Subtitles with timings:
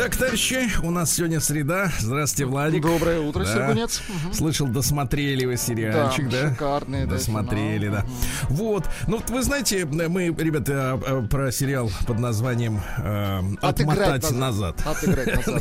[0.00, 1.92] Так, товарищи, у нас сегодня среда.
[1.98, 2.80] Здравствуйте, Владик.
[2.80, 3.52] Доброе утро, Да.
[3.52, 4.00] Сергунец.
[4.32, 6.50] Слышал, досмотрели вы сериальчик, Да, да?
[6.52, 8.02] шикарный, да, Досмотрели, финал.
[8.02, 8.06] да.
[8.50, 8.88] Вот.
[9.06, 14.76] Ну, вот вы знаете, мы, ребята, а, а, про сериал под названием э, «Отмотать назад».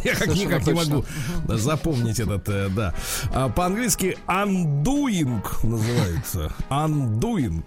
[0.03, 1.05] Я как никак не могу
[1.47, 2.93] запомнить этот, э, да.
[3.31, 6.51] А, По-английски undoing называется.
[6.69, 7.63] Undoing.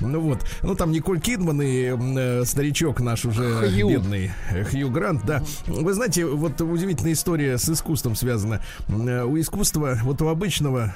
[0.00, 0.40] Ну вот.
[0.62, 4.32] Ну там Николь Кидман и э, старичок наш уже бедный
[4.70, 5.42] Хью Грант, да.
[5.66, 8.60] Вы знаете, вот удивительная история с искусством связана.
[8.88, 10.92] У искусства, вот у обычного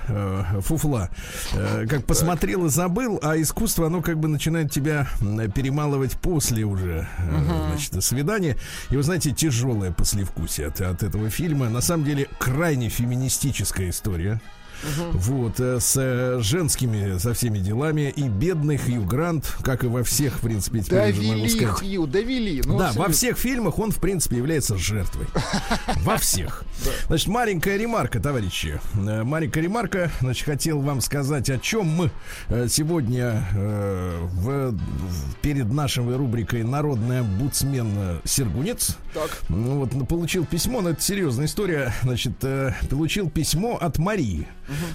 [0.60, 1.10] фуфла,
[1.88, 5.08] как посмотрел и забыл, а искусство, оно как бы начинает тебя
[5.54, 8.56] перемалывать после уже, э, значит, свидания.
[8.90, 11.68] И вы знаете, тяжелое послевкусие от, от этого фильма.
[11.68, 14.40] На самом деле, крайне феминистическая история.
[15.12, 18.12] Вот, э, с э, женскими, со всеми делами.
[18.14, 21.78] И бедный Хью Грант, как и во всех, в принципе, теперь уже могу Довели сказать.
[21.78, 22.62] Хью, довели.
[22.64, 25.26] Ну, да, во всех фильмах он, в принципе, является жертвой.
[26.02, 26.64] Во всех.
[27.08, 28.80] Значит, маленькая ремарка, товарищи.
[28.94, 30.10] Э, Маленькая ремарка.
[30.20, 32.10] Значит, хотел вам сказать, о чем мы
[32.68, 34.76] сегодня в,
[35.42, 38.96] перед нашей рубрикой «Народный омбудсмен Сергунец».
[39.14, 39.40] Так.
[39.48, 41.92] Ну, вот получил письмо, но это серьезная история.
[42.02, 42.32] Значит,
[42.88, 44.48] получил письмо от Марии.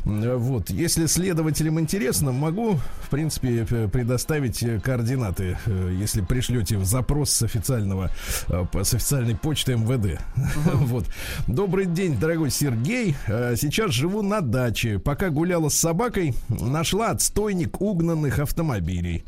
[0.06, 6.78] Э, Вот, если следователям интересно, могу, в принципе, п- предоставить э, координаты, э, если пришлете
[6.78, 8.10] в запрос с официального,
[8.48, 10.20] э, с официальной почты МВД.
[10.86, 11.06] Вот.
[11.48, 13.16] Добрый день, дорогой Сергей.
[13.28, 15.00] Э, Сейчас живу на даче.
[15.00, 19.24] Пока гуляла с собакой, нашла отстойник угнанных автомобилей.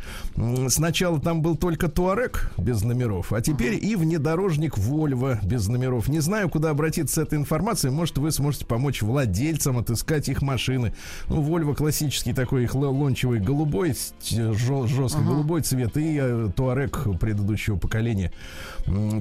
[0.70, 6.08] Сначала там был только Туарек без номеров, а теперь и внедорожник Вольво без номеров.
[6.08, 7.92] Не знаю, куда обратиться с этой информацией.
[7.92, 10.94] Может, вы сможете помочь владельцам отыскать их машины.
[11.28, 17.08] Ну, Вольво классический такой их ло- лончевый голубой, жё- жестко голубой цвет, и э, Туарек
[17.20, 18.32] предыдущего поколения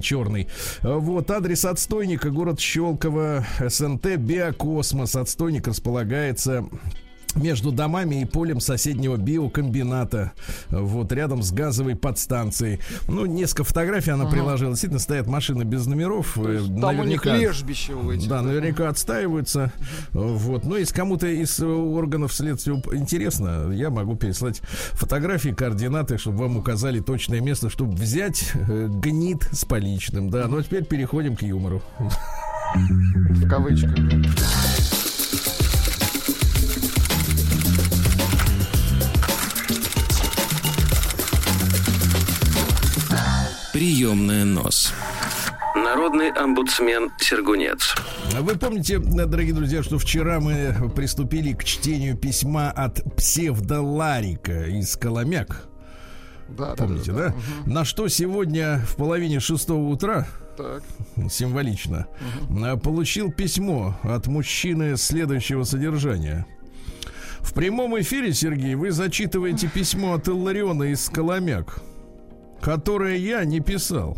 [0.03, 0.49] черный.
[0.83, 5.17] Э, Вот адрес отстойника город Щелково, СНТ Биокосмос.
[5.17, 6.67] Отстойник располагается
[7.37, 10.33] между домами и полем соседнего биокомбината,
[10.71, 12.81] вот рядом с газовой подстанцией.
[13.09, 14.71] Ну, несколько фотографий она приложила.
[14.73, 16.37] Действительно, стоят машины без номеров.
[16.39, 18.29] э, Там у них лежбище у этих.
[18.29, 19.73] да, наверняка отстаиваются.
[20.13, 20.65] Вот.
[20.65, 24.61] Ну, если кому-то из э, органов следствия интересно, я могу переслать
[24.93, 30.31] фотографии, координаты, чтобы вам указали точное место, чтобы взять э, гнит с поличным.
[30.31, 31.83] Да, ну а теперь переходим к юмору.
[32.75, 33.95] В кавычках.
[43.77, 44.95] Приемная нос.
[45.75, 47.95] Народный омбудсмен Сергунец.
[48.41, 55.69] Вы помните, дорогие друзья, что вчера мы приступили к чтению письма от псевдоларика из Коломяк?
[56.49, 57.35] Да, да, Помните, да?
[57.67, 60.27] На что сегодня в половине шестого утра
[60.57, 60.83] Так.
[61.31, 62.07] символично,
[62.49, 66.47] а, получил письмо от мужчины следующего содержания.
[67.41, 71.83] В прямом эфире, Сергей, вы зачитываете письмо от Иллариона из Коломяк,
[72.61, 74.17] которое я не писал.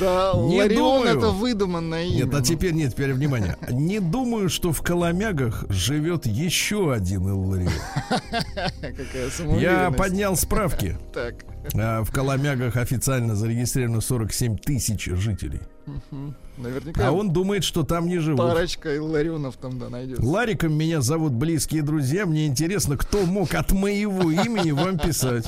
[0.00, 1.16] Да, Не Ларион думаю.
[1.18, 2.24] это выдуманное имя.
[2.24, 3.56] Нет, а теперь нет, теперь внимание.
[3.70, 7.72] Не думаю, что в Коломягах живет еще один Илларион.
[9.60, 10.96] Я поднял справки.
[11.12, 11.44] Так.
[11.74, 15.60] А, В Коломягах официально зарегистрировано 47 тысяч жителей.
[16.56, 18.38] Наверняка А он думает, что там не живут.
[18.40, 20.24] парочка Ларионов там, да, найдется.
[20.24, 22.26] Лариком меня зовут близкие друзья.
[22.26, 25.46] Мне интересно, кто мог от моего имени вам писать.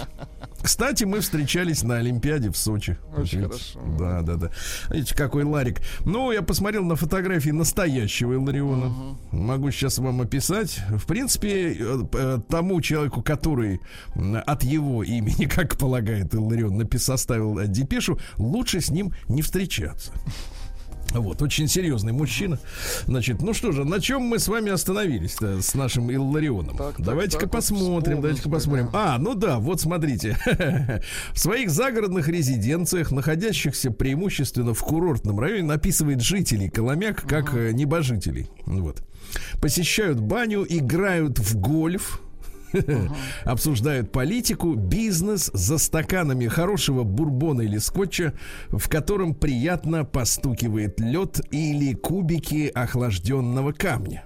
[0.66, 2.98] Кстати, мы встречались на Олимпиаде в Сочи.
[3.16, 3.70] Очень Видите?
[3.76, 3.96] хорошо.
[3.96, 4.50] Да, да, да.
[4.90, 5.80] Видите, какой Ларик.
[6.04, 9.16] Ну, я посмотрел на фотографии настоящего Илариона.
[9.30, 10.80] Могу сейчас вам описать.
[10.88, 13.78] В принципе, э, э, тому человеку, который
[14.44, 20.10] от его имени, как полагает Иларион, напис, составил э, депешу, лучше с ним не встречаться.
[21.10, 22.58] Вот, очень серьезный мужчина.
[23.06, 26.78] Значит, ну что же, на чем мы с вами остановились с нашим Илларионом?
[26.98, 28.90] Давайте-ка посмотрим, давайте-ка посмотрим.
[28.92, 29.14] да.
[29.14, 30.36] А, ну да, вот смотрите.
[31.32, 38.48] В своих загородных резиденциях, находящихся преимущественно в курортном районе, написывает жителей Коломяк как э, небожителей.
[38.66, 39.02] Вот.
[39.60, 42.20] Посещают баню, играют в гольф.
[43.44, 48.34] Обсуждают политику, бизнес за стаканами хорошего бурбона или скотча,
[48.68, 54.25] в котором приятно постукивает лед или кубики охлажденного камня.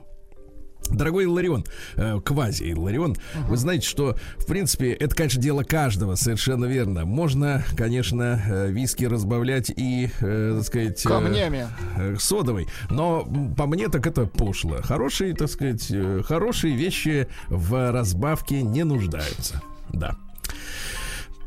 [0.91, 1.65] Дорогой Иларион,
[1.97, 3.49] э, квази Иларион, uh-huh.
[3.49, 7.05] вы знаете, что, в принципе, это, конечно, дело каждого, совершенно верно.
[7.05, 11.03] Можно, конечно, э, виски разбавлять и, э, так сказать...
[11.03, 11.67] Камнями.
[11.97, 13.25] Э, содовой, но
[13.57, 14.79] по мне так это пошло.
[14.83, 19.63] Хорошие, так сказать, э, хорошие вещи в разбавке не нуждаются.
[19.93, 20.17] Да.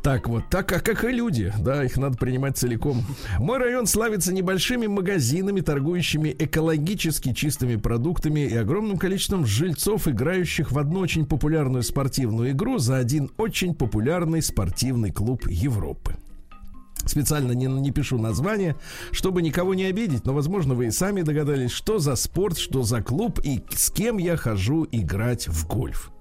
[0.04, 3.02] Так вот, так а как и люди, да, их надо принимать целиком.
[3.38, 10.78] Мой район славится небольшими магазинами, торгующими экологически чистыми продуктами и огромным количеством жильцов, играющих в
[10.78, 16.16] одну очень популярную спортивную игру за один очень популярный спортивный клуб Европы.
[17.06, 18.76] Специально не, не пишу название,
[19.10, 23.00] чтобы никого не обидеть, но, возможно, вы и сами догадались, что за спорт, что за
[23.00, 26.13] клуб и с кем я хожу играть в гольф.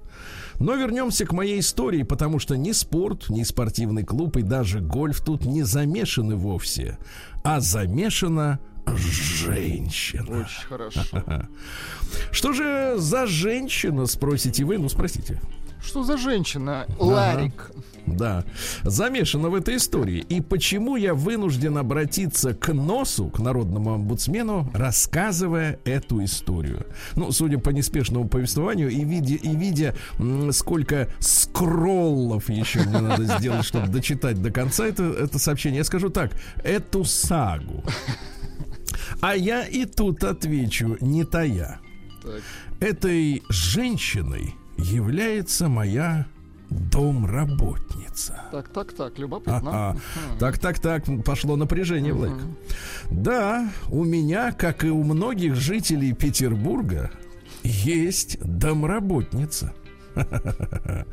[0.59, 5.21] Но вернемся к моей истории, потому что ни спорт, ни спортивный клуб и даже гольф
[5.21, 6.97] тут не замешаны вовсе,
[7.43, 10.41] а замешана женщина.
[10.41, 11.01] Очень хорошо.
[12.31, 14.77] Что же за женщина, спросите вы?
[14.77, 15.39] Ну, спросите.
[15.83, 16.87] Что за женщина?
[16.97, 17.71] Ларик.
[17.71, 17.83] Ага.
[18.05, 18.43] Да,
[18.83, 20.25] замешана в этой истории.
[20.27, 26.85] И почему я вынужден обратиться к носу, к народному омбудсмену, рассказывая эту историю?
[27.15, 29.95] Ну, судя по неспешному повествованию и видя, и видя
[30.51, 36.09] сколько скроллов еще мне надо сделать, чтобы дочитать до конца это, это сообщение, я скажу
[36.09, 36.31] так,
[36.63, 37.83] эту сагу.
[39.21, 41.79] А я и тут отвечу, не тая.
[42.21, 42.41] Так.
[42.79, 46.27] Этой женщиной является моя
[46.69, 48.41] домработница.
[48.51, 49.61] Так, так, так, любопытно.
[49.65, 49.97] А-а.
[50.39, 52.39] Так, так, так, пошло напряжение, Блэк.
[53.11, 57.11] Да, у меня, как и у многих жителей Петербурга,
[57.63, 59.73] есть домработница.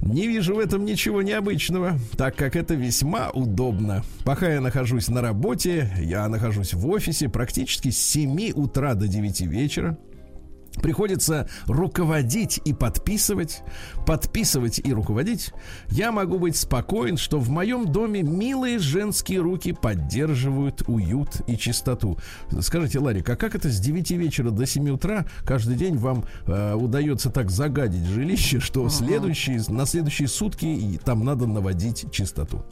[0.00, 4.04] Не вижу в этом ничего необычного, так как это весьма удобно.
[4.24, 9.40] Пока я нахожусь на работе, я нахожусь в офисе практически с 7 утра до 9
[9.42, 9.98] вечера
[10.78, 13.62] приходится руководить и подписывать,
[14.06, 15.52] подписывать и руководить,
[15.88, 22.18] я могу быть спокоен, что в моем доме милые женские руки поддерживают уют и чистоту.
[22.60, 26.74] Скажите, Ларик, а как это с 9 вечера до 7 утра каждый день вам э,
[26.74, 28.90] удается так загадить жилище, что uh-huh.
[28.90, 32.64] следующие, на следующие сутки и там надо наводить чистоту?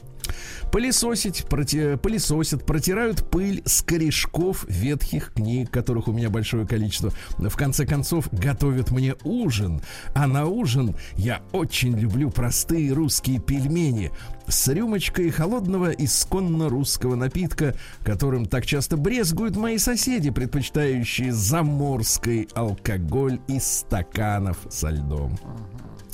[0.71, 7.11] Пылесосить, проти, пылесосят, протирают пыль с корешков ветхих книг, которых у меня большое количество.
[7.37, 9.81] В конце концов, готовят мне ужин.
[10.13, 14.11] А на ужин я очень люблю простые русские пельмени
[14.47, 23.39] с рюмочкой холодного исконно русского напитка, которым так часто брезгуют мои соседи, предпочитающие заморский алкоголь
[23.47, 25.37] из стаканов со льдом.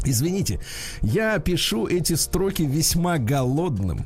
[0.05, 0.59] Извините,
[1.01, 4.05] я пишу эти строки весьма голодным.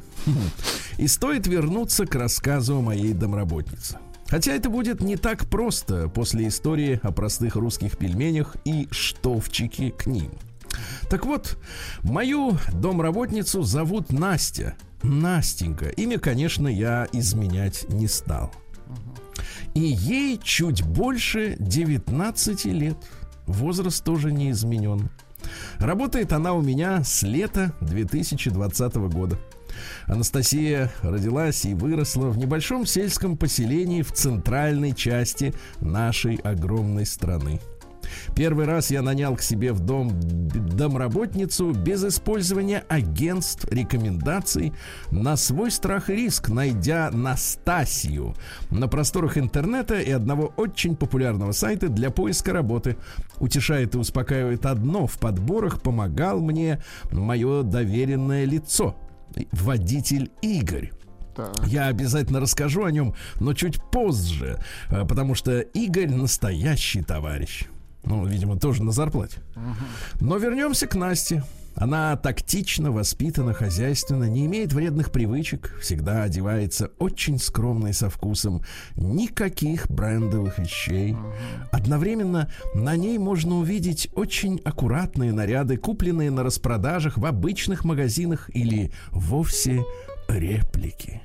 [0.98, 3.98] И стоит вернуться к рассказу о моей домработнице.
[4.28, 10.06] Хотя это будет не так просто после истории о простых русских пельменях и штовчике к
[10.06, 10.32] ним.
[11.10, 11.58] Так вот,
[12.04, 14.76] мою домработницу зовут Настя.
[15.04, 15.88] Настенька.
[15.90, 18.52] Имя, конечно, я изменять не стал.
[19.74, 22.98] И ей чуть больше 19 лет.
[23.46, 25.10] Возраст тоже не изменен.
[25.80, 29.38] Работает она у меня с лета 2020 года.
[30.06, 37.60] Анастасия родилась и выросла в небольшом сельском поселении в центральной части нашей огромной страны.
[38.36, 40.12] Первый раз я нанял к себе в дом
[40.78, 44.74] домработницу без использования агентств, рекомендаций,
[45.12, 48.36] на свой страх и риск, найдя Настасью
[48.70, 52.98] на просторах интернета и одного очень популярного сайта для поиска работы.
[53.40, 56.82] Утешает и успокаивает одно, в подборах помогал мне
[57.12, 58.96] мое доверенное лицо,
[59.52, 60.92] водитель Игорь.
[61.68, 64.60] Я обязательно расскажу о нем, но чуть позже,
[64.90, 67.66] э, потому что Игорь настоящий товарищ.
[68.08, 69.42] Ну, видимо, тоже на зарплате.
[70.22, 71.44] Но вернемся к Насте.
[71.76, 78.64] Она тактично, воспитана, хозяйственно, не имеет вредных привычек, всегда одевается очень скромно и со вкусом,
[78.96, 81.16] никаких брендовых вещей.
[81.72, 88.92] Одновременно на ней можно увидеть очень аккуратные наряды, купленные на распродажах в обычных магазинах или
[89.12, 89.84] вовсе
[90.28, 91.22] реплики.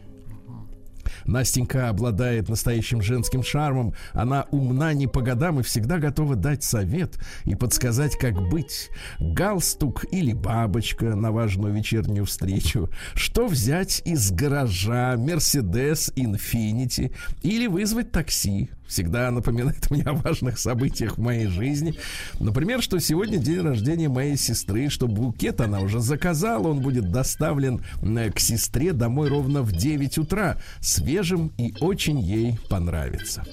[1.27, 3.95] Настенька обладает настоящим женским шармом.
[4.13, 8.91] Она умна не по годам и всегда готова дать совет и подсказать, как быть.
[9.19, 12.91] Галстук или бабочка на важную вечернюю встречу.
[13.15, 21.17] Что взять из гаража Mercedes Infinity или вызвать такси всегда напоминает мне о важных событиях
[21.17, 21.95] в моей жизни.
[22.39, 27.83] Например, что сегодня день рождения моей сестры, что букет она уже заказала, он будет доставлен
[28.03, 33.45] э, к сестре домой ровно в 9 утра, свежим и очень ей понравится.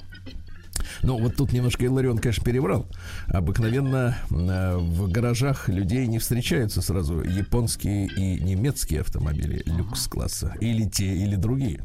[1.02, 2.86] Ну, вот тут немножко Иларион, конечно, переврал.
[3.26, 10.56] Обыкновенно э, в гаражах людей не встречаются сразу японские и немецкие автомобили люкс-класса.
[10.60, 11.80] Или те, или другие.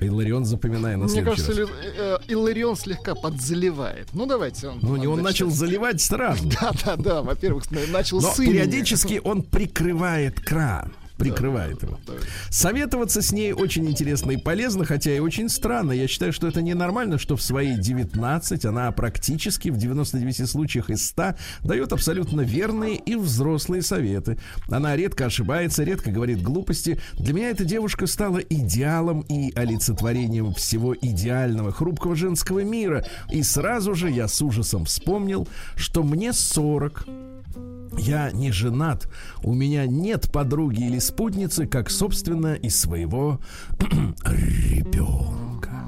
[0.00, 1.68] Иларион, запоминая на Мне кажется, раз.
[1.82, 4.08] э, Иларион слегка подзаливает.
[4.12, 4.68] Ну, давайте.
[4.68, 6.48] Он, ну, не он начал заливать сразу.
[6.60, 7.22] Да, да, да.
[7.22, 11.98] Во-первых, начал Но периодически он прикрывает кран прикрывает его.
[12.48, 15.92] Советоваться с ней очень интересно и полезно, хотя и очень странно.
[15.92, 21.06] Я считаю, что это ненормально, что в свои 19 она практически в 99 случаях из
[21.08, 24.38] 100 дает абсолютно верные и взрослые советы.
[24.68, 26.98] Она редко ошибается, редко говорит глупости.
[27.14, 33.04] Для меня эта девушка стала идеалом и олицетворением всего идеального, хрупкого женского мира.
[33.30, 35.46] И сразу же я с ужасом вспомнил,
[35.76, 37.06] что мне 40
[37.98, 39.08] я не женат,
[39.42, 43.40] у меня нет подруги или спутницы, как, собственно, и своего
[44.24, 45.86] ребенка.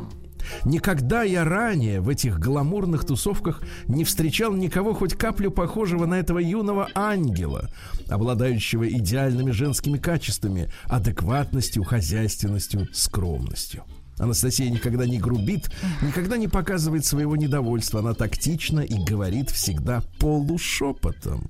[0.64, 6.38] Никогда я ранее в этих гламурных тусовках не встречал никого хоть каплю похожего на этого
[6.38, 7.70] юного ангела,
[8.08, 13.84] обладающего идеальными женскими качествами, адекватностью, хозяйственностью, скромностью.
[14.22, 15.68] Анастасия никогда не грубит,
[16.00, 17.98] никогда не показывает своего недовольства.
[17.98, 21.44] Она тактична и говорит всегда полушепотом,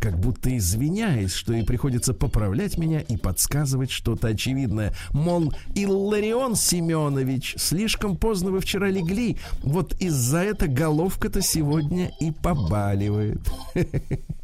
[0.00, 4.92] как будто извиняясь, что ей приходится поправлять меня и подсказывать что-то очевидное.
[5.12, 13.40] Мол, Илларион Семенович, слишком поздно вы вчера легли, вот из-за этого головка-то сегодня и побаливает.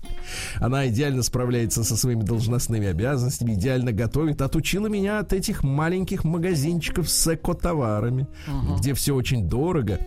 [0.56, 4.42] Она идеально справляется со своими должностными обязанностями, идеально готовит.
[4.42, 8.78] Отучила меня от этих маленьких магазинчиков с экотоварами, uh-huh.
[8.78, 9.98] где все очень дорого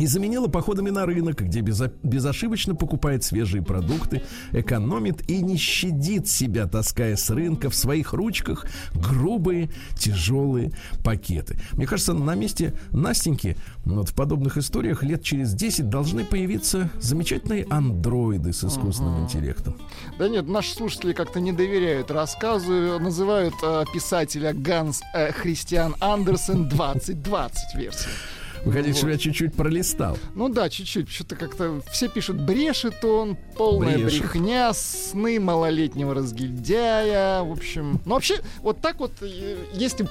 [0.00, 6.26] и заменила походами на рынок, где безо- безошибочно покупает свежие продукты, экономит и не щадит
[6.26, 10.72] себя, таская с рынка в своих ручках грубые, тяжелые
[11.04, 11.58] пакеты.
[11.72, 17.66] Мне кажется, на месте Настеньки вот в подобных историях лет через 10 должны появиться замечательные
[17.68, 19.24] андроиды с искусственным uh-huh.
[19.24, 19.76] интеллектом.
[20.18, 26.68] Да нет, наши слушатели как-то не доверяют рассказу, называют э, писателя Ганс э, Христиан Андерсен
[26.68, 28.10] 2020 версию.
[28.64, 28.98] Вы хотите, вот.
[28.98, 30.18] чтобы я чуть-чуть пролистал?
[30.34, 31.08] Ну да, чуть-чуть.
[31.08, 34.20] Что-то как-то все пишут, брешет он, полная брешет.
[34.20, 37.42] брехня, сны малолетнего разгильдяя.
[37.42, 40.06] В общем, ну вообще, вот так вот, э, если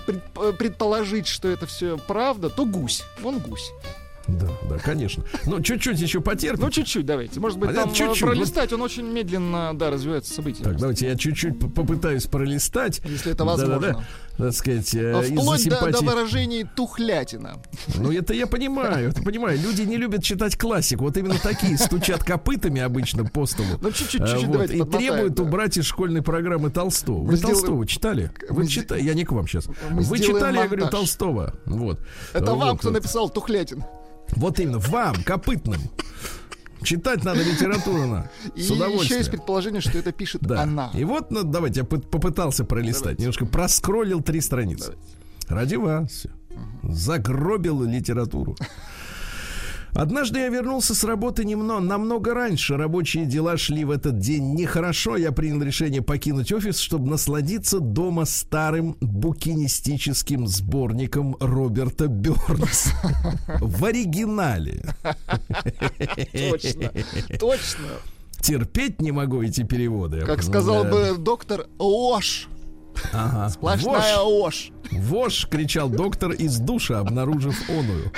[0.57, 3.03] предположить, что это все правда, то гусь.
[3.23, 3.71] Он гусь.
[4.37, 5.23] Да, да, конечно.
[5.45, 6.65] Ну, чуть-чуть еще потерпим.
[6.65, 7.39] Ну, чуть-чуть давайте.
[7.39, 8.21] Может быть, а там чуть-чуть.
[8.21, 10.63] пролистать, он очень медленно, да, развивается события.
[10.63, 13.01] Так, давайте я чуть-чуть попытаюсь пролистать.
[13.05, 13.79] Если это возможно.
[13.79, 14.03] Да, да.
[14.39, 17.61] Так сказать, э, Вплоть до, до выражений тухлятина.
[17.95, 19.59] Ну, это я понимаю, это понимаю.
[19.59, 21.03] Люди не любят читать классику.
[21.03, 23.67] Вот именно такие стучат копытами обычно по столу.
[23.81, 25.43] Ну, чуть-чуть, чуть-чуть вот, давайте И требуют да.
[25.43, 27.25] убрать из школьной программы Толстого.
[27.25, 27.57] Вы сделаем...
[27.57, 28.31] Толстого читали?
[28.49, 29.01] Вы читали?
[29.01, 29.67] Я не к вам сейчас.
[29.89, 30.55] Мы Вы читали, монтаж.
[30.55, 31.55] я говорю, Толстого.
[31.65, 31.99] Вот.
[32.31, 32.93] Это вот, вам, кто вот.
[32.93, 33.83] написал Тухлятин.
[34.31, 35.81] Вот именно, вам, копытным.
[36.83, 38.29] Читать надо литературу на.
[38.55, 39.03] И с удовольствием.
[39.03, 40.61] еще есть предположение, что это пишет да.
[40.61, 40.91] она.
[40.93, 43.17] И вот, ну, давайте, я попытался пролистать.
[43.17, 43.23] Давайте.
[43.23, 44.93] Немножко проскроллил три страницы.
[44.93, 45.19] Давайте.
[45.49, 46.25] Ради вас.
[46.49, 46.93] Угу.
[46.93, 48.55] Загробил литературу.
[49.93, 52.77] Однажды я вернулся с работы немного, намного раньше.
[52.77, 55.17] Рабочие дела шли в этот день нехорошо.
[55.17, 62.91] Я принял решение покинуть офис, чтобы насладиться дома старым букинистическим сборником Роберта Бернс.
[63.59, 64.83] В оригинале.
[66.31, 66.91] Точно.
[67.39, 67.87] Точно.
[68.41, 70.21] Терпеть не могу эти переводы.
[70.21, 72.47] Как сказал бы доктор Ош.
[73.13, 73.49] Ага.
[73.49, 74.71] Сплошная ОШ.
[74.91, 78.11] Вош, кричал доктор из душа, обнаружив оную.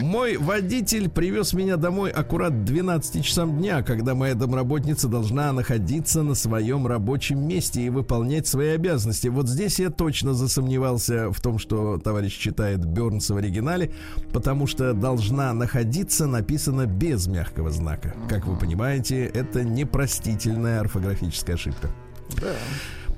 [0.00, 6.34] Мой водитель привез меня домой аккурат 12 часам дня, когда моя домработница должна находиться на
[6.34, 9.28] своем рабочем месте и выполнять свои обязанности.
[9.28, 13.92] Вот здесь я точно засомневался в том, что товарищ читает Бернс в оригинале,
[14.32, 18.14] потому что должна находиться написано без мягкого знака.
[18.28, 21.88] Как вы понимаете, это непростительная орфографическая ошибка.
[22.40, 22.52] Да.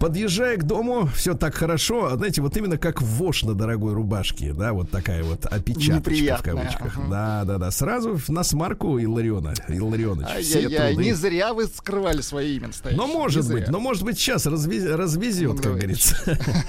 [0.02, 4.52] Подъезжая к дому, все так хорошо, а знаете, вот именно как вошь на дорогой рубашке,
[4.52, 6.98] да, вот такая вот опечаточка в кавычках.
[6.98, 7.06] Ага.
[7.08, 7.70] Да, да, да.
[7.70, 9.54] Сразу на смарку Иллариона.
[10.40, 11.04] Все труды.
[11.04, 13.00] Не зря вы скрывали свое имя настоящее.
[13.00, 16.16] Но может быть, но может быть сейчас развез, развезет, ну, как говорится.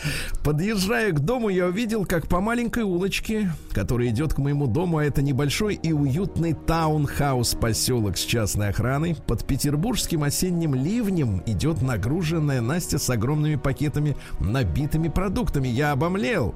[0.43, 5.05] Подъезжая к дому, я увидел, как по маленькой улочке, которая идет к моему дому, а
[5.05, 12.61] это небольшой и уютный таунхаус поселок с частной охраной, под петербургским осенним ливнем идет нагруженная
[12.61, 15.69] Настя с огромными пакетами, набитыми продуктами.
[15.69, 16.53] Я обомлел.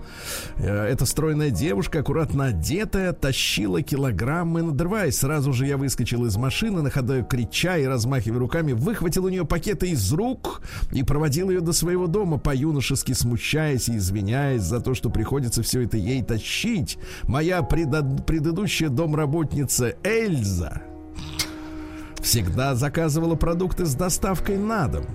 [0.58, 5.18] Э, эта стройная девушка, аккуратно одетая, тащила килограммы, надрываясь.
[5.18, 9.46] Сразу же я выскочил из машины, на ходу крича и размахивая руками, выхватил у нее
[9.46, 14.94] пакеты из рук и проводил ее до своего дома, по-юношески смущаясь и извиняясь за то,
[14.94, 16.98] что приходится все это ей тащить.
[17.24, 20.82] Моя предо- предыдущая домработница Эльза
[22.22, 25.06] всегда заказывала продукты с доставкой на дом.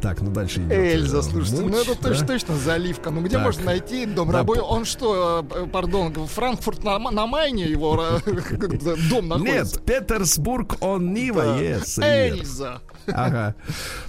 [0.00, 0.72] Так, ну дальше идет.
[0.72, 2.08] Эльза, э, слушайте, муть, ну это да?
[2.08, 3.10] точно, точно заливка.
[3.10, 3.44] Ну где Так.
[3.44, 8.20] можно найти дом Да, Он что, э, пардон, Франкфурт на, на Майне его э,
[9.10, 9.76] дом находится?
[9.76, 12.02] Нет, Петербург, он Нива, yes.
[12.02, 12.80] Эльза.
[13.06, 13.54] Ага,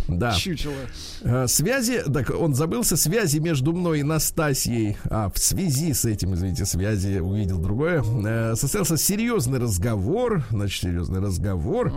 [0.08, 0.34] да.
[0.34, 0.74] Чучело.
[1.22, 6.34] Э, Связи, так он забылся, связи между мной и Настасьей, а в связи с этим,
[6.36, 11.92] извините, связи увидел другое, э, состоялся серьезный разговор, значит, серьезный разговор.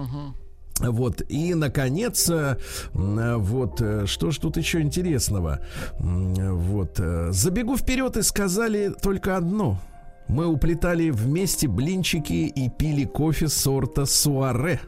[0.80, 2.56] Вот, и, наконец, э,
[2.94, 5.60] э, вот, э, что ж тут еще интересного?
[5.98, 7.00] Вот,
[7.30, 9.80] забегу вперед и сказали только одно.
[10.26, 14.80] Мы уплетали вместе блинчики и пили кофе сорта суаре.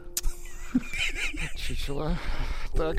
[1.55, 2.17] Чучело.
[2.75, 2.97] Так.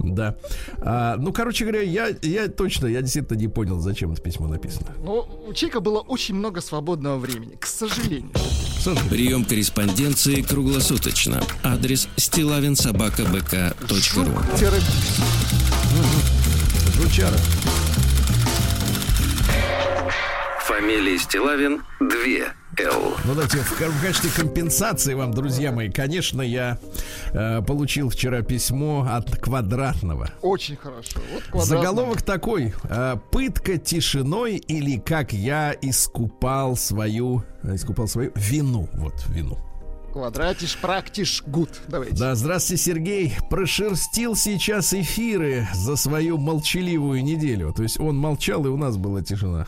[0.00, 0.36] Да.
[0.78, 4.94] А, ну, короче говоря, я, я точно, я действительно не понял, зачем это письмо написано.
[5.02, 8.30] Ну, у Чика было очень много свободного времени, к сожалению.
[8.32, 8.38] К
[8.80, 9.10] сожалению.
[9.10, 11.42] Прием корреспонденции круглосуточно.
[11.62, 13.94] Адрес стилавинсобакабк.ру.
[16.94, 17.36] Жучара.
[20.66, 22.08] Фамилия Стилавин 2
[22.80, 23.16] Л.
[23.24, 26.78] Ну, давайте в, в качестве компенсации вам, друзья мои, конечно, я
[27.32, 30.30] э, получил вчера письмо от квадратного.
[30.42, 31.20] Очень хорошо.
[31.32, 31.76] Вот квадратный.
[31.76, 39.14] Заголовок такой: э, пытка тишиной или как я искупал свою, э, искупал свою вину, вот
[39.28, 39.58] вину.
[40.12, 41.68] Квадратиш, практиш, гуд.
[41.86, 42.16] Давайте.
[42.16, 43.36] Да, здравствуйте, Сергей.
[43.50, 47.72] Прошерстил сейчас эфиры за свою молчаливую неделю.
[47.72, 49.66] То есть он молчал, и у нас была тишина.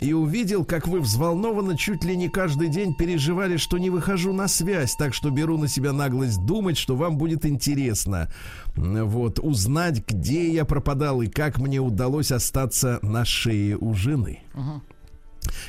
[0.00, 4.48] И увидел, как вы взволнованно чуть ли не каждый день переживали, что не выхожу на
[4.48, 4.96] связь.
[4.96, 8.32] Так что беру на себя наглость думать, что вам будет интересно.
[8.76, 14.40] Вот, узнать, где я пропадал и как мне удалось остаться на шее у жены.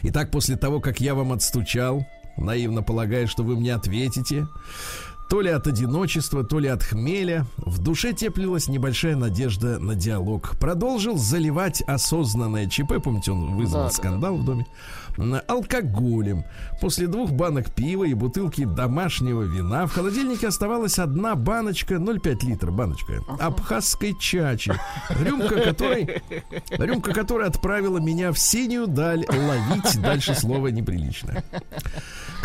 [0.03, 2.05] Итак, после того, как я вам отстучал,
[2.37, 4.47] наивно полагая, что вы мне ответите,
[5.29, 10.55] то ли от одиночества, то ли от хмеля, в душе теплилась небольшая надежда на диалог.
[10.59, 12.69] Продолжил заливать осознанное.
[12.69, 14.67] ЧП, помните, он вызвал Да, да, скандал в доме,
[15.47, 16.45] алкоголем.
[16.81, 22.71] После двух банок пива и бутылки домашнего вина в холодильнике оставалась одна баночка, 0,5 литра
[22.71, 24.73] баночка, абхазской чачи,
[25.09, 26.21] рюмка которой,
[26.69, 31.43] рюмка которой отправила меня в синюю даль ловить, дальше слово неприличное.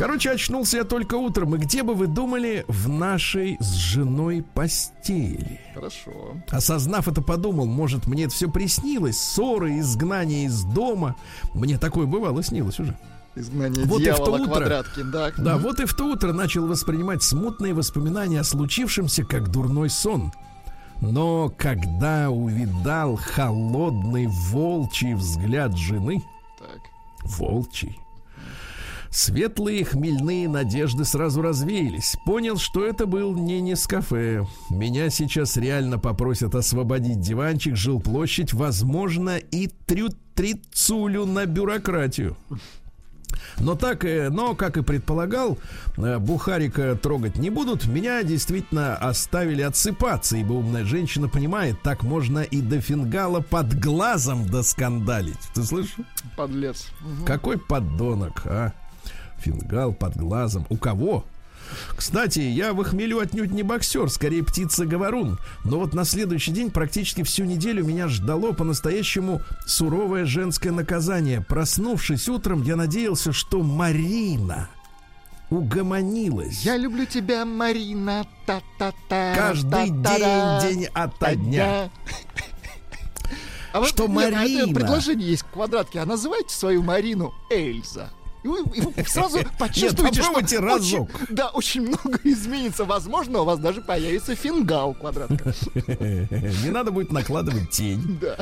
[0.01, 1.55] Короче, очнулся я только утром.
[1.57, 5.61] И где бы вы думали, в нашей с женой постели.
[5.75, 6.37] Хорошо.
[6.49, 9.19] Осознав это, подумал, может, мне это все приснилось.
[9.19, 11.17] Ссоры, изгнание из дома.
[11.53, 12.97] Мне такое бывало, снилось уже.
[13.37, 15.03] Изгнание Вот и в то дьявола утро- квадратки.
[15.03, 15.31] Да.
[15.39, 20.33] Да, вот и в то утро начал воспринимать смутные воспоминания о случившемся как дурной сон.
[21.01, 26.23] Но когда увидал холодный волчий взгляд жены,
[26.59, 26.81] Так.
[27.39, 27.99] волчий.
[29.13, 32.17] Светлые хмельные надежды сразу развеялись.
[32.25, 34.47] Понял, что это был не Нескафе.
[34.69, 42.35] Меня сейчас реально попросят освободить диванчик, жилплощадь, возможно, и трю трицулю на бюрократию.
[43.59, 45.59] Но так, э, но, как и предполагал,
[45.99, 47.87] э, Бухарика трогать не будут.
[47.87, 54.47] Меня действительно оставили отсыпаться, ибо умная женщина понимает, так можно и до фингала под глазом
[54.47, 55.37] доскандалить.
[55.53, 55.97] Ты слышишь?
[56.39, 56.87] Подлец.
[57.03, 57.27] Мгм.
[57.27, 58.73] Какой подонок, а?
[59.41, 60.65] Фингал под глазом.
[60.71, 61.27] У кого?
[61.97, 65.39] Кстати, я в хмелю отнюдь не боксер, скорее птица-говорун.
[65.65, 71.41] Но вот на следующий день практически всю неделю меня ждало по-настоящему суровое женское наказание.
[71.41, 74.69] Проснувшись утром, я надеялся, что Марина
[75.51, 76.63] угомонилась.
[76.63, 78.25] Я люблю тебя, Марина.
[78.47, 79.35] Та-та-та.
[79.35, 80.61] Каждый та-та-да.
[80.63, 81.91] день, день ото дня.
[83.73, 84.75] А вот, Что нет, а это Марина?
[84.75, 86.01] предложение есть в квадратке.
[86.01, 88.11] А называйте свою Марину Эльза.
[88.43, 91.11] И вы, и вы сразу почувствуете, что попробуйте разок.
[91.15, 92.85] Очень, да, очень много изменится.
[92.85, 95.53] Возможно, у вас даже появится фингал квадратка.
[95.75, 98.19] Не надо будет накладывать тень.
[98.21, 98.37] Да.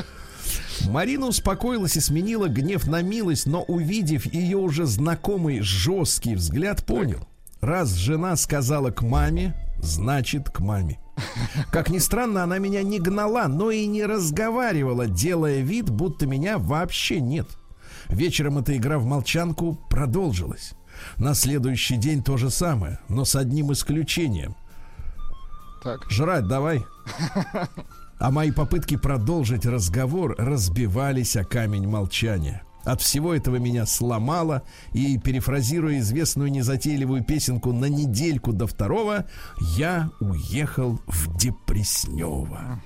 [0.89, 7.27] Марина успокоилась и сменила гнев на милость, но увидев ее уже знакомый жесткий взгляд, понял.
[7.61, 10.99] Раз жена сказала к маме, значит к маме.
[11.71, 16.57] Как ни странно, она меня не гнала, но и не разговаривала, делая вид, будто меня
[16.57, 17.47] вообще нет.
[18.09, 20.73] Вечером эта игра в молчанку продолжилась.
[21.17, 24.55] На следующий день то же самое, но с одним исключением.
[25.83, 26.09] Так.
[26.09, 26.83] Жрать давай.
[28.19, 32.63] а мои попытки продолжить разговор разбивались о камень молчания.
[32.83, 39.25] От всего этого меня сломало, и, перефразируя известную незатейливую песенку «На недельку до второго»,
[39.77, 42.81] я уехал в Депреснево.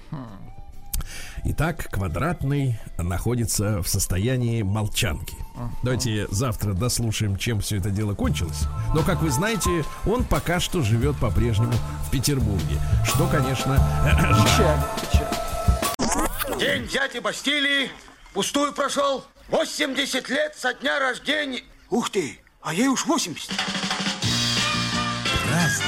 [1.46, 5.36] Итак, квадратный находится в состоянии молчанки.
[5.84, 8.64] Давайте завтра дослушаем, чем все это дело кончилось.
[8.94, 11.74] Но, как вы знаете, он пока что живет по-прежнему
[12.08, 12.80] в Петербурге.
[13.06, 13.76] Что, конечно,
[14.58, 14.80] жаль.
[16.60, 17.90] День дяди Бастилии
[18.34, 19.26] пустую прошел.
[19.50, 21.62] 80 лет со дня рождения.
[21.90, 23.52] Ух ты, а ей уж 80.
[25.52, 25.83] Разный,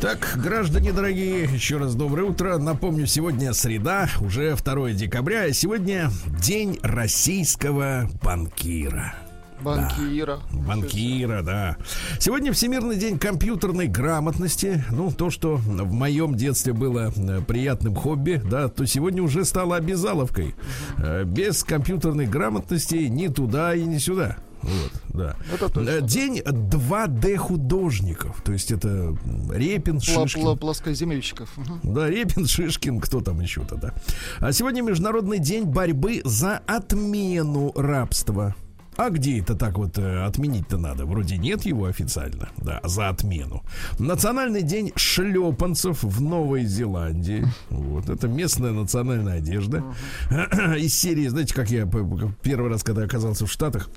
[0.00, 2.56] так, граждане дорогие, еще раз доброе утро.
[2.56, 6.10] Напомню, сегодня среда, уже 2 декабря, и сегодня
[6.40, 9.14] день российского банкира.
[9.60, 10.38] Банкира.
[10.50, 10.58] Да.
[10.58, 11.76] Банкира, да.
[12.18, 14.82] Сегодня Всемирный день компьютерной грамотности.
[14.90, 19.76] Ну, то, что в моем детстве было э, приятным хобби, да, то сегодня уже стало
[19.76, 20.54] обязаловкой.
[20.96, 21.24] Угу.
[21.26, 24.38] Без компьютерной грамотности ни туда и ни сюда.
[24.62, 25.36] Вот, да.
[25.52, 25.90] Это точно.
[25.90, 28.42] Э, день 2D художников.
[28.42, 29.16] То есть это
[29.52, 30.42] Репин, Шишкин.
[30.42, 31.48] Пл плоскоземельщиков.
[31.56, 31.92] Угу.
[31.94, 33.94] Да, Репин, Шишкин, кто там еще-то, да.
[34.38, 38.54] А сегодня Международный день борьбы за отмену рабства.
[38.96, 41.06] А где это так вот э, отменить-то надо?
[41.06, 43.62] Вроде нет его официально, да, за отмену.
[43.98, 47.46] Национальный день шлепанцев в Новой Зеландии.
[47.70, 49.82] Вот, это местная национальная одежда.
[50.76, 51.88] Из серии, знаете, как я
[52.42, 53.88] первый раз, когда оказался в Штатах,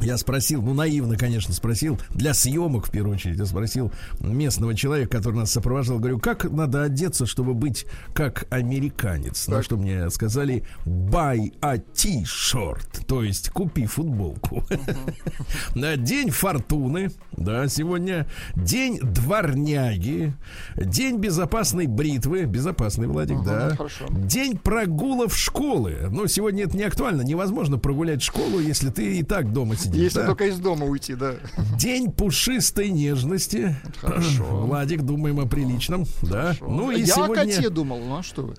[0.00, 5.16] я спросил, ну наивно, конечно, спросил, для съемок в первую очередь, я спросил местного человека,
[5.18, 9.46] который нас сопровождал, говорю, как надо одеться, чтобы быть как американец?
[9.46, 9.56] Так.
[9.56, 14.64] На что мне сказали, buy a t-shirt, то есть купи футболку.
[15.74, 20.34] На День фортуны, да, сегодня день дворняги,
[20.76, 23.76] день безопасной бритвы, безопасный, Владик, да.
[24.10, 26.08] День прогулов школы.
[26.10, 30.20] Но сегодня это не актуально, невозможно прогулять школу, если ты и так дома сидишь Если
[30.20, 30.26] да?
[30.26, 31.36] только из дома уйти, да.
[31.78, 33.76] День пушистой нежности.
[34.00, 34.44] Хорошо.
[34.44, 36.06] Владик, думаем о приличном.
[36.22, 36.54] Да.
[36.60, 37.42] Ну и Я сегодня...
[37.42, 38.54] о коте думал, ну а что вы?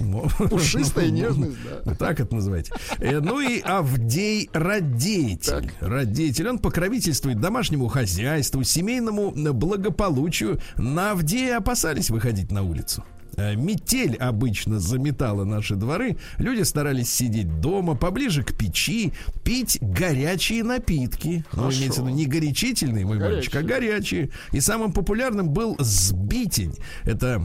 [0.00, 1.94] Ну, Пушистая нежность, да.
[1.94, 2.72] Так это называете.
[2.98, 5.72] Э, ну и Авдей Радеятель.
[5.80, 6.48] Радеятель.
[6.48, 10.60] Он покровительствует домашнему хозяйству, семейному благополучию.
[10.76, 13.04] На Авдея опасались выходить на улицу.
[13.38, 16.16] Э, метель обычно заметала наши дворы.
[16.38, 19.12] Люди старались сидеть дома, поближе к печи,
[19.44, 21.44] пить горячие напитки.
[21.52, 21.70] Ну, Хорошо.
[21.70, 23.36] Ну, имеется в виду не горячительные, мой горячие.
[23.36, 24.30] мальчик, а горячие.
[24.50, 26.74] И самым популярным был сбитень.
[27.04, 27.40] Это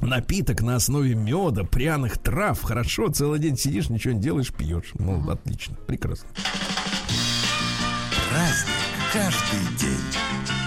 [0.00, 2.60] напиток на основе меда, пряных трав.
[2.60, 4.90] Хорошо, целый день сидишь, ничего не делаешь, пьешь.
[4.94, 6.28] Ну, отлично, прекрасно.
[8.30, 8.74] Праздник
[9.12, 10.59] каждый день.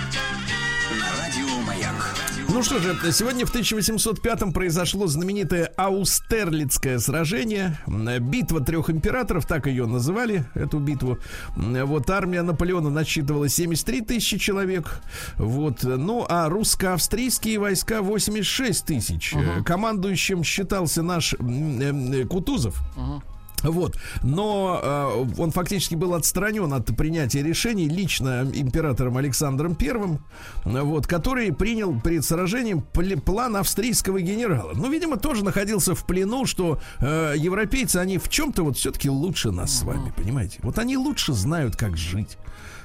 [2.54, 7.80] Ну что же, сегодня в 1805-м произошло знаменитое Аустерлицкое сражение.
[7.88, 11.18] Битва трех императоров, так ее называли, эту битву.
[11.56, 15.02] Вот армия Наполеона насчитывала 73 тысячи человек.
[15.38, 15.84] Вот.
[15.84, 19.34] Ну, а русско-австрийские войска 86 тысяч.
[19.34, 19.64] Угу.
[19.66, 21.34] Командующим считался наш
[22.30, 22.80] Кутузов.
[22.96, 23.24] Угу.
[23.64, 23.98] Вот.
[24.22, 30.20] Но э, он фактически был отстранен от принятия решений лично императором Александром Первым,
[30.64, 34.74] вот, который принял перед сражением план австрийского генерала.
[34.76, 39.52] Ну, видимо, тоже находился в плену, что э, европейцы, они в чем-то вот все-таки лучше
[39.52, 40.60] нас с вами, понимаете?
[40.62, 42.38] Вот они лучше знают, как жить.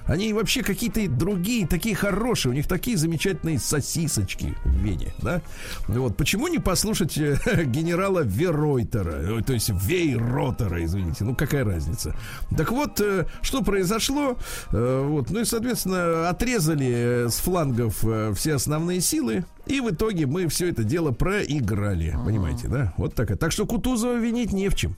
[0.08, 2.50] Они вообще какие-то другие, такие хорошие.
[2.50, 5.42] У них такие замечательные сосисочки в Вене, да?
[5.86, 6.16] Вот.
[6.16, 9.38] Почему не послушать э, генерала Веройтера?
[9.38, 11.24] Э, то есть Вейротера, извините.
[11.24, 12.16] Ну, какая разница?
[12.56, 14.38] Так вот, э, что произошло?
[14.70, 15.30] Вот.
[15.30, 18.02] Ну и, соответственно, отрезали с флангов
[18.34, 19.44] все основные силы.
[19.66, 22.16] И в итоге мы все это дело проиграли.
[22.24, 22.94] Понимаете, да?
[22.96, 23.36] Вот такая.
[23.36, 24.96] Так что Кутузова винить не в чем.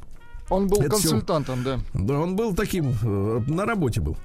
[0.51, 1.65] Он был Это консультантом, все...
[1.65, 1.81] да.
[1.95, 4.17] Да, он был таким, э, на работе был.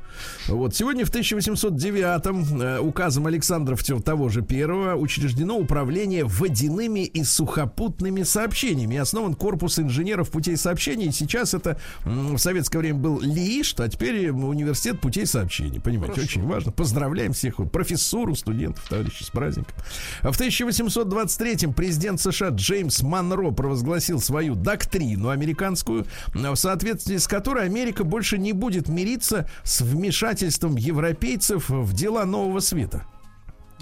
[0.47, 0.75] Вот.
[0.75, 8.95] Сегодня в 1809-м э, указом Александра того же первого учреждено управление водяными и сухопутными сообщениями.
[8.95, 11.11] И основан корпус инженеров путей сообщений.
[11.11, 15.79] Сейчас это в советское время был ЛИИШ, а теперь университет путей сообщений.
[15.79, 16.39] Понимаете, Хорошо.
[16.39, 16.71] очень важно.
[16.71, 19.75] Поздравляем всех профессуру, студентов, товарищи, с праздником.
[20.21, 27.65] А в 1823-м президент США Джеймс Монро провозгласил свою доктрину американскую, в соответствии с которой
[27.65, 33.05] Америка больше не будет мириться с вмешательством европейцев в дела нового света.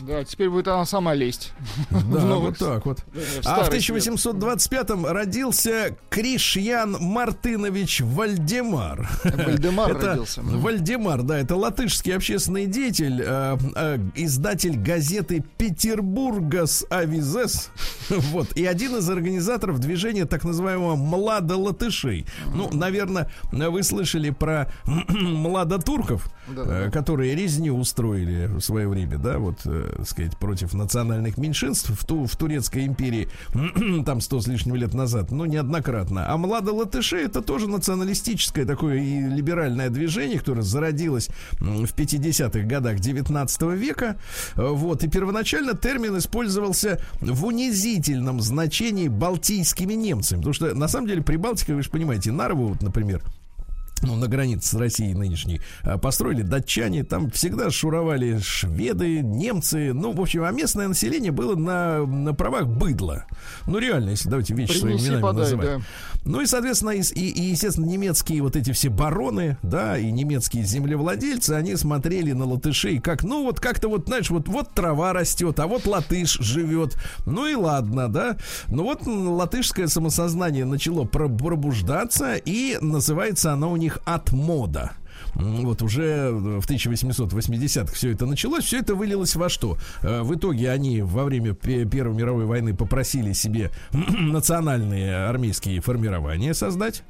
[0.02, 1.54] Да, теперь будет она сама лезть.
[1.92, 1.98] Да,
[2.36, 3.06] вот так вот.
[3.46, 9.08] А в 1825-м родился Кришьян Мартынович Вальдемар.
[9.24, 10.42] Вальдемар родился.
[10.42, 17.70] Вальдемар, да, это латышский общественный деятель, э, э, издатель газеты Петербургас Авизес.
[18.10, 18.52] Вот.
[18.58, 22.26] И один из организаторов движения так называемого «Млада латышей».
[22.54, 29.66] Ну, наверное, вы слышали про младотурков, э, которые резню устроили в свое время, да, вот
[29.98, 33.30] так сказать, против национальных меньшинств в, ту, в Турецкой империи,
[34.06, 36.32] там сто с лишним лет назад, ну, неоднократно.
[36.32, 43.00] А млада латыши это тоже националистическое такое и либеральное движение, которое зародилось в 50-х годах
[43.00, 44.18] 19 века.
[44.56, 50.40] Вот, и первоначально термин использовался в унизительном значении балтийскими немцами.
[50.40, 53.22] Потому что, на самом деле, Прибалтика, вы же понимаете, Нарву, вот, например,
[54.04, 60.12] ну, на границе с Россией нынешней, а, построили датчане, там всегда шуровали шведы, немцы, ну,
[60.12, 63.26] в общем, а местное население было на, на правах быдла.
[63.68, 65.68] Ну, реально, если давайте вещи Принеси, своими именами подай, называть.
[65.68, 65.82] Да.
[66.26, 71.52] Ну и, соответственно, и, и, естественно, немецкие вот эти все бароны, да, и немецкие землевладельцы,
[71.52, 75.68] они смотрели на латышей как, ну, вот как-то вот, знаешь, вот, вот трава растет, а
[75.68, 76.98] вот латыш живет.
[77.26, 78.38] Ну и ладно, да.
[78.68, 84.92] Ну вот латышское самосознание начало пробуждаться, и называется оно у них них от мода.
[85.36, 89.78] Вот уже в 1880-х все это началось, все это вылилось во что?
[90.02, 97.04] Э, в итоге они во время Первой мировой войны попросили себе национальные армейские формирования создать.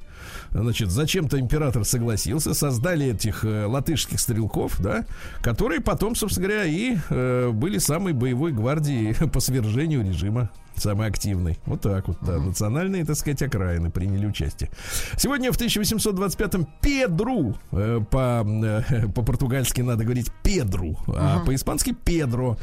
[0.54, 5.06] Значит, зачем-то император согласился, создали этих э, латышских стрелков, да,
[5.42, 11.60] которые потом, собственно говоря, и э, были самой боевой гвардией по свержению режима самый активный.
[11.66, 12.38] Вот так вот, да.
[12.38, 14.70] Национальные, так сказать, окраины приняли участие.
[15.18, 22.58] Сегодня в 1825-м Педру, э, по, э, по-португальски надо говорить Педру, а по-испански Педро.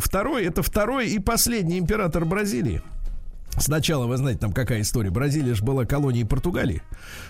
[0.00, 2.82] Второй, это второй и последний император Бразилии.
[3.58, 5.10] Сначала, вы знаете, там какая история.
[5.10, 6.82] Бразилия же была колонией Португалии.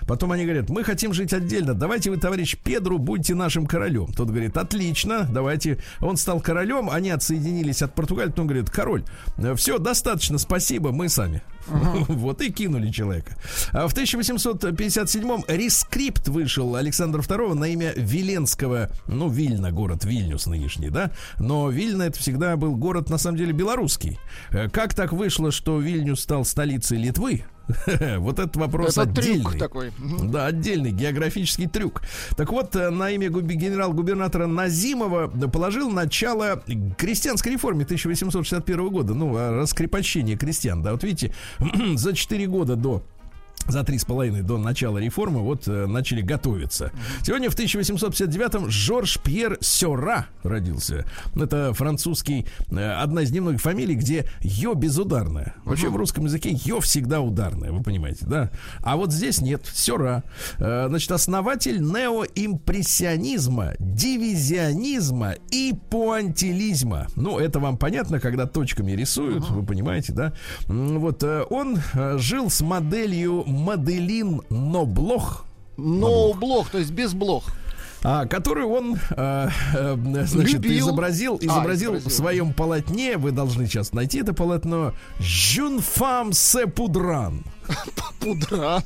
[0.06, 1.74] Потом они говорят, мы хотим жить отдельно.
[1.74, 4.06] Давайте вы, товарищ Педру, будьте нашим королем.
[4.12, 5.78] Тот говорит, отлично, давайте.
[6.00, 8.30] Он стал королем, они отсоединились от Португалии.
[8.30, 9.04] Потом говорит, король,
[9.56, 11.42] все, достаточно, спасибо, мы сами.
[11.66, 12.04] Uh-huh.
[12.14, 13.36] Вот и кинули человека.
[13.72, 20.90] А в 1857-м рескрипт вышел Александра II на имя Виленского, ну, Вильна, город Вильнюс нынешний,
[20.90, 21.10] да?
[21.38, 24.18] Но Вильна это всегда был город, на самом деле, белорусский.
[24.50, 27.44] Э, как так вышло, что Вильнюс стал столицей Литвы?
[28.18, 29.42] Вот этот вопрос Это отдельный.
[29.42, 29.92] Трюк такой.
[30.22, 32.02] Да, отдельный географический трюк.
[32.36, 36.62] Так вот, э, на имя генерал-губернатора Назимова положил начало
[36.96, 39.14] крестьянской реформе 1861 года.
[39.14, 40.82] Ну, раскрепощение крестьян.
[40.82, 41.34] Да, вот видите,
[41.94, 43.02] за 4 года до
[43.68, 46.92] за три с половиной до начала реформы вот э, начали готовиться.
[47.22, 51.06] Сегодня в 1859-м Жорж Пьер Сёра родился.
[51.34, 55.54] Это французский, э, одна из немногих фамилий, где ё безударная.
[55.64, 58.50] Вообще в русском языке ё всегда ударная, вы понимаете, да?
[58.82, 60.24] А вот здесь нет, Сёра.
[60.58, 67.06] Э, значит, основатель неоимпрессионизма, дивизионизма и пуантилизма.
[67.16, 70.32] Ну, это вам понятно, когда точками рисуют, вы понимаете, да?
[70.66, 71.78] Вот он
[72.18, 75.46] жил с моделью Маделин Ноблох.
[75.76, 77.44] Ноблох, то есть без блох
[78.04, 80.88] а, которую он э, э, значит, Любил.
[80.88, 83.16] изобразил, а, изобразил, в своем полотне.
[83.16, 84.92] Вы должны сейчас найти это полотно.
[85.18, 87.42] Жюнфам се пудран.
[88.20, 88.82] Пудран.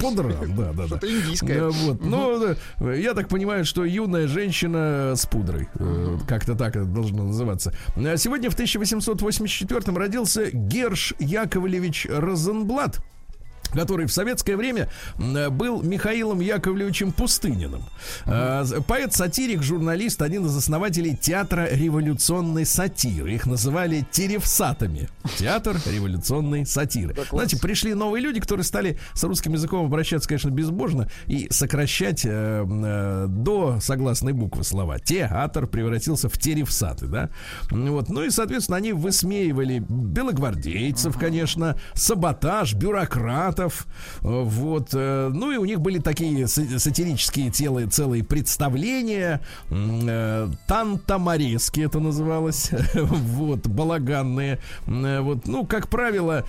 [0.00, 0.86] Пудран, да, да, да.
[0.86, 1.68] Что-то индийское.
[1.68, 2.04] Вот.
[2.04, 2.54] Ну,
[2.92, 5.68] я так понимаю, что юная женщина с пудрой.
[5.74, 7.74] Э, как-то так это должно называться.
[7.96, 13.00] А сегодня в 1884 родился Герш Яковлевич Розенблат
[13.72, 14.88] который в советское время
[15.50, 17.82] был Михаилом Яковлевичем Пустыниным.
[18.26, 18.82] Uh-huh.
[18.82, 23.34] Поэт-сатирик, журналист, один из основателей театра революционной сатиры.
[23.34, 25.08] Их называли теревсатами.
[25.38, 27.14] Театр революционной сатиры.
[27.14, 32.24] Да, Знаете, пришли новые люди, которые стали с русским языком обращаться, конечно, безбожно и сокращать
[32.24, 34.98] э, э, до согласной буквы слова.
[34.98, 37.30] Театр превратился в теревсаты, да?
[37.70, 38.08] Вот.
[38.08, 41.20] Ну и, соответственно, они высмеивали белогвардейцев, uh-huh.
[41.20, 43.86] конечно, саботаж, бюрократов, поэтов.
[44.20, 44.90] Вот.
[44.92, 49.40] Э, ну и у них были такие сатирические целые, целые представления.
[49.70, 52.70] Э, Тантаморески это называлось.
[53.30, 53.66] Вот.
[53.66, 54.58] Балаганные.
[54.86, 55.46] Э, вот.
[55.46, 56.44] Ну, как правило,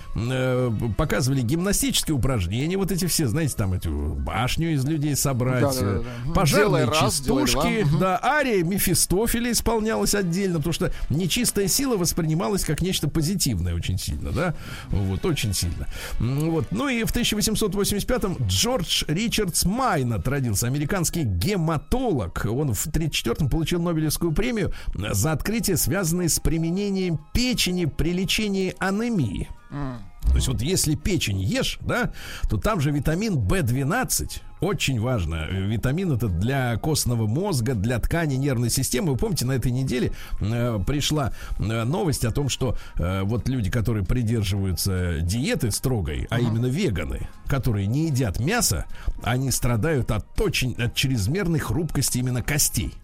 [0.96, 2.76] показывали гимнастические упражнения.
[2.76, 5.62] Вот эти все, знаете, там эту башню из людей собрать.
[5.62, 6.32] Да, да, да.
[6.32, 7.82] Пожарные делай частушки.
[7.82, 13.98] Раз, да, ария Мефистофеля исполнялась отдельно, потому что нечистая сила воспринималась как нечто позитивное очень
[13.98, 14.54] сильно, да.
[14.90, 15.86] Вот, очень сильно.
[16.18, 16.66] Вот.
[16.70, 22.46] Ну и и в 1885-м Джордж Ричардс Майнат родился, американский гематолог.
[22.48, 29.48] Он в 1934-м получил Нобелевскую премию за открытие, связанное с применением печени при лечении анемии.
[29.70, 32.12] То есть вот если печень ешь, да,
[32.48, 35.46] то там же витамин В12, очень важно.
[35.50, 39.12] Витамин это для костного мозга, для ткани нервной системы.
[39.12, 43.70] Вы помните, на этой неделе э, пришла э, новость о том, что э, вот люди,
[43.70, 48.86] которые придерживаются диеты строгой, а именно веганы, которые не едят мясо,
[49.22, 52.94] они страдают от очень от чрезмерной хрупкости именно костей.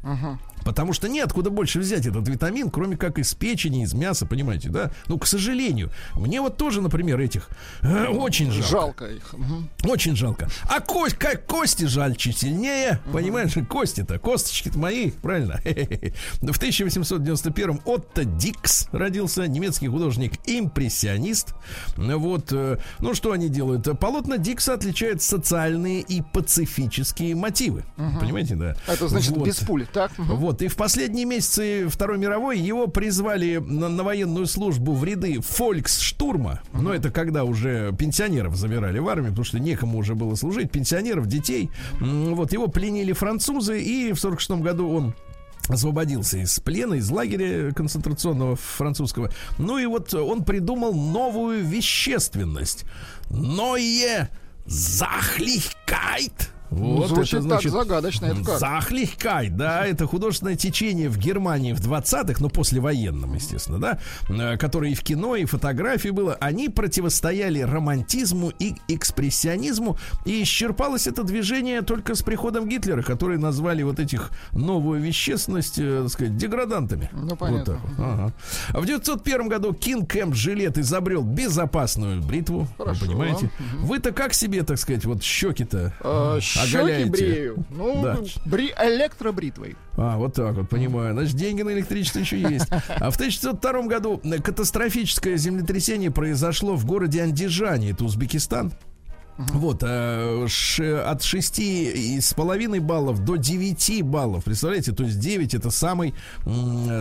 [0.65, 4.91] Потому что неоткуда больше взять этот витамин, кроме как из печени, из мяса, понимаете, да?
[5.07, 7.49] Ну, к сожалению, мне вот тоже, например, этих
[7.81, 8.69] э, очень жалко.
[8.69, 9.33] Жалко их.
[9.33, 9.71] Мгм.
[9.85, 10.49] Очень жалко.
[10.65, 13.01] А кость, как кости жаль чуть сильнее.
[13.13, 15.61] Понимаешь, кости-то, косточки-то мои, правильно?
[16.41, 21.55] В 1891-м Отто Дикс родился, немецкий художник-импрессионист.
[21.97, 23.89] Вот, э, ну что они делают?
[23.99, 27.85] Полотна Дикса отличают социальные и пацифические мотивы.
[28.21, 28.77] Понимаете, да?
[28.87, 29.47] Это значит Вот.
[29.47, 30.17] без пули, так?
[30.19, 30.37] Мгм.
[30.37, 35.41] Вот, и в последние месяцы Второй мировой его призвали на, на военную службу в ряды
[35.41, 36.61] фольксштурма.
[36.73, 40.71] Но это когда уже пенсионеров забирали в армию, потому что некому уже было служить.
[40.71, 41.71] Пенсионеров, детей.
[42.01, 45.15] Вот, его пленили французы, и в 46 году он
[45.69, 49.31] освободился из плена, из лагеря концентрационного французского.
[49.59, 52.85] Ну и вот он придумал новую вещественность.
[53.31, 54.31] Ное
[54.67, 56.53] захлихкайт.
[56.71, 58.27] Ну, Вот звучит это, значит, так загадочно.
[58.27, 58.59] Это как?
[58.59, 64.93] Захлихкай, да, это художественное течение в Германии в 20-х, ну, послевоенном, естественно, да, э, которое
[64.93, 71.83] и в кино, и фотографии было, они противостояли романтизму и экспрессионизму, и исчерпалось это движение
[71.83, 77.11] только с приходом Гитлера, который назвали вот этих новую вещественность, э, так сказать, деградантами.
[77.13, 77.75] Ну, Вот понятно.
[77.75, 77.93] так вот.
[77.99, 78.33] Ага.
[78.71, 83.01] А в 901 году Кинг Кэмп Жилет изобрел безопасную бритву, Хорошо.
[83.01, 83.51] вы понимаете.
[83.81, 87.65] Вы-то как себе, так сказать, вот щеки-то Э, Щеки брею.
[87.71, 88.19] Ну, Да.
[88.47, 89.77] бри электробритвой.
[89.97, 91.13] А, вот так вот, понимаю.
[91.15, 92.67] Значит, деньги на электричество еще есть.
[92.71, 98.73] А в 1902 году катастрофическое землетрясение произошло в городе Андижане, это Узбекистан.
[99.39, 100.47] Вот, э,
[101.07, 104.45] от 6,5 баллов до 9 баллов.
[104.45, 106.15] Представляете, то есть 9 это самый,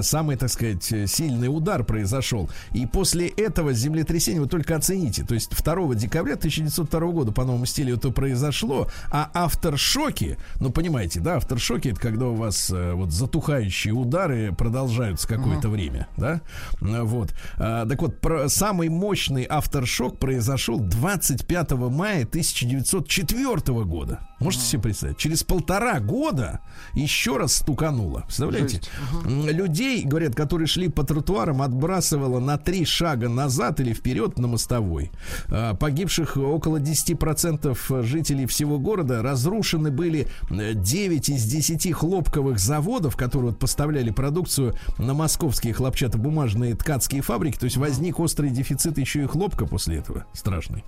[0.01, 2.49] самый, так сказать, сильный удар произошел.
[2.73, 5.23] И после этого землетрясения вы только оцените.
[5.23, 11.19] То есть 2 декабря 1902 года по новому стилю это произошло, а авторшоки, ну понимаете,
[11.19, 16.41] да, авторшоки это когда у вас э, вот затухающие удары продолжаются какое-то время, да,
[16.81, 17.33] вот.
[17.57, 24.19] А, так вот, про- самый мощный авторшок произошел 25 мая 1904 года.
[24.39, 25.17] Можете себе представить?
[25.17, 26.59] Через полтора года
[26.93, 28.21] еще раз стукануло.
[28.21, 28.81] Представляете?
[29.25, 35.11] Людей, говорят, которые шли по тротуарам, отбрасывало на три шага назад или вперед на мостовой.
[35.47, 39.23] А, Погибших около 10% жителей всего города.
[39.23, 46.75] Разрушены были э, 9 из 10 хлопковых заводов, которые вот поставляли продукцию на московские хлопчатобумажные
[46.75, 47.57] ткацкие фабрики.
[47.57, 50.25] То есть возник острый дефицит еще и хлопка после этого.
[50.33, 50.83] Страшный.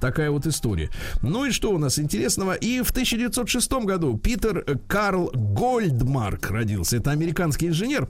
[0.00, 0.83] Такая вот история.
[1.22, 2.54] Ну и что у нас интересного?
[2.54, 6.96] И в 1906 году Питер Карл Гольдмарк родился.
[6.96, 8.08] Это американский инженер.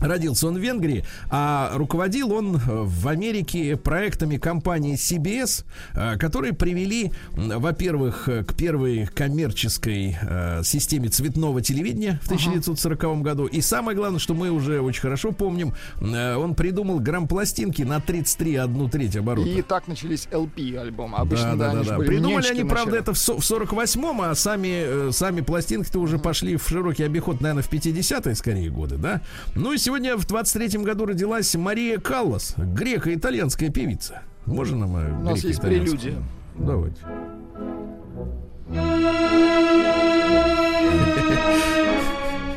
[0.00, 6.52] Родился он в Венгрии, а руководил он э, в Америке проектами компании CBS, э, которые
[6.52, 10.16] привели, во-первых, э, к первой коммерческой
[10.64, 13.46] системе цветного телевидения в 1940 году.
[13.46, 18.88] И самое главное, что мы уже очень хорошо помним, он придумал грампластинки на 33 одну
[18.88, 19.48] треть оборота.
[19.48, 21.16] И так начались LP альбомы.
[21.18, 24.34] Обычно, Да, да, да, они да, Придумали они, правда, это в со- в 48-м, а
[24.34, 29.20] сами, сами пластинки-то уже пошли в широкий обиход, наверное, в 50-е скорее годы, да?
[29.54, 34.22] Ну и сегодня в 23-м году родилась Мария Каллас, греко-итальянская певица.
[34.44, 36.16] Можно нам У нас есть прелюдия.
[36.56, 36.98] Давайте.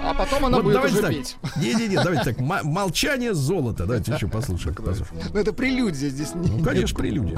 [0.01, 1.11] А потом она Вот будет давайте уже так.
[1.11, 1.37] петь.
[1.57, 2.39] Не-не-не, давайте так.
[2.63, 3.85] Молчание золото.
[3.85, 4.73] Давайте еще послушаем.
[4.75, 5.21] послушаем.
[5.31, 6.33] Ну, это прелюдия здесь.
[6.33, 7.37] не- Ну, конечно, прелюдия.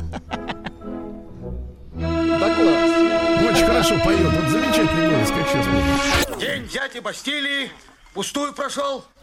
[1.93, 3.51] Да класс.
[3.51, 4.21] Очень хорошо поет.
[4.21, 6.39] Вот замечательный голос, как сейчас будет.
[6.39, 7.69] День дяди Бастилии
[8.13, 9.03] пустую прошел.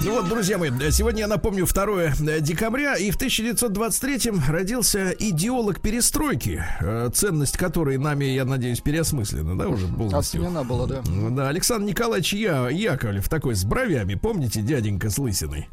[0.00, 5.80] Ну вот, друзья мои, сегодня я напомню 2 э, декабря, и в 1923 родился идеолог
[5.80, 10.40] перестройки, э, ценность которой нами, я надеюсь, переосмыслена, да, уже полностью.
[10.40, 11.02] Оценена была, да.
[11.30, 15.68] Да, Александр Николаевич я, Яковлев, такой с бровями, помните, дяденька с лысиной.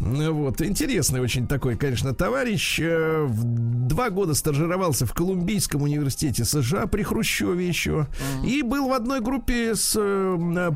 [0.00, 2.80] Вот, интересный очень такой, конечно, товарищ.
[2.82, 8.08] Э, два года стажировался в Колумбийском университете США при Хрущеве еще.
[8.42, 8.46] Uh-huh.
[8.48, 9.92] И был в одной группе с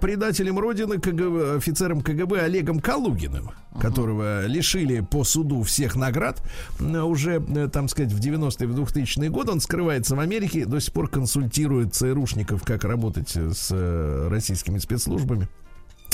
[0.01, 3.81] предателем Родины, КГБ, офицером КГБ Олегом Калугиным, uh-huh.
[3.81, 6.41] которого лишили по суду всех наград
[6.81, 9.53] уже, э, там сказать, в 90-е, в 2000-е годы.
[9.53, 15.49] Он скрывается в Америке, до сих пор консультирует ЦРУшников, как работать с э, российскими спецслужбами.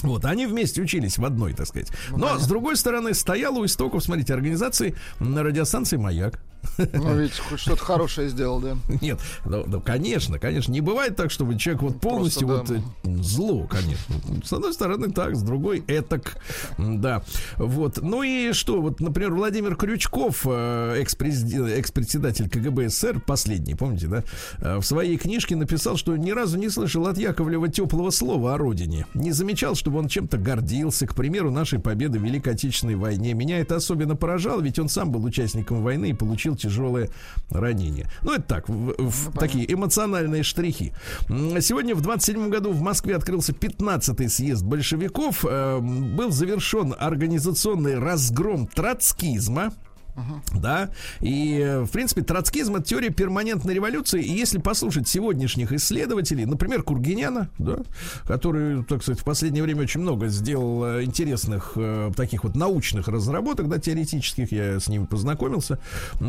[0.03, 1.91] Вот, они вместе учились в одной, так сказать.
[2.11, 6.41] Ну, Но, с другой стороны, стоял у истоков, смотрите, организации на радиостанции «Маяк».
[6.79, 8.77] Ну, ведь хоть что-то хорошее сделал, да?
[9.01, 10.73] Нет, ну, ну, конечно, конечно.
[10.73, 13.11] Не бывает так, чтобы человек вот полностью Просто, вот да.
[13.11, 14.15] Э, зло, конечно.
[14.45, 16.39] С одной стороны так, с другой этак.
[16.79, 17.23] Да.
[17.57, 18.01] Вот.
[18.01, 18.81] Ну и что?
[18.81, 24.25] Вот, например, Владимир Крючков, э, экс-председатель КГБ СССР, последний, помните, да?
[24.59, 28.59] Э, в своей книжке написал, что ни разу не слышал от Яковлева теплого слова о
[28.59, 29.07] родине.
[29.15, 31.07] Не замечал, чтобы он чем-то гордился.
[31.07, 33.35] К примеру, нашей победы в Великой Отечественной войне.
[33.35, 37.11] Меня это особенно поражало, ведь он сам был участником войны и получил тяжелое
[37.51, 38.11] ранение.
[38.23, 40.93] Ну, это так, в, в, ну, такие эмоциональные штрихи.
[41.29, 45.45] Сегодня в 27 году в Москве открылся 15-й съезд большевиков.
[45.49, 49.73] Э, был завершен организационный разгром троцкизма.
[50.19, 50.61] Uh-huh.
[50.61, 50.91] Да,
[51.21, 54.23] и, в принципе, троцкизм это теория перманентной революции.
[54.23, 57.79] И если послушать сегодняшних исследователей, например, Кургиняна, да,
[58.27, 63.09] который, так сказать, в последнее время очень много сделал э, интересных э, таких вот научных
[63.09, 65.79] разработок, да, теоретических, я с ним познакомился,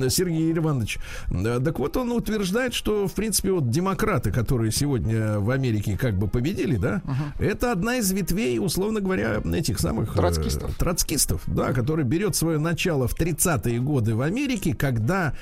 [0.10, 1.00] Сергей Иванович.
[1.30, 6.28] Так вот, он утверждает, что, в принципе, вот демократы, которые сегодня в Америке как бы
[6.28, 7.46] победили, да, uh-huh.
[7.46, 10.14] это одна из ветвей, условно говоря, этих самых...
[10.14, 10.72] Э, троцкистов.
[10.72, 15.34] Э, троцкистов, да, который берет свое начало в 30-е годы в Америке, когда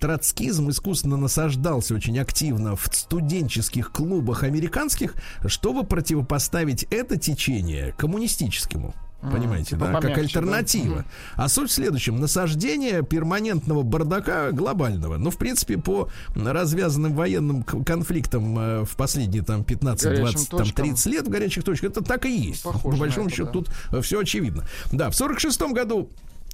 [0.00, 5.14] троцкизм искусственно насаждался очень активно в студенческих клубах американских,
[5.46, 8.94] чтобы противопоставить это течение коммунистическому.
[9.20, 9.86] Понимаете, типа да?
[9.86, 10.96] Помягче, как альтернатива.
[11.36, 11.44] Да?
[11.44, 12.18] А суть в следующем.
[12.18, 15.18] Насаждение перманентного бардака глобального.
[15.18, 21.06] Ну, в принципе, по развязанным военным конфликтам э, в последние там 15, 20, там, 30
[21.06, 22.62] лет в горячих точках, это так и есть.
[22.62, 23.52] Похоже по большому это, счету, да.
[23.52, 24.64] тут э, все очевидно.
[24.90, 26.08] Да, в 46 году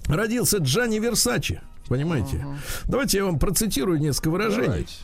[0.08, 1.60] родился Джанни Версачи.
[1.88, 2.38] Понимаете?
[2.38, 2.56] Uh-huh.
[2.88, 4.66] Давайте я вам процитирую несколько выражений.
[4.66, 4.94] Давайте.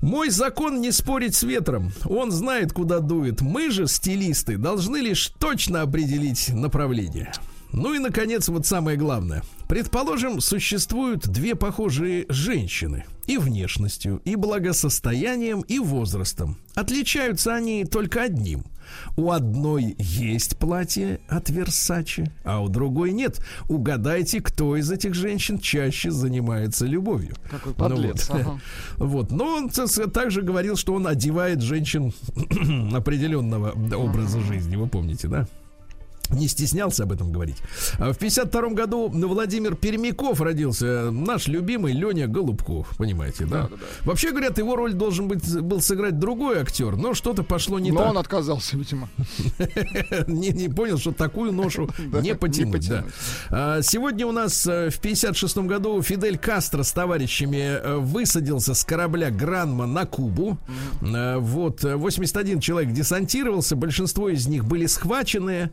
[0.00, 1.92] Мой закон не спорить с ветром.
[2.04, 3.40] Он знает, куда дует.
[3.40, 7.32] Мы же, стилисты, должны лишь точно определить направление.
[7.72, 9.42] Ну и, наконец, вот самое главное.
[9.68, 13.04] Предположим, существуют две похожие женщины.
[13.26, 16.56] И внешностью, и благосостоянием, и возрастом.
[16.74, 18.64] Отличаются они только одним–
[19.16, 23.44] у одной есть платье от Версачи, а у другой нет.
[23.68, 27.34] Угадайте, кто из этих женщин чаще занимается любовью.
[27.50, 28.28] Какой подлец.
[28.28, 28.42] Ну, вот.
[28.42, 28.60] Ага.
[28.96, 29.30] вот.
[29.30, 29.70] Но он
[30.10, 32.12] также говорил, что он одевает женщин
[32.94, 34.76] определенного образа жизни.
[34.76, 35.46] Вы помните, да?
[36.30, 37.56] Не стеснялся об этом говорить.
[37.98, 43.62] А в 52 году Владимир Пермяков родился, наш любимый Леня Голубков, понимаете, да?
[43.62, 43.86] Да, да, да.
[44.04, 47.98] Вообще, говорят, его роль должен быть, был сыграть другой актер, но что-то пошло не но
[47.98, 48.06] так.
[48.06, 49.08] Но он отказался, видимо.
[50.26, 51.88] не, не понял, что такую ношу
[52.22, 52.88] не потянуть.
[52.88, 53.04] Да.
[53.50, 58.84] А, сегодня у нас э, в 56 году Фидель Кастро с товарищами э, высадился с
[58.84, 60.58] корабля Гранма на Кубу.
[61.02, 65.70] А, вот, 81 человек десантировался, большинство из них были схвачены.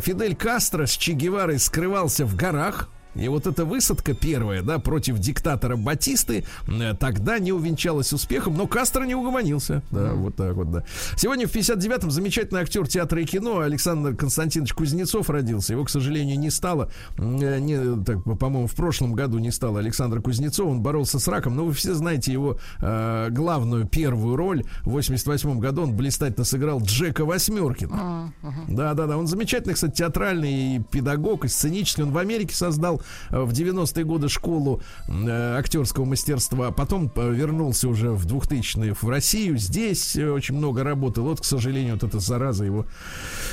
[0.00, 5.18] Фидель Кастро с Че Геварой скрывался в горах, и вот эта высадка первая, да, против
[5.18, 9.82] диктатора Батисты, э, тогда не увенчалась успехом, но Кастро не угомонился.
[9.90, 10.14] Да, mm.
[10.14, 10.84] вот так вот, да.
[11.16, 15.72] Сегодня в 59-м замечательный актер театра и кино Александр Константинович Кузнецов родился.
[15.72, 16.90] Его, к сожалению, не стало.
[17.18, 20.70] Э, не, так, по-моему, в прошлом году не стало Александра Кузнецова.
[20.70, 21.56] Он боролся с раком.
[21.56, 24.64] Но вы все знаете его э, главную первую роль.
[24.82, 28.32] В 88 году он блистательно сыграл Джека Восьмеркина.
[28.42, 28.50] Uh-huh.
[28.68, 29.16] Да, да, да.
[29.16, 32.02] Он замечательный, кстати, театральный педагог и сценический.
[32.02, 33.00] Он в Америке создал
[33.30, 39.58] в 90-е годы школу э, актерского мастерства, потом э, вернулся уже в 2000-е в Россию.
[39.58, 41.24] Здесь э, очень много работал.
[41.24, 42.86] Вот, к сожалению, вот эта зараза его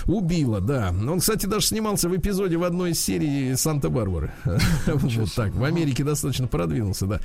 [0.05, 0.89] убила, да.
[0.89, 4.31] Он, кстати, даже снимался в эпизоде в одной из серий Санта-Барбары.
[4.85, 5.53] Вот так.
[5.53, 7.19] В Америке достаточно продвинулся, да.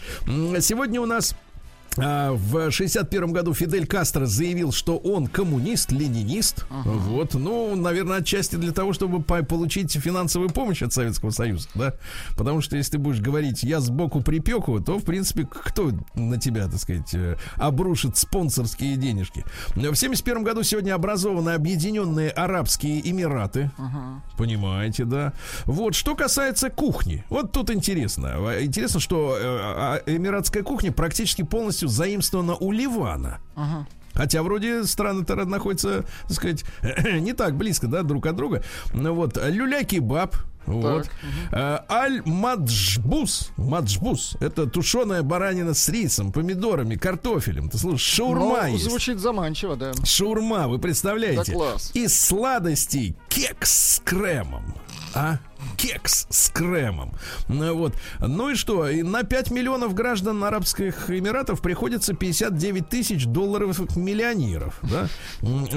[0.61, 1.46] Сегодня у нас А,
[1.97, 6.67] в 61 году Фидель Кастро заявил, что он коммунист, ленинист.
[6.71, 6.91] Ага.
[6.91, 11.95] Вот, ну, наверное, отчасти для того, чтобы получить финансовую помощь от Советского Союза, да.
[12.37, 16.67] Потому что если ты будешь говорить, я сбоку припеку, то, в принципе, кто на тебя,
[16.69, 19.45] так сказать, э, обрушит спонсорские денежки.
[19.75, 23.71] В 71 году сегодня образованы Объединенные Арабские Эмираты.
[23.79, 24.23] Ага.
[24.37, 25.33] Понимаете, да.
[25.65, 27.25] Вот, что касается кухни.
[27.29, 28.37] Вот тут интересно.
[28.61, 33.39] Интересно, что э, а, эмиратская кухня практически полностью полностью заимствована у Ливана.
[33.55, 33.87] Ага.
[34.15, 36.65] Хотя вроде страны-то находятся, так сказать,
[37.21, 38.63] не так близко, да, друг от друга.
[38.95, 41.07] Ну вот, люля-кебаб, вот.
[41.07, 41.57] Угу.
[41.91, 43.51] Аль-Маджбус.
[43.57, 44.37] Маджбус.
[44.41, 47.69] Это тушеная баранина с рисом, помидорами, картофелем.
[47.69, 48.85] Ты слушай, шаурма ну, есть.
[48.85, 49.93] Звучит заманчиво, да.
[50.05, 51.53] Шаурма, вы представляете?
[51.53, 51.91] Да класс.
[51.95, 54.75] Из сладостей кекс с кремом.
[55.15, 55.39] А?
[55.77, 57.13] Кекс с кремом.
[57.49, 57.95] Ну вот.
[58.21, 58.89] Ну и что?
[58.89, 64.79] И на 5 миллионов граждан Арабских Эмиратов приходится 59 тысяч долларов миллионеров.
[64.83, 65.09] Да?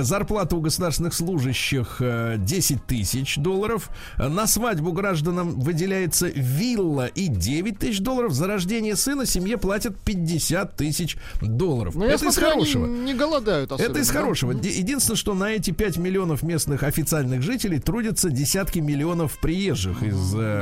[0.02, 3.89] Зарплата у государственных служащих 10 э, тысяч долларов.
[4.18, 8.34] На свадьбу гражданам выделяется вилла и 9 тысяч долларов.
[8.34, 11.95] За рождение сына семье платят 50 тысяч долларов.
[11.95, 12.86] Но ну, Это я смотрю, из хорошего.
[12.86, 14.14] не голодают особенно, Это из да?
[14.14, 14.52] хорошего.
[14.52, 20.36] Единственное, что на эти 5 миллионов местных официальных жителей трудятся десятки миллионов приезжих приезжих из...
[20.36, 20.62] Э,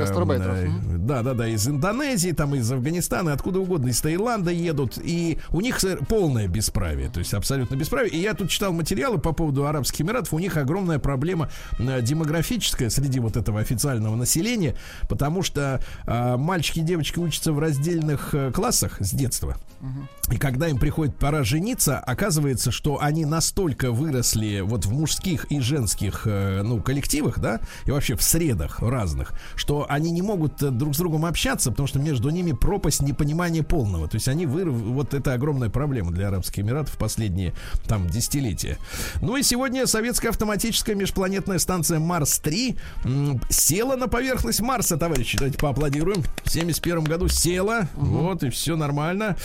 [0.98, 4.98] да, да, да, из Индонезии, там из Афганистана, откуда угодно, из Таиланда едут.
[5.02, 8.12] И у них полное бесправие, то есть абсолютно бесправие.
[8.12, 10.32] И я тут читал материалы по поводу Арабских Эмиратов.
[10.32, 14.74] У них огромная проблема э, демографическая среди вот этого официального населения,
[15.08, 19.56] потому что э, мальчики и девочки учатся в раздельных э, классах с детства.
[20.30, 25.60] И когда им приходит пора жениться, оказывается, что они настолько выросли вот в мужских и
[25.60, 29.17] женских э, ну, коллективах, да, и вообще в средах разных,
[29.54, 33.62] что они не могут э, друг с другом общаться, потому что между ними пропасть непонимания
[33.62, 34.08] полного.
[34.08, 34.64] То есть они вы...
[34.70, 37.54] вот это огромная проблема для Арабских Эмиратов в последние
[37.86, 38.78] там десятилетия.
[39.20, 42.78] Ну и сегодня советская автоматическая межпланетная станция Марс-3
[43.50, 45.38] села на поверхность Марса, товарищи.
[45.38, 46.22] Давайте поаплодируем.
[46.44, 48.06] В 71 году села, угу.
[48.06, 49.36] вот и все нормально.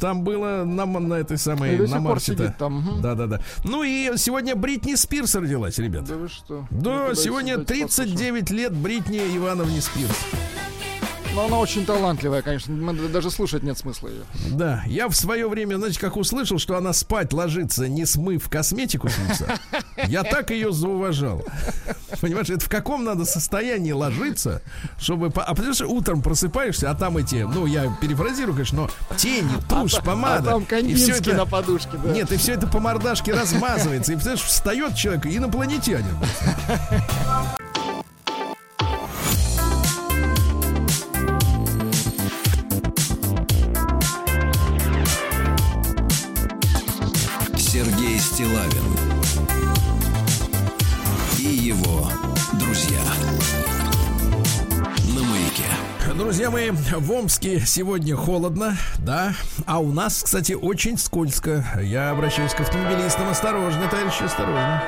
[0.00, 2.54] Там было на, на этой самой, на Марсе-то.
[3.00, 3.40] Да, да, да.
[3.64, 6.04] Ну и сегодня Бритни Спирс родилась, ребят.
[6.04, 6.66] Да вы что?
[6.70, 10.16] Да, сегодня 39 лет Бритни Ивановне Спирс.
[11.34, 12.92] Но она очень талантливая, конечно.
[13.08, 14.22] Даже слушать нет смысла ее.
[14.50, 19.08] Да, я в свое время, знаете, как услышал, что она спать ложится, не смыв косметику
[19.08, 19.58] с лица,
[20.08, 21.42] я так ее зауважал.
[22.20, 24.60] Понимаешь, это в каком надо состоянии ложиться,
[24.98, 25.28] чтобы...
[25.34, 29.94] А потому что утром просыпаешься, а там эти, ну, я перефразирую, конечно, но тени, тушь,
[29.94, 30.56] а, помада.
[30.56, 32.12] А там и все это, на подушке, да.
[32.12, 34.12] Нет, и все это по мордашке размазывается.
[34.12, 36.16] И, представляешь, встает человек, инопланетянин.
[48.42, 48.82] Стилавин
[51.38, 52.08] и его
[52.54, 53.00] друзья
[55.14, 55.62] на маяке.
[56.16, 59.34] Друзья мои, в Омске сегодня холодно, да,
[59.64, 61.64] а у нас, кстати, очень скользко.
[61.80, 63.28] Я обращаюсь к автомобилистам.
[63.28, 64.82] Осторожно, товарищи, осторожно.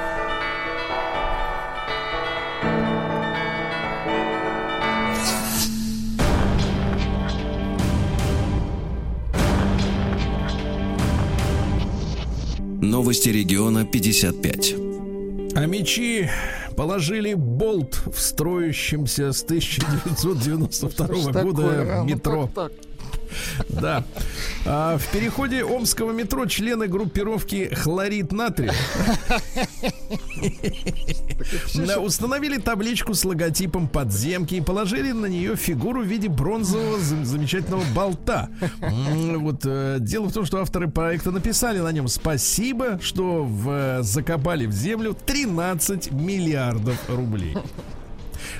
[12.85, 14.75] Новости региона 55.
[15.55, 16.31] А мечи
[16.77, 22.01] положили болт в строящемся с 1992 года?
[22.01, 22.43] А, метро.
[22.43, 22.81] Ну, так, так.
[23.69, 24.05] Да.
[24.67, 28.75] А в переходе Омского метро члены группировки хлорид натрия
[32.01, 38.49] установили табличку с логотипом подземки и положили на нее фигуру в виде бронзового замечательного болта.
[39.45, 44.67] Вот э, дело в том, что авторы проекта написали на нем спасибо, что в, закопали
[44.67, 47.57] в землю 13 миллиардов рублей.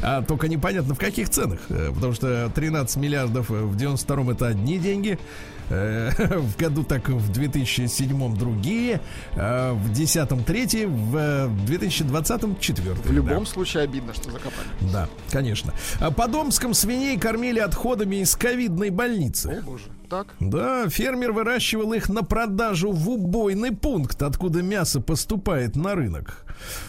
[0.03, 1.61] А только непонятно в каких ценах.
[1.69, 5.19] Э, потому что 13 миллиардов в 92-м это одни деньги.
[5.71, 9.01] Э, в году так в 2007 другие,
[9.35, 13.13] э, в 10 третьи, в 2020 четвертые.
[13.13, 13.51] В любом да.
[13.51, 14.67] случае обидно, что закопали.
[14.93, 15.73] Да, конечно.
[16.01, 19.63] А по Домском свиней кормили отходами из ковидной больницы.
[19.63, 19.85] О, боже.
[20.09, 20.35] Так?
[20.39, 26.45] Да, фермер выращивал их на продажу в убойный пункт, откуда мясо поступает на рынок.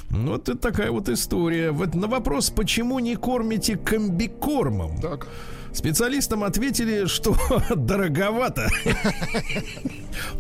[0.10, 1.72] Вот это такая вот история.
[1.72, 5.00] Вот на вопрос, почему не кормите комбикормом?
[5.02, 5.28] Так.
[5.76, 7.36] Специалистам ответили, что
[7.76, 8.70] дороговато.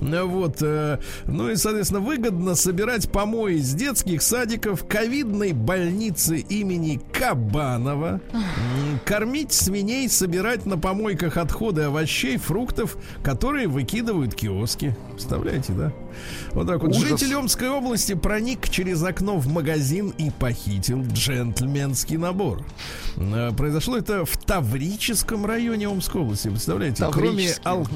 [0.01, 0.57] Вот.
[0.61, 8.21] э, Ну и, соответственно, выгодно собирать помои из детских садиков, ковидной больницы имени Кабанова,
[9.05, 14.95] кормить свиней, собирать на помойках отходы овощей, фруктов, которые выкидывают киоски.
[15.11, 15.91] Представляете, да?
[16.51, 16.91] Вот так вот.
[16.91, 17.03] Ужас.
[17.19, 22.63] Житель Омской области проник через окно в магазин и похитил джентльменский набор.
[23.17, 26.47] Э, Произошло это в Таврическом районе Омской области.
[26.47, 27.05] Представляете?
[27.11, 27.88] Кроме ал-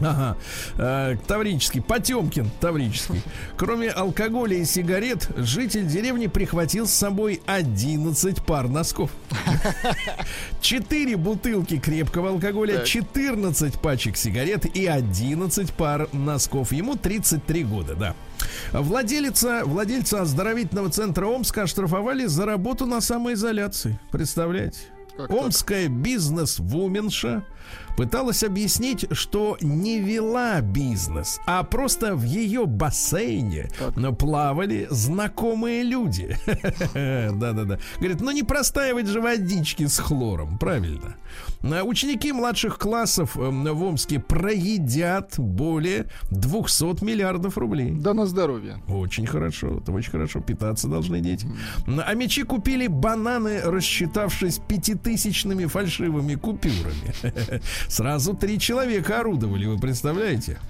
[0.00, 0.36] Ага,
[0.78, 3.22] э, Таврический, Потемкин, Таврический.
[3.56, 9.10] Кроме алкоголя и сигарет, житель деревни прихватил с собой 11 пар носков.
[10.60, 12.86] 4 бутылки крепкого алкоголя, Так.
[12.86, 16.72] 14 пачек сигарет и 11 пар носков.
[16.72, 18.14] Ему 33 года, да.
[18.72, 23.98] Владелица, владельца оздоровительного центра Омска оштрафовали за работу на самоизоляции.
[24.10, 24.78] Представляете?
[25.16, 25.30] Как?
[25.30, 27.44] Омская бизнес-вуменша
[27.96, 34.18] пыталась объясить, что не вела бизнес, а просто в ее бассейне Так.
[34.18, 36.36] плавали знакомые люди.
[36.94, 37.78] Да-да-да.
[37.98, 41.16] Говорит, ну не простаивать же водички с хлором, правильно.
[41.62, 47.90] А Ученики младших классов эм, в Омске проедят более 200 миллиардов рублей.
[47.90, 48.78] Да на здоровье.
[48.88, 50.40] Очень хорошо, это очень хорошо.
[50.40, 51.46] Питаться должны дети.
[51.86, 57.14] А мечи купили бананы, рассчитавшись пятитысячными фальшивыми купюрами.
[57.90, 60.60] Сразу три человека орудовали, вы представляете?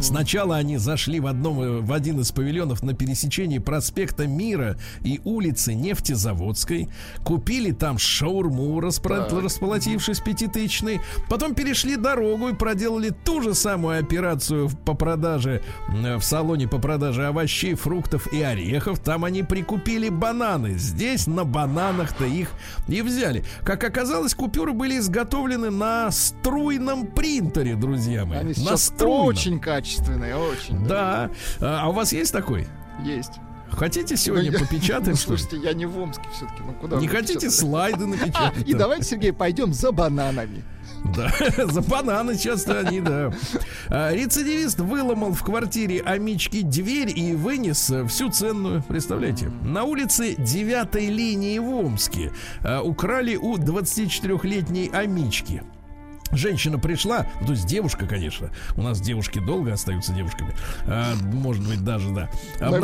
[0.00, 5.20] Сначала они зашли в, одном, э, в один из павильонов на пересечении проспекта Мира и
[5.24, 6.88] улицы Нефтезаводской.
[7.24, 9.42] Купили там шаурму, распро- Так.
[9.42, 11.00] располотившись пятитысячной.
[11.28, 15.62] Потом перешли дорогу и проделали ту же самую операцию по продаже
[16.04, 18.98] э, в салоне по продаже овощей, фруктов и орехов.
[18.98, 20.78] Там они прикупили бананы.
[20.78, 22.50] Здесь на бананах-то их
[22.88, 23.44] и взяли.
[23.62, 28.38] Как оказалось, купюры были изготовлены на струйном принтере, друзья мои.
[28.38, 29.26] Они на струйном.
[29.26, 30.86] очень качественные, очень.
[30.86, 31.30] Да.
[31.60, 32.66] А а у вас есть такой?
[33.04, 33.32] Есть.
[33.70, 35.12] Хотите сегодня Ну, попечатаем?
[35.12, 36.62] Ну, слушайте, я не в Омске все-таки.
[36.64, 37.54] Ну куда Не хотите печатать?
[37.54, 38.68] слайды А, напечатать?
[38.68, 40.62] и давайте, Сергей, пойдем за бананами.
[41.16, 41.32] Да,
[41.66, 43.32] за бананы часто они, да.
[43.88, 49.48] А, Рецидивист выломал в квартире Амички дверь и вынес э, всю ценную, представляете?
[49.64, 52.30] На улице 9 линии в Омске
[52.84, 55.62] украли у 24-летней Амички.
[56.32, 58.50] Женщина пришла, ну, то есть девушка, конечно.
[58.76, 60.54] У нас девушки долго остаются девушками.
[60.86, 62.30] А, может быть, даже, да.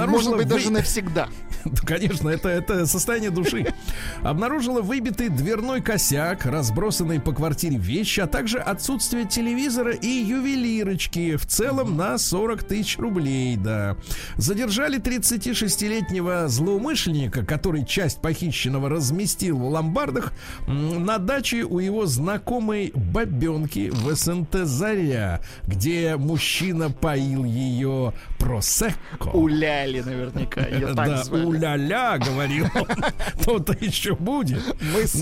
[0.07, 1.29] Может быть, вы- даже навсегда.
[1.65, 3.75] да, Конечно, это, это состояние души.
[4.23, 11.37] Обнаружила выбитый дверной косяк, разбросанные по квартире вещи, а также отсутствие телевизора и ювелирочки.
[11.37, 13.97] В целом на 40 тысяч рублей, да.
[14.37, 20.33] Задержали 36-летнего злоумышленника, который часть похищенного разместил в ломбардах
[20.67, 22.93] на даче у его знакомой
[23.39, 29.29] бабенки в СНТ «Заря», где мужчина поил ее просекко.
[29.33, 30.63] Уляли наверняка.
[30.63, 32.67] Так Да, уля-ля, говорил.
[33.45, 34.63] То-то еще будет.
[34.95, 35.15] Мы с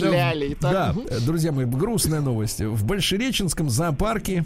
[0.73, 2.61] Да, друзья мои, грустная новость.
[2.61, 4.45] В Большереченском зоопарке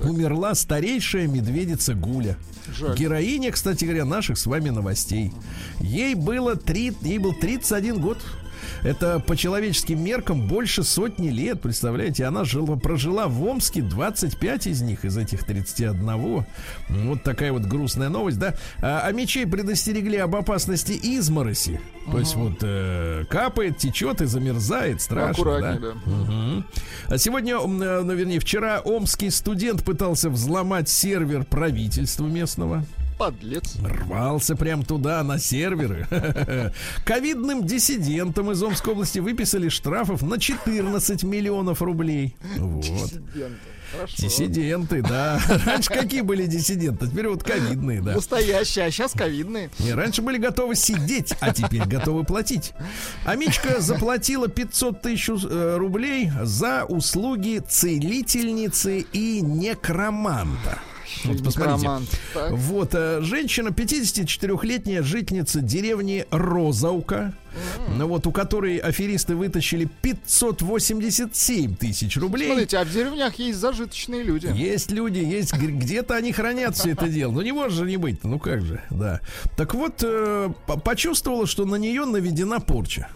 [0.00, 2.36] умерла старейшая медведица Гуля.
[2.74, 2.96] Жаль.
[2.96, 5.32] Героиня, кстати говоря, наших с вами новостей.
[5.80, 8.18] Ей было три, ей был 31 год.
[8.84, 12.26] Это по человеческим меркам больше сотни лет, представляете?
[12.26, 16.44] Она жила, прожила в Омске 25 из них, из этих 31.
[16.90, 18.54] Вот такая вот грустная новость, да?
[18.82, 21.80] А, а мечей предостерегли об опасности измороси.
[22.10, 25.92] То есть вот э, капает, течет и замерзает, страшно, Аккуратнее, да?
[26.04, 26.12] да.
[26.12, 26.66] Мгм.
[27.06, 32.84] А сегодня, э, ну, вернее, вчера омский студент пытался взломать сервер правительства местного.
[33.18, 33.76] Подлец.
[33.82, 36.06] Рвался прям туда, на серверы.
[37.04, 42.34] Ковидным диссидентам из Омской области выписали штрафов на 14 миллионов рублей.
[42.56, 42.82] Вот.
[42.82, 43.58] Диссиденты.
[43.92, 44.16] Хорошо.
[44.18, 45.40] Диссиденты, да.
[45.66, 47.06] Раньше какие были диссиденты?
[47.06, 48.14] Теперь вот ковидные, да.
[48.14, 49.70] Настоящие, а сейчас ковидные.
[49.78, 52.72] Не, раньше были готовы сидеть, а теперь готовы платить.
[53.24, 60.78] Амичка заплатила 500 тысяч э, рублей за услуги целительницы и некроманта.
[61.24, 61.86] Вот посмотрите.
[62.50, 67.32] Вот, э, женщина, 54-летняя жительница деревни Розаука,
[67.96, 72.46] ну вот, у которой аферисты вытащили 587 тысяч рублей.
[72.48, 74.46] Смотрите, а в деревнях есть зажиточные люди.
[74.54, 77.32] Есть люди, есть где-то они хранят все это дело.
[77.32, 79.20] Ну не может же не быть, ну как же, да.
[79.56, 83.08] Так вот, э, по- почувствовала, что на нее наведена порча.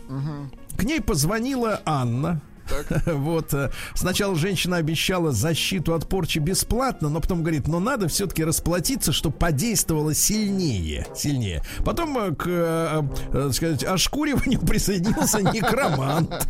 [0.77, 2.41] К ней позвонила Анна.
[3.07, 3.53] Вот.
[3.55, 9.13] э, Сначала женщина обещала защиту от порчи бесплатно, но потом говорит, но надо все-таки расплатиться,
[9.13, 11.07] чтобы подействовало сильнее.
[11.15, 11.63] Сильнее.
[11.85, 13.03] Потом э, к, э,
[13.33, 16.31] э, так сказать, ошкуриванию присоединился некромант.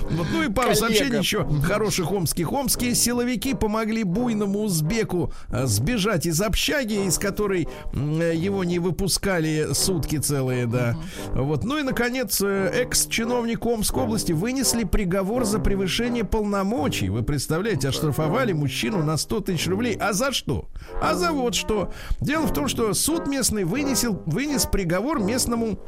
[0.00, 0.76] Вот, Ну и пару Коллега.
[0.80, 2.52] сообщений еще хороших омских.
[2.52, 10.66] Омские силовики помогли буйному узбеку сбежать из общаги, из которой его не выпускали сутки целые,
[10.66, 10.96] да.
[11.34, 11.64] Вот.
[11.64, 17.08] Ну и, наконец, экс-чиновник Омской области вынесли приговор за превышение полномочий.
[17.08, 19.96] Вы представляете, оштрафовали мужчину на 100 тысяч рублей.
[20.00, 20.68] А за что?
[21.02, 21.92] А за вот что.
[22.20, 25.78] Дело в том, что суд местный вынесел, вынес приговор местному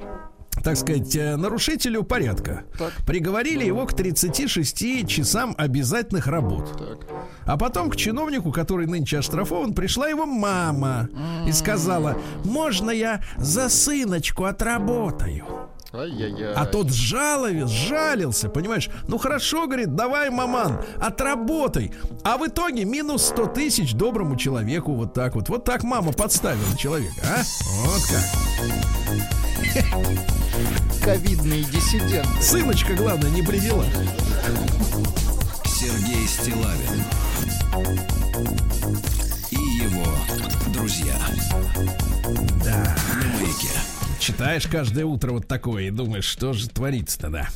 [0.62, 2.64] так сказать, э, нарушителю порядка.
[2.78, 2.92] Так.
[3.06, 6.76] Приговорили его к 36 часам обязательных работ.
[6.76, 7.06] Так.
[7.46, 11.08] А потом к чиновнику, который нынче оштрафован, пришла его мама
[11.46, 15.69] и сказала, можно я за сыночку отработаю?
[15.92, 16.54] Ай-яй-яй.
[16.54, 18.88] А тот жаловал, жалился, понимаешь?
[19.08, 21.92] Ну хорошо, говорит, давай, маман, отработай.
[22.22, 25.48] А в итоге минус 100 тысяч доброму человеку вот так вот.
[25.48, 27.42] Вот так мама подставила человека, а?
[27.84, 28.22] Вот как.
[31.04, 32.40] Ковидные диссиденты.
[32.40, 33.86] Сыночка, главное, не при делах.
[35.64, 37.02] Сергей Стилавин
[39.50, 40.06] и его
[40.72, 41.16] друзья.
[42.64, 42.94] Да.
[43.16, 43.70] На маяке.
[44.20, 47.48] Читаешь каждое утро вот такое и думаешь, что же творится-то, да.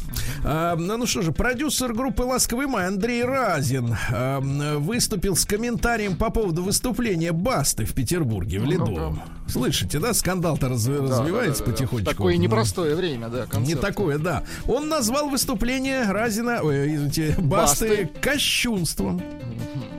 [0.45, 6.17] А, ну, ну что же, продюсер группы «Ласковый май» Андрей Разин а, выступил с комментарием
[6.17, 9.21] по поводу выступления Басты в Петербурге, в Ледовом.
[9.47, 11.65] Слышите, да, скандал-то раз- развивается Да-да-да-да.
[11.73, 12.11] потихонечку.
[12.11, 13.81] Такое непростое время, да, Не концерт.
[13.83, 14.43] такое, да.
[14.67, 18.11] Он назвал выступление Разина, ой, извините, Басты, Басты.
[18.23, 19.23] кощунством.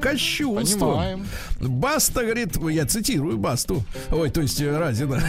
[0.02, 1.26] Понимаем.
[1.60, 5.20] Баста, говорит, я цитирую Басту, ой, то есть э, Разина.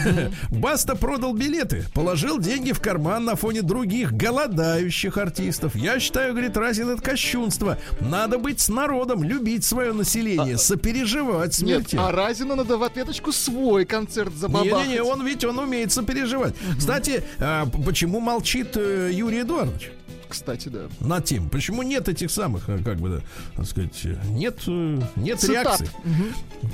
[0.51, 5.75] Баста продал билеты, положил деньги в карман на фоне других голодающих артистов.
[5.75, 7.77] Я считаю, говорит Разин, это кощунство.
[7.99, 11.95] Надо быть с народом, любить свое население, сопереживать Нет, смерти.
[11.99, 14.87] а Разину надо в ответочку свой концерт забабахать.
[14.87, 16.55] Не-не-не, он ведь он умеет сопереживать.
[16.77, 19.91] Кстати, а, почему молчит э, Юрий Эдуардович?
[20.29, 20.87] Кстати, да.
[20.99, 21.49] на тем.
[21.49, 23.21] Почему нет этих самых, э, как бы,
[23.55, 25.81] так сказать, э, нет, э, нет Цитат.
[25.81, 25.89] реакции.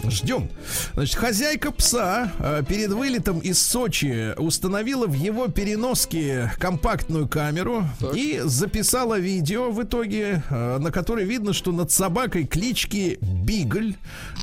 [0.10, 0.50] Ждем.
[0.94, 2.32] Значит, хозяйка пса
[2.68, 8.16] перед вылетом из Сочи установила в его переноске компактную камеру Так.
[8.16, 13.96] и записала видео в итоге, на которой видно, что над собакой клички Бигль,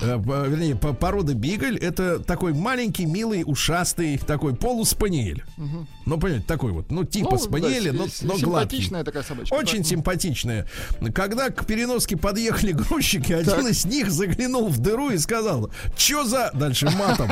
[0.03, 5.45] вернее, по- породы Бигль, это такой маленький, милый, ушастый, такой полуспаниель.
[6.11, 8.79] Ну, понимаете, такой вот, ну, типа Ну, спаниеля, да, но, но гладкий.
[8.79, 9.55] Симпатичная такая собачка.
[9.55, 9.87] Очень Так.
[9.87, 10.67] симпатичная.
[11.15, 13.65] Когда к переноске подъехали грузчики, один Так.
[13.71, 16.51] из них заглянул в дыру и сказал, что за...
[16.53, 17.31] Дальше матом.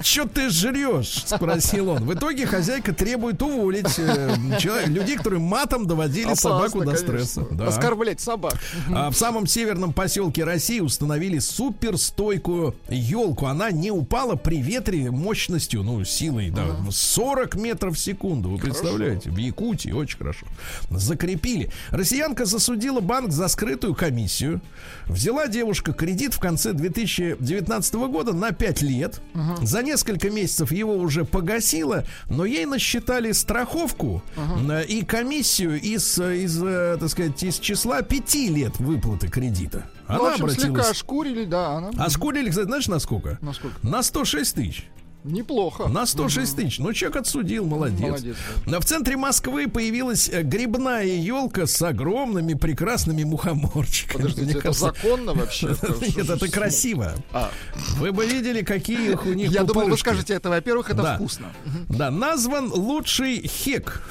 [0.00, 1.24] Что ты жрешь?
[1.26, 2.04] Спросил он.
[2.06, 7.06] В итоге хозяйка требует уволить э, человек- людей, которые матом доводили Опасно, собаку до конечно.
[7.06, 7.46] стресса.
[7.50, 7.66] Да.
[7.66, 8.54] Оскорблять собак.
[8.88, 13.46] А в самом северном поселке России установили суперстойкую елку.
[13.46, 18.50] Она не упала при ветре мощностью, ну, силой, да, в 40 метров в секунду.
[18.50, 19.30] Вы представляете?
[19.30, 20.46] В Якутии очень хорошо.
[20.90, 21.70] Закрепили.
[21.90, 24.60] Россиянка засудила банк за скрытую комиссию.
[25.06, 29.20] Взяла девушка кредит в конце 2019 года на 5 лет.
[29.62, 36.38] За несколько месяцев его уже погасила, но ей насчитали страховку э, и комиссию из, э,
[36.38, 39.86] из, э, так сказать, из числа 5 лет выплаты кредита.
[40.06, 40.90] Она Ну, в общем, слегка обратилась.
[40.90, 41.90] ошкурили, да, она...
[41.98, 43.38] А скурили, кстати, знаешь, на сколько?
[43.40, 43.76] Насколько?
[43.86, 44.88] На 106 тысяч.
[45.24, 45.88] Неплохо.
[45.88, 46.78] На 106 тысяч.
[46.78, 48.00] Ну, человек отсудил, молодец.
[48.00, 54.16] Молодец, В центре Москвы появилась э, грибная елка с огромными прекрасными мухоморчиками.
[54.22, 55.66] Подождите, Мне это кажется, законно вообще?
[56.16, 57.14] Нет, это красиво.
[57.32, 57.50] А,
[57.98, 61.14] Вы бы видели, какие их у них я думал, вы скажете это, во-первых, это Да.
[61.16, 61.46] вкусно.
[61.88, 64.02] Да, назван лучший хек.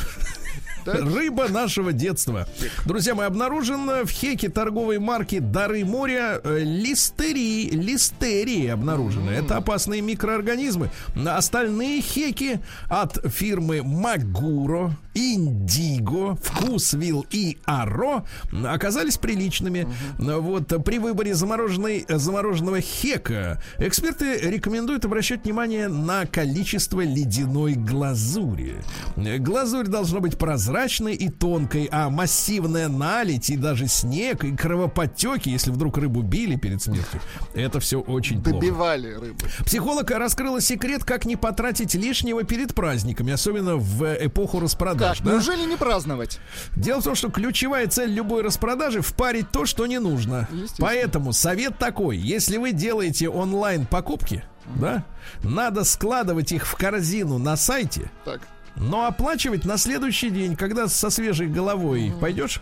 [0.91, 1.01] Так.
[1.01, 2.47] Рыба нашего детства.
[2.85, 7.69] Друзья мои, обнаружен в хеке торговой марки Дары моря э, листерии.
[7.69, 9.31] Листерии обнаружены.
[9.31, 10.89] Это опасные микроорганизмы.
[11.15, 12.59] Остальные хеки
[12.89, 18.23] от фирмы Магуро, Индиго, Вкусвилл и Аро
[18.65, 19.85] оказались приличными.
[20.17, 28.77] Вот при выборе замороженной, замороженного хека эксперты рекомендуют обращать внимание на количество ледяной глазури.
[29.17, 35.71] Глазурь должна быть прозрачной и тонкой, а массивная наледь и даже снег и кровоподтеки, если
[35.71, 37.19] вдруг рыбу били перед смертью,
[37.53, 38.59] это все очень плохо.
[38.59, 39.39] Добивали рыбу.
[39.65, 45.08] Психолог раскрыла секрет, как не потратить лишнего перед праздниками, особенно в эпоху распродаж.
[45.17, 45.31] Так, да?
[45.33, 46.39] неужели не праздновать?
[46.75, 50.47] Дело в том, что ключевая цель любой распродажи впарить то, что не нужно.
[50.77, 54.43] Поэтому совет такой: если вы делаете онлайн покупки,
[54.75, 55.03] да,
[55.43, 58.41] надо складывать их в корзину на сайте, Так.
[58.75, 62.61] но оплачивать на следующий день, когда со свежей головой пойдешь,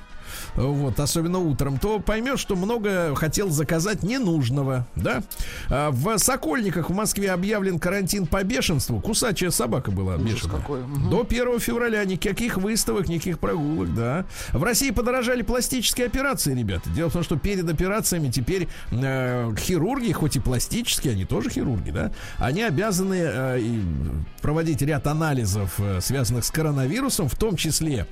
[0.56, 5.24] вот, особенно утром, то поймешь, что много хотел заказать ненужного, да?
[5.70, 9.00] А в Сокольниках в Москве объявлен карантин по бешенству.
[9.00, 10.58] Кусачая собака была бешеная.
[10.58, 10.82] какой.
[11.10, 14.26] До 1 февраля никаких выставок, никаких прогулок, да.
[14.52, 16.90] В России подорожали пластические операции, ребята.
[16.90, 21.92] Дело в том, что перед операциями теперь э, хирурги, хоть и пластические, они тоже хирурги,
[21.92, 23.62] да, они обязаны э,
[24.42, 28.08] проводить ряд анализов, э, связанных с коронавирусом, в том числе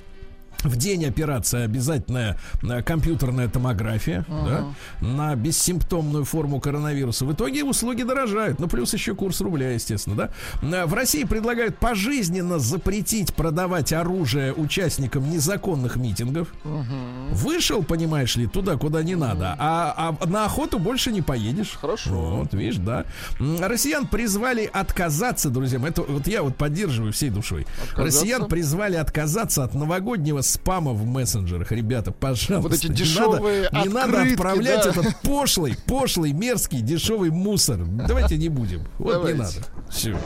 [0.62, 4.74] в день операции обязательная э, компьютерная томография uh-huh.
[5.00, 7.24] да, на бессимптомную форму коронавируса.
[7.24, 8.58] В итоге услуги дорожают.
[8.58, 10.30] Ну, плюс еще курс рубля, естественно, да.
[10.62, 16.48] Э, в России предлагают пожизненно запретить продавать оружие участникам незаконных митингов.
[16.64, 17.32] Uh-huh.
[17.32, 19.16] Вышел, понимаешь ли, туда, куда не uh-huh.
[19.16, 21.78] надо, а, а на охоту больше не поедешь.
[21.80, 22.10] Хорошо.
[22.10, 23.04] Вот, видишь, да.
[23.38, 25.80] Россиян призвали отказаться, друзья.
[25.86, 27.66] Это вот я вот поддерживаю всей душой.
[27.82, 28.02] Отказаться?
[28.02, 32.60] Россиян призвали отказаться от новогоднего спама в мессенджерах, ребята, пожалуйста.
[32.60, 34.90] Вот эти дешевые Не надо, не надо отправлять да.
[34.90, 37.78] этот пошлый, пошлый, мерзкий, дешевый мусор.
[37.84, 38.86] Давайте не будем.
[38.98, 39.38] Вот Давайте.
[39.38, 39.56] не надо.
[39.90, 40.16] Все.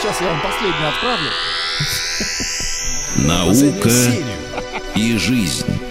[0.00, 1.30] Сейчас я вам последний отправлю.
[3.16, 3.90] Наука
[4.94, 5.89] и жизнь.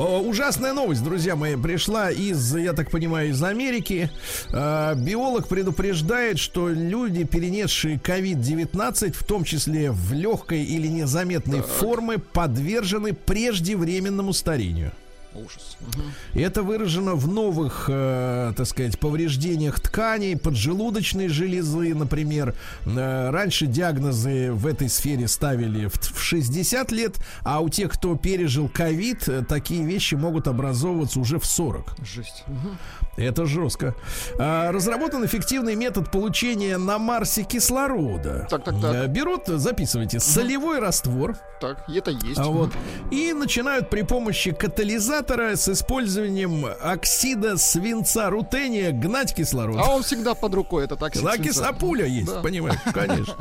[0.00, 4.10] Ужасная новость, друзья мои, пришла из, я так понимаю, из Америки.
[4.50, 11.66] А, биолог предупреждает, что люди, перенесшие COVID-19, в том числе в легкой или незаметной так.
[11.66, 14.92] форме, подвержены преждевременному старению.
[15.34, 15.76] Ужас.
[15.80, 16.40] Угу.
[16.40, 22.56] Это выражено в новых, э, так сказать, повреждениях тканей, поджелудочной железы, например.
[22.84, 28.16] Э, раньше диагнозы в этой сфере ставили в, в 60 лет, а у тех, кто
[28.16, 31.94] пережил ковид, э, такие вещи могут образовываться уже в 40.
[32.04, 32.42] Жесть.
[32.48, 33.22] Угу.
[33.22, 33.94] Это жестко.
[34.38, 38.48] А, разработан эффективный метод получения на Марсе кислорода.
[38.50, 38.94] Так, так, так.
[38.94, 40.24] Э, берут, записывайте, угу.
[40.24, 41.36] солевой раствор.
[41.60, 42.38] Так, это есть.
[42.38, 42.72] А вот,
[43.10, 45.19] и начинают при помощи катализатора
[45.56, 49.76] с использованием оксида свинца рутения гнать кислород.
[49.78, 51.14] А он всегда под рукой, это так.
[51.16, 52.40] А пуля есть, да.
[52.40, 53.36] понимаешь, конечно.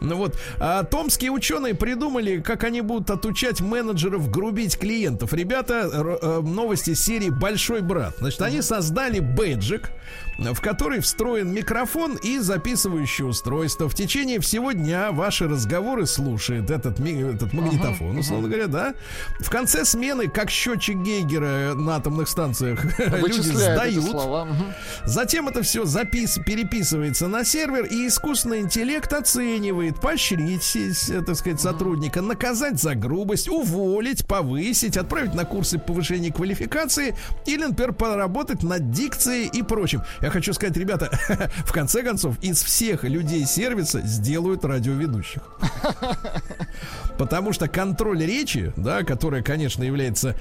[0.00, 5.32] Ну вот, а томские ученые придумали, как они будут отучать менеджеров грубить клиентов.
[5.32, 8.16] Ребята, э, новости серии «Большой брат».
[8.18, 9.90] Значит, они создали бэджик,
[10.38, 13.88] в который встроен микрофон и записывающее устройство.
[13.88, 18.56] В течение всего дня ваши разговоры слушает этот, этот магнитофон, ага, условно ага.
[18.56, 18.94] говоря, да.
[19.40, 24.16] В конце смены, как счетчик Гейгера на атомных станциях, люди сдают.
[25.04, 31.60] Затем это все запис, переписывается на сервер, и искусственный интеллект оценивает, поощрить, э, так сказать,
[31.60, 37.16] сотрудника, наказать за грубость, уволить, повысить, отправить на курсы повышения квалификации
[37.46, 40.02] или, например, поработать над дикцией и прочим.
[40.20, 41.10] Я хочу сказать, ребята,
[41.64, 45.42] в конце концов, из всех людей сервиса сделают радиоведущих.
[47.18, 50.36] Потому что контроль речи, да, которая, конечно, является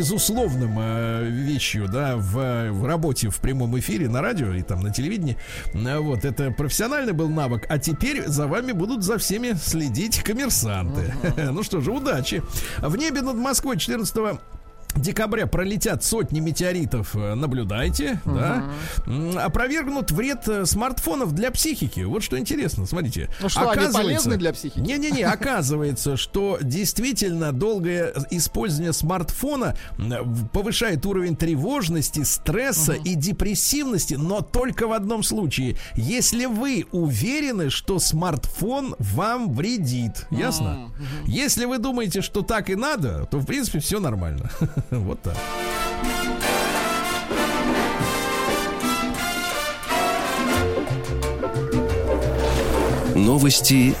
[0.00, 4.90] безусловным э, вещью, да, в, в работе в прямом эфире на радио и там на
[4.90, 5.36] телевидении,
[5.74, 11.12] э, вот, это профессиональный был навык, а теперь за вами будут за всеми следить коммерсанты.
[11.22, 11.50] Uh-huh.
[11.52, 12.42] ну что же, удачи.
[12.78, 14.40] В небе над Москвой 14
[14.98, 18.34] декабря пролетят сотни метеоритов, э, наблюдайте, угу.
[18.36, 18.64] да.
[19.44, 22.00] Опровергнут вред э, смартфонов для психики.
[22.00, 23.28] Вот что интересно, смотрите.
[23.40, 24.80] Ну что, они полезны для психики?
[24.80, 29.76] Не-не-не, оказывается, что действительно долгое использование смартфона
[30.52, 33.02] повышает уровень тревожности, стресса угу.
[33.04, 35.76] и депрессивности, но только в одном случае.
[35.94, 40.26] Если вы уверены, что смартфон вам вредит.
[40.30, 40.86] Ясно?
[40.86, 41.30] Угу.
[41.30, 44.50] Если вы думаете, что так и надо, то в принципе все нормально.
[44.90, 45.36] Вот так.
[53.14, 53.94] Новости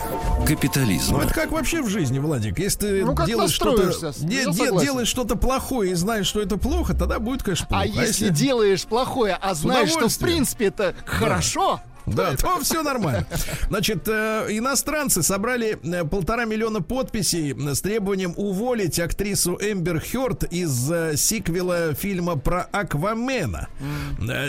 [0.46, 1.18] капитализма.
[1.18, 2.58] Ну это как вообще в жизни, Владик?
[2.58, 6.94] Если ты ну, делаешь что-то де, де, делаешь что-то плохое и знаешь, что это плохо,
[6.94, 7.82] тогда будет, конечно, плохо.
[7.82, 11.10] А, а если, если делаешь плохое, а знаешь, что в принципе это да.
[11.10, 11.80] хорошо,
[12.14, 13.26] да, то все нормально.
[13.68, 20.90] Значит, э, иностранцы собрали э, полтора миллиона подписей с требованием уволить актрису Эмбер Хёрд из
[20.90, 23.68] э, сиквела фильма про Аквамена.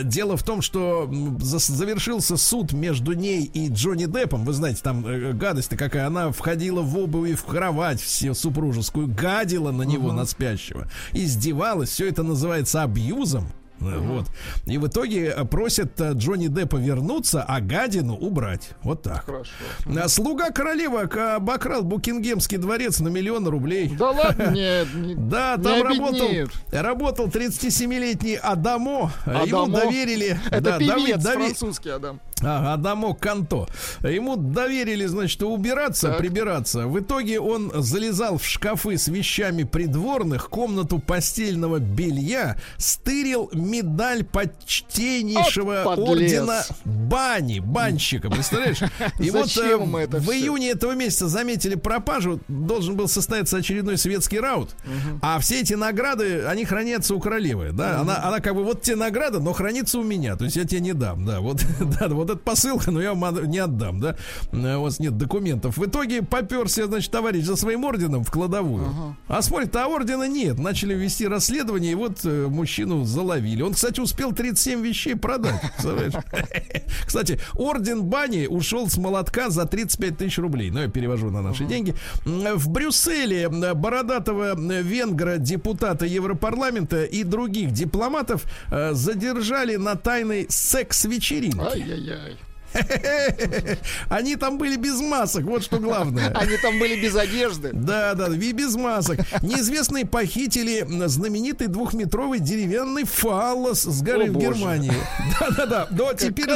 [0.04, 1.10] Дело в том, что
[1.40, 4.46] завершился суд между ней и Джонни Деппом.
[4.46, 5.04] Вы знаете, там
[5.38, 6.08] гадость-то какая.
[6.08, 11.90] Она входила в обувь, в кровать все супружескую, гадила на него, на спящего, издевалась.
[11.90, 13.48] Все это называется абьюзом.
[13.82, 14.00] Uh-huh.
[14.12, 14.28] Вот.
[14.66, 18.72] И в итоге э, просят э, Джонни Деппа вернуться, а гадину убрать.
[18.84, 19.26] Вот так.
[19.26, 19.52] Хорошо.
[19.88, 23.96] А слуга королевы обокрал Букингемский дворец на миллион рублей.
[23.98, 24.88] Да ладно, нет.
[25.32, 26.28] Да, там работал,
[26.72, 29.12] работал 37-летний Адамо.
[29.26, 29.46] Адамо.
[29.46, 30.40] Ему доверили.
[30.50, 32.20] Это да, певец французский Адам.
[32.42, 33.68] Ага, Адамо Канто.
[34.02, 36.18] Ему доверили, значит, убираться, так.
[36.18, 36.88] прибираться.
[36.88, 45.94] В итоге он залезал в шкафы с вещами придворных, комнату постельного белья, стырил медаль почтеннейшего
[45.94, 48.80] От, ордена бани, банщика, представляешь?
[49.20, 54.76] И вот э, в июне этого месяца заметили пропажу, должен был состояться очередной светский раут,
[55.22, 58.02] а все эти награды, они хранятся у королевы, да?
[58.02, 60.82] Она, она как бы вот те награды, но хранится у меня, то есть я тебе
[60.82, 61.64] не дам, да, вот,
[62.00, 64.16] да, вот эта посылка, но я вам не отдам, да?
[64.52, 65.78] Э, у вас нет документов.
[65.78, 69.16] В итоге поперся, значит, товарищ за своим орденом в кладовую.
[69.28, 69.42] А
[69.74, 70.60] а ордена нет.
[70.60, 73.61] Начали вести расследование, и вот э, мужчину заловили.
[73.62, 75.62] Он, кстати, успел 37 вещей продать.
[77.06, 80.72] Кстати, орден бани ушел с молотка за 35 тысяч рублей.
[80.72, 81.96] Ну, я перевожу на наши деньги.
[82.26, 91.60] В Брюсселе бородатого венгра, депутата Европарламента и других дипломатов э, задержали на тайной секс-вечеринке.
[91.60, 92.38] Ай-яй-яй.
[94.10, 96.30] Они там были без масок, вот что главное.
[96.36, 97.72] Они там были без одежды.
[97.74, 99.20] Да, да, и без масок.
[99.42, 104.94] Неизвестные похитили знаменитый двухметровый деревянный фаллос с горы О, в Германии.
[105.40, 105.88] Да, да, да.
[105.92, 106.50] Но теперь,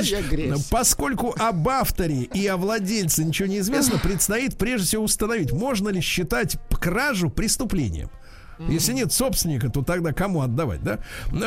[0.69, 6.01] поскольку об авторе и о владельце ничего не известно, предстоит прежде всего установить, можно ли
[6.01, 8.09] считать кражу преступлением.
[8.59, 10.99] Если нет собственника, то тогда кому отдавать, да?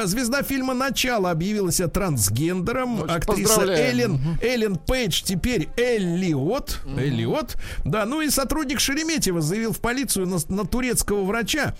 [0.06, 3.02] Звезда фильма «Начало» объявилась трансгендером.
[3.02, 4.20] Очень Актриса Эллен.
[4.42, 6.80] Эллен Пейдж теперь Эллиот.
[6.96, 7.56] Эллиот.
[7.84, 11.74] Да, ну и сотрудник Шереметьева заявил в полицию на, на турецкого врача,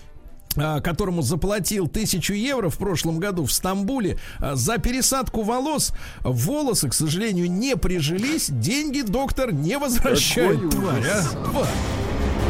[0.55, 5.93] а, которому заплатил тысячу евро в прошлом году в Стамбуле а, за пересадку волос.
[6.21, 8.47] Волосы, к сожалению, не прижились.
[8.49, 10.69] Деньги доктор не возвращает.
[10.71, 11.23] Тварь, а?
[11.51, 11.67] Вот.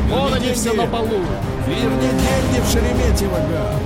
[0.10, 1.22] Вон они все на полу.
[1.68, 3.80] Верни деньги в Шереметьево, га.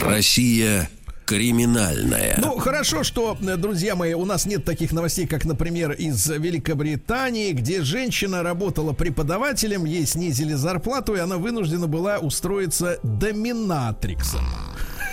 [0.00, 0.88] Россия
[1.26, 2.38] криминальная.
[2.40, 7.82] Ну, хорошо, что, друзья мои, у нас нет таких новостей, как, например, из Великобритании, где
[7.82, 14.46] женщина работала преподавателем, ей снизили зарплату, и она вынуждена была устроиться доминатриксом.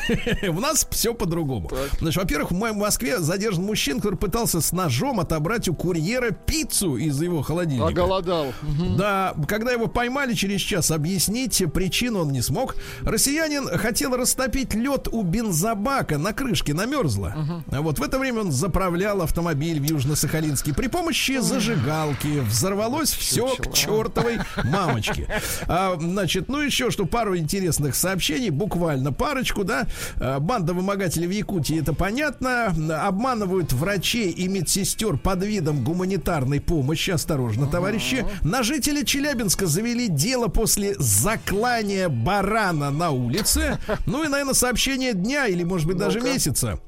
[0.48, 1.70] У нас все по-другому.
[2.00, 7.22] Значит, во-первых, в Москве задержан мужчина, который пытался с ножом отобрать у курьера пиццу из
[7.22, 7.88] его холодильника.
[7.88, 8.54] Оголодал.
[8.98, 12.76] Да, когда его поймали через час, объяснить причину он не смог.
[13.02, 17.64] Россиянин хотел растопить лед у бензобака на крышке, намерзло.
[17.68, 22.40] Вот в это время он заправлял автомобиль в Южно-Сахалинске при помощи зажигалки.
[22.42, 25.28] Взорвалось все к чертовой мамочке.
[25.68, 29.88] А, значит, ну еще что, пару интересных сообщений, буквально парочку, да.
[30.18, 32.74] Э, банда вымогателей в Якутии, это понятно.
[33.08, 37.12] Обманывают врачей и медсестер под видом гуманитарной помощи.
[37.12, 38.26] Осторожно, товарищи.
[38.42, 43.80] На жители Челябинска завели дело после заклания барана на улице.
[44.06, 46.80] Ну и, наверное, сообщение дня или, может быть, даже месяца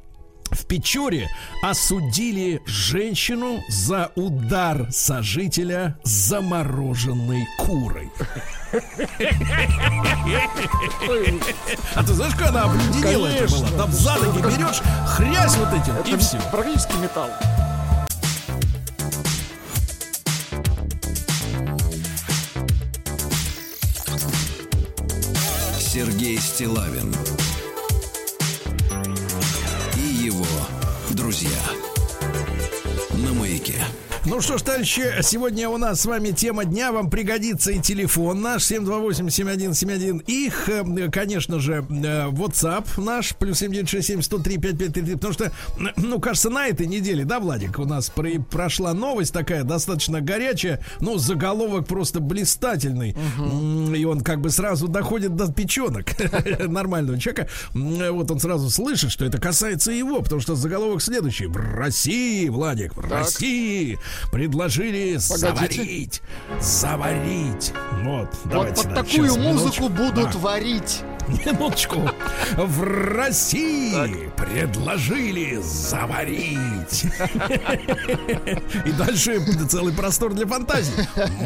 [0.51, 1.29] в Печоре
[1.61, 8.11] осудили женщину за удар сожителя замороженной курой.
[11.95, 13.67] А ты знаешь, когда обледенела это было?
[13.77, 16.39] Там за ноги берешь, хрясь вот этим, и все.
[16.51, 17.29] Практически металл.
[25.79, 27.15] Сергей Стилавин
[31.27, 31.96] друзья.
[33.23, 33.73] На маяке.
[34.29, 36.91] Ну что ж, товарищи, сегодня у нас с вами тема дня.
[36.91, 40.21] Вам пригодится и телефон наш 728-7171.
[40.27, 45.13] Их, э, конечно же, э, WhatsApp наш, плюс 7967-103-5533.
[45.13, 45.51] Потому что,
[45.95, 50.83] ну, кажется, на этой неделе, да, Владик, у нас про- прошла новость такая достаточно горячая.
[50.99, 53.15] Ну, заголовок просто блистательный.
[53.37, 53.93] Угу.
[53.95, 56.07] И он как бы сразу доходит до печенок
[56.67, 57.47] нормального человека.
[57.73, 61.45] Вот он сразу слышит, что это касается его, потому что заголовок следующий.
[61.45, 63.99] В России, Владик, в России
[64.31, 65.37] предложили Погодите.
[65.37, 66.21] заварить.
[66.59, 67.73] Заварить.
[68.03, 70.39] Вот, вот под такую музыку будут да.
[70.39, 71.01] варить.
[71.27, 72.09] Минуточку.
[72.55, 74.11] В России так.
[74.35, 77.05] предложили заварить.
[78.85, 80.93] И дальше целый простор для фантазии.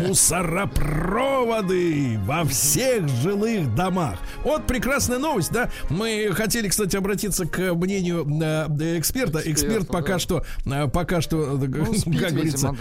[0.08, 4.20] Мусоропроводы во всех жилых домах.
[4.44, 5.72] Вот прекрасная новость, да?
[5.90, 9.42] Мы хотели, кстати, обратиться к мнению э, эксперта.
[9.44, 11.68] Эксперт пока что, э, пока что, э, ну,
[12.20, 12.76] как говорится,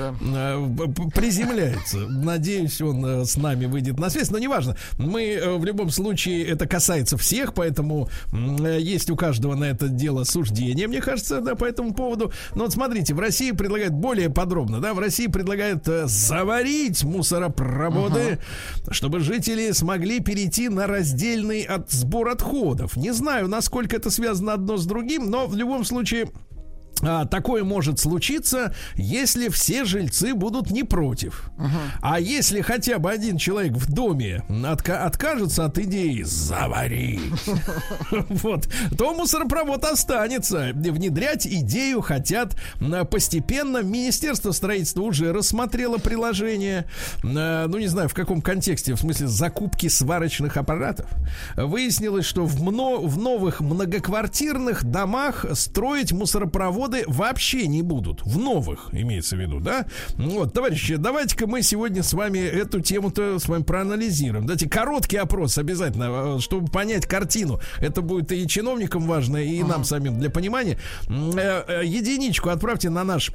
[1.14, 1.98] приземляется.
[1.98, 4.76] Надеюсь, он с нами выйдет на связь, но неважно.
[4.98, 8.08] Мы в любом случае это касается касается всех, поэтому поэтому
[8.78, 12.32] есть у каждого на это дело суждение, мне кажется, да, по этому поводу.
[12.54, 18.38] Но вот смотрите, в России предлагают более подробно, да, в России предлагают э, заварить мусоропроводы,
[18.84, 18.92] uh-huh.
[18.92, 22.96] чтобы жители смогли перейти на раздельный от сбор отходов.
[22.96, 26.30] Не знаю, насколько это связано одно с другим, но в любом случае
[27.02, 31.50] а, такое может случиться, если все жильцы будут не против.
[31.56, 31.68] Uh-huh.
[32.02, 37.20] А если хотя бы один человек в доме отка- откажется от идеи заварить,
[38.10, 40.70] вот, то мусоропровод останется.
[40.74, 42.56] Внедрять идею хотят
[43.10, 43.82] постепенно.
[43.82, 46.86] Министерство строительства уже рассмотрело приложение.
[47.22, 51.06] Ну, не знаю, в каком контексте, в смысле закупки сварочных аппаратов.
[51.56, 58.22] Выяснилось, что в, мно- в новых многоквартирных домах строить мусоропровод заводы вообще не будут.
[58.22, 59.86] В новых, имеется в виду, да?
[60.16, 64.46] Вот, товарищи, давайте-ка мы сегодня с вами эту тему-то с вами проанализируем.
[64.46, 67.60] Давайте короткий опрос обязательно, э, чтобы понять картину.
[67.80, 70.78] Это будет и чиновникам важно, и нам самим для понимания.
[71.08, 73.32] Э, э, единичку отправьте на наш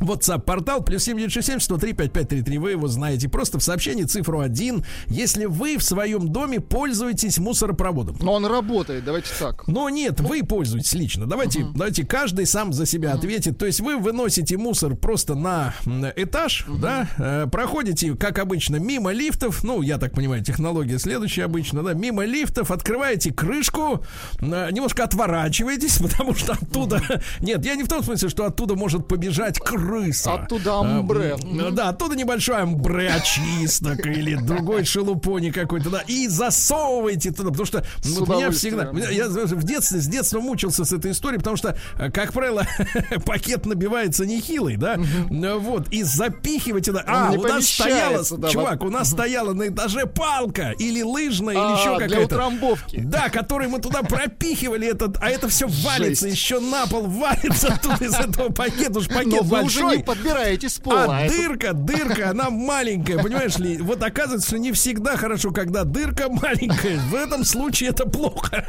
[0.00, 2.58] WhatsApp портал плюс 7967 103 5533.
[2.58, 3.28] Вы его знаете.
[3.28, 4.84] Просто в сообщении цифру 1.
[5.08, 8.16] Если вы в своем доме пользуетесь мусоропроводом.
[8.20, 9.66] Но он работает, давайте так.
[9.66, 11.26] Но нет, вы пользуетесь лично.
[11.26, 11.72] Давайте, uh-huh.
[11.72, 13.18] давайте каждый сам за себя uh-huh.
[13.18, 13.58] ответит.
[13.58, 15.74] То есть вы выносите мусор просто на
[16.16, 16.78] этаж, uh-huh.
[16.78, 19.64] да, э, проходите, как обычно, мимо лифтов.
[19.64, 24.04] Ну, я так понимаю, технология следующая обычно, да, мимо лифтов, открываете крышку,
[24.40, 26.96] э, немножко отворачиваетесь, потому что оттуда...
[26.96, 27.22] Uh-huh.
[27.40, 30.34] Нет, я не в том смысле, что оттуда может побежать крыша крыса.
[30.34, 31.36] Оттуда амбре.
[31.60, 37.66] А, да, оттуда небольшой амбре очисток или другой шелупони какой-то, да, и засовывайте туда, потому
[37.66, 41.56] что ну, вот меня всегда, я в детстве, с детства мучился с этой историей, потому
[41.56, 42.66] что, э, как правило,
[43.24, 44.98] пакет набивается нехилый, да,
[45.30, 50.74] вот, и запихивать туда, а, у нас стояла, чувак, у нас стояла на этаже палка
[50.78, 52.14] или лыжная, или еще а, какая-то.
[52.14, 53.00] Для утрамбовки.
[53.04, 58.02] Да, который мы туда пропихивали, этот, а это все валится, еще на пол валится тут
[58.02, 61.18] из этого пакета, уж пакет большой уже не подбираете с пола.
[61.18, 63.78] А, дырка, дырка, она маленькая, понимаешь ли?
[63.78, 66.98] Вот оказывается, что не всегда хорошо, когда дырка маленькая.
[66.98, 68.66] В этом случае это плохо.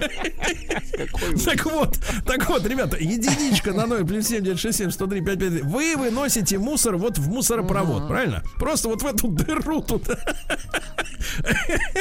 [1.45, 5.63] Так вот, так вот, ребята, единичка на 0 плюс 7, 967, 103, 55.
[5.63, 8.43] Вы выносите мусор вот в мусоропровод, правильно?
[8.57, 10.07] Просто вот в эту дыру тут.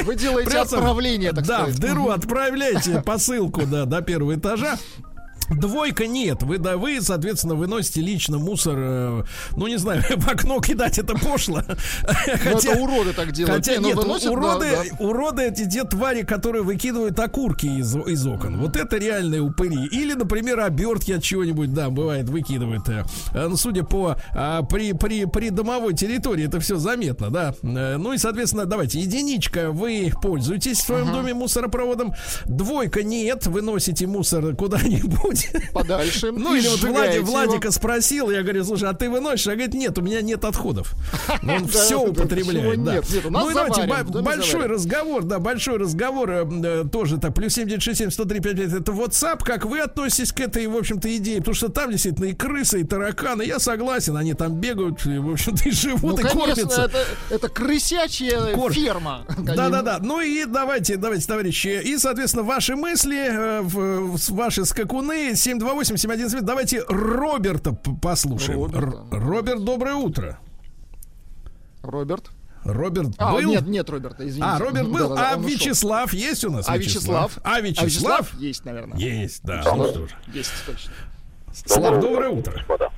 [0.03, 4.77] Вы делаете отправление, так Да, в дыру отправляете посылку, да, до первого этажа.
[5.49, 6.43] Двойка нет.
[6.43, 8.75] Вы, да, вы, соответственно, выносите лично мусор.
[8.77, 9.23] Э,
[9.55, 11.61] ну, не знаю, в окно кидать это пошло.
[12.09, 13.65] Ну, хотя, это уроды так делают.
[13.65, 15.05] Хотя ну, нет, выносят, уроды, да, да.
[15.05, 18.59] уроды эти те твари, которые выкидывают окурки из, из окон.
[18.59, 19.85] Вот это реальные упыри.
[19.91, 22.87] Или, например, обертки от чего-нибудь, да, бывает, выкидывают.
[22.89, 27.53] Э, ну, судя по а, при, при, при домовой территории, это все заметно, да.
[27.63, 31.13] Э, ну и, соответственно, давайте, единичка, вы пользуетесь в своем uh-huh.
[31.13, 32.13] доме мусоропроводом.
[32.45, 35.71] Двойка нет, выносите мусор куда-нибудь куда-нибудь.
[35.73, 36.31] Подальше.
[36.31, 39.47] Ну или вот Влади, Владика спросил, я говорю, слушай, а ты выносишь?
[39.47, 40.93] А говорит, нет, у меня нет отходов.
[41.43, 42.83] Он все употребляет.
[42.83, 43.01] Да.
[43.29, 48.39] Ну и давайте, большой разговор, да, большой разговор э, э, тоже так, плюс 7967 103
[48.39, 51.39] 55, это WhatsApp, как вы относитесь к этой, в общем-то, идее?
[51.39, 55.69] Потому что там действительно и крысы, и тараканы, я согласен, они там бегают, в общем-то,
[55.69, 56.83] и живут, ну, и кормятся.
[56.83, 58.73] Это, это крысячья Кор...
[58.73, 59.25] ферма.
[59.37, 63.61] Да-да-да, ну и давайте, давайте, товарищи, и, соответственно, ваши мысли, э,
[64.29, 66.41] ваши скакуны, 728-7170.
[66.41, 68.63] Давайте Роберта послушаем.
[68.63, 69.03] Роберта.
[69.11, 70.39] Роберт, доброе утро.
[71.81, 72.31] Роберт.
[72.65, 73.49] Роберт а, был?
[73.49, 74.51] Нет, нет Роберта, извините.
[74.51, 75.09] А, Роберт был.
[75.09, 76.19] Да, да, а Вячеслав ушел.
[76.19, 76.65] есть у нас?
[76.67, 77.37] А Вячеслав?
[77.43, 77.83] А Вячеслав?
[77.83, 78.33] А Вячеслав?
[78.35, 78.97] Есть, наверное.
[78.97, 79.63] Есть, да.
[79.75, 80.11] Ну, что ж.
[80.33, 80.91] Есть, точно.
[81.53, 82.51] Слав, доброе утро.
[82.53, 82.89] Господа.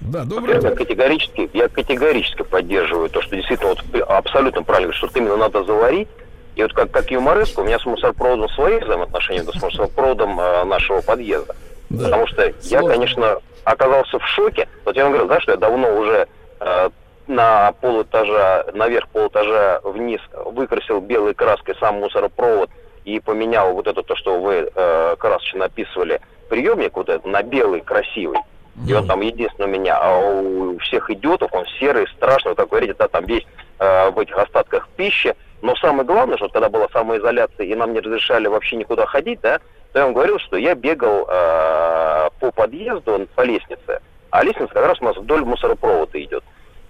[0.00, 0.70] Да, доброе утро.
[0.70, 6.08] Я категорически, я категорически поддерживаю то, что действительно вот абсолютно правильно, что именно надо заварить.
[6.54, 10.64] И вот как, как юмореска, у меня с мусорпроводом свои взаимоотношения, да, с мусорпроводом э,
[10.64, 11.54] нашего подъезда.
[11.90, 12.04] Да.
[12.04, 12.88] Потому что Сложно.
[12.88, 14.68] я, конечно, оказался в шоке.
[14.84, 16.28] Вот я вам говорю, да, что я давно уже
[16.60, 16.90] э,
[17.26, 22.70] на полэтажа, наверх полэтажа вниз выкрасил белой краской сам мусоропровод
[23.04, 27.80] и поменял вот это то, что вы э, красочно описывали, приемник вот этот на белый,
[27.80, 28.38] красивый.
[28.86, 32.80] И он там единственный у меня, а у всех идиотов он серый, страшный, вот такой,
[32.82, 33.44] видите, да, там весь
[33.80, 35.34] э, в этих остатках пищи.
[35.62, 39.58] Но самое главное, что когда была самоизоляция и нам не разрешали вообще никуда ходить, да,
[39.92, 44.86] то я вам говорил, что я бегал э, по подъезду, по лестнице, а лестница как
[44.86, 46.44] раз у нас вдоль мусоропровода идет.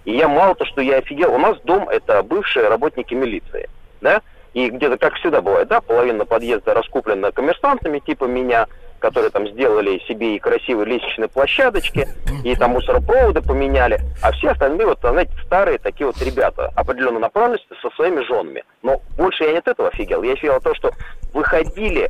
[0.05, 3.69] И я мало то, что я офигел, у нас дом это бывшие работники милиции,
[4.01, 4.21] да,
[4.53, 8.67] и где-то, как всегда бывает, да, половина подъезда раскуплена коммерсантами типа меня,
[8.99, 12.07] которые там сделали себе и красивые лестничные площадочки,
[12.43, 17.73] и там мусоропроводы поменяли, а все остальные, вот, знаете, старые такие вот ребята определенной направленности
[17.81, 18.63] со своими женами.
[18.81, 20.23] Но больше я не от этого офигел.
[20.23, 20.91] Я офигел от того, что
[21.33, 22.09] выходили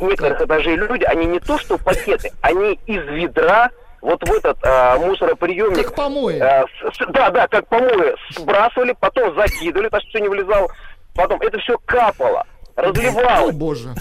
[0.00, 3.70] некоторых этажей люди, они не то что пакеты, они из ведра
[4.00, 5.86] вот в этот а, мусороприемник.
[5.86, 6.38] Как помои.
[6.38, 10.68] А, с, с, да, да, как помои сбрасывали, потом закидывали, так что все не влезало.
[11.14, 12.44] Потом это все капало,
[12.76, 13.54] разливалось.
[13.54, 13.94] О, боже.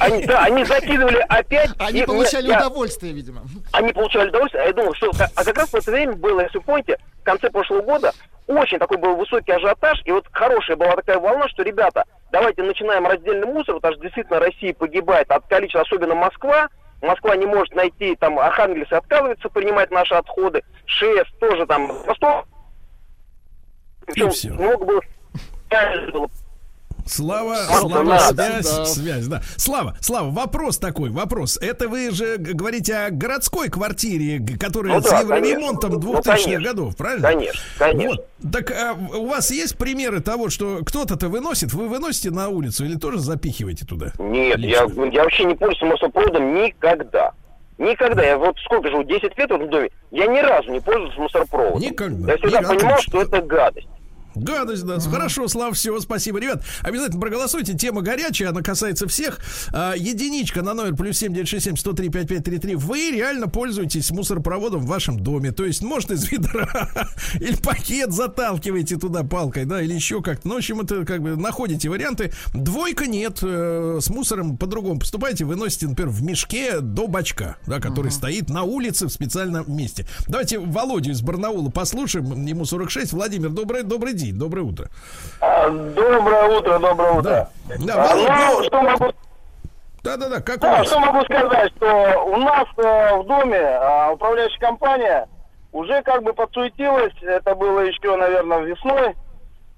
[0.00, 1.70] Они, да, они закидывали опять.
[1.78, 3.42] Они и получали я- удовольствие, видимо.
[3.72, 5.10] они получали удовольствие, а я думал, что...
[5.36, 8.12] А как раз в это время было, если вы помните, в конце прошлого года
[8.56, 13.06] очень такой был высокий ажиотаж, и вот хорошая была такая волна, что, ребята, давайте начинаем
[13.06, 16.68] раздельный мусор, потому что действительно Россия погибает от количества, особенно Москва,
[17.00, 22.46] Москва не может найти, там, Архангельск отказывается принимать наши отходы, ШЭС тоже там, Восток.
[24.06, 25.00] Причем много было
[26.12, 26.28] было
[27.06, 28.84] Слава, Слава, связь, да.
[28.86, 29.42] связь, да.
[29.56, 31.58] Слава, Слава, вопрос такой, вопрос.
[31.60, 36.10] Это вы же говорите о городской квартире, которая Ну с да, евроремонтом конечно.
[36.20, 36.60] 2000-х Ну, конечно.
[36.64, 37.28] годов, правильно?
[37.28, 38.08] Конечно, конечно.
[38.10, 38.26] Вот.
[38.52, 42.96] Так а, у вас есть примеры того, что кто-то-то выносит, вы выносите на улицу или
[42.96, 44.12] тоже запихиваете туда?
[44.18, 45.04] Нет, я, Лично.
[45.04, 47.32] я вообще не пользуюсь мусоропроводом никогда.
[47.78, 48.22] Никогда.
[48.22, 51.80] Я вот сколько живу, 10 лет в этом доме, я ни разу не пользуюсь мусоропроводом.
[51.80, 52.32] Никогда.
[52.32, 53.88] Я всегда Ни- понимал, что это гадость.
[54.34, 54.98] Гадость, да.
[55.00, 56.38] Хорошо, Слава, все, спасибо.
[56.38, 57.74] Ребят, обязательно проголосуйте.
[57.74, 59.38] Тема горячая, она касается всех.
[59.72, 62.74] А, единичка на номер плюс семь девять шесть семь сто три пять пять три три.
[62.74, 65.52] Вы реально пользуетесь мусоропроводом в вашем доме.
[65.52, 66.88] То есть, может, из ведра
[67.34, 70.48] или пакет заталкиваете туда палкой, да, или еще как-то.
[70.48, 72.32] Ну, в общем, это как бы находите варианты.
[72.54, 73.38] Двойка нет.
[73.42, 75.44] э, С мусором по-другому поступайте.
[75.44, 80.06] Выносите, например, в мешке до бачка, да, который стоит на улице в специальном месте.
[80.28, 82.46] Давайте Володю из Барнаула послушаем.
[82.46, 83.12] Ему 46.
[83.12, 84.88] Владимир, добрый, добрый день, доброе утро.
[85.40, 87.22] Доброе утро, доброе утро.
[87.22, 87.48] Да,
[87.84, 89.12] да, Володь, ну, ну, что могу,
[90.02, 90.86] да, да, да, как у да, вас?
[90.88, 95.28] что могу сказать, что у нас э, в доме а, управляющая компания
[95.72, 99.14] уже как бы подсуетилась, это было еще, наверное, весной,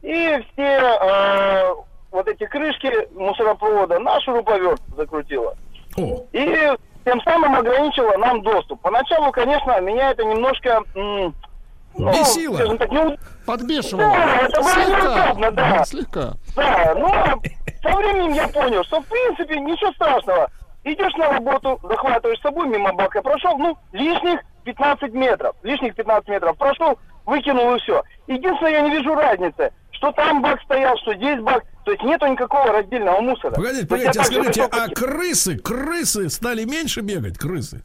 [0.02, 1.74] и все э,
[2.10, 5.54] вот эти крышки мусоропровода на шуруповерт закрутила.
[5.96, 6.72] О, И
[7.04, 8.80] тем самым ограничила нам доступ.
[8.80, 10.82] Поначалу, конечно, меня это немножко...
[10.94, 11.34] м,
[11.96, 12.56] ну, Бесило.
[12.56, 14.08] скажем так, не, Подбешивало.
[14.10, 15.84] Да, это было неудобно, да.
[15.84, 16.34] Слегка.
[16.56, 17.40] Да, но
[17.82, 20.50] со временем я понял, что в принципе ничего страшного.
[20.84, 25.56] Идешь на работу, захватываешь с собой мимо бака, прошел, ну, лишних 15 метров.
[25.62, 28.02] Лишних 15 метров прошел, выкинул и все.
[28.26, 31.64] Единственное, я не вижу разницы, что там бак стоял, что здесь бак.
[31.84, 33.52] То есть нету никакого раздельного мусора.
[33.52, 37.82] погодите, погодите, а скажите, а крысы, крысы стали меньше бегать, крысы?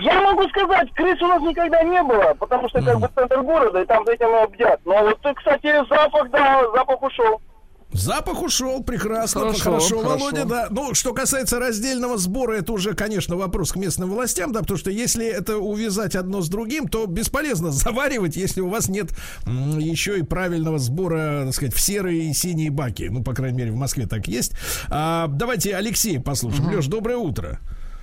[0.00, 3.82] Я могу сказать, крыс у нас никогда не было, потому что как бы центр города,
[3.82, 4.80] и там за этим и бдят.
[4.84, 7.40] Но вот, кстати, запах, да, запах ушел.
[7.90, 10.18] Запах ушел, прекрасно, Хорошо, хорошо, хорошо.
[10.18, 10.66] Володя, да.
[10.70, 14.90] Ну, что касается раздельного сбора, это уже, конечно, вопрос к местным властям, да, потому что
[14.90, 19.08] если это увязать одно с другим, то бесполезно заваривать, если у вас нет
[19.46, 23.08] м, еще и правильного сбора, так сказать, в серые и синие баки.
[23.10, 24.52] Ну, по крайней мере, в Москве так есть.
[24.90, 26.70] А, давайте Алексея послушаем.
[26.70, 27.58] Леш, доброе утро.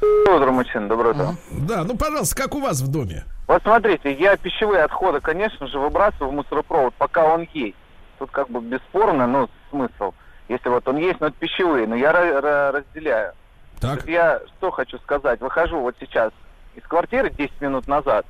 [0.06, 1.36] Доброе утро, мужчина, доброе утро.
[1.52, 3.24] Да, ну, пожалуйста, как у вас в доме?
[3.48, 7.78] Вот смотрите, я пищевые отходы, конечно же, выбрасываю в мусоропровод, пока он есть.
[8.20, 10.14] Тут как бы бесспорно, ну, смысл.
[10.48, 13.34] Если вот он есть, но это пищевые, но я ра- ра- разделяю.
[13.80, 14.06] Так.
[14.08, 15.40] Я что хочу сказать.
[15.42, 16.32] Выхожу вот сейчас
[16.76, 18.26] из квартиры 10 минут назад,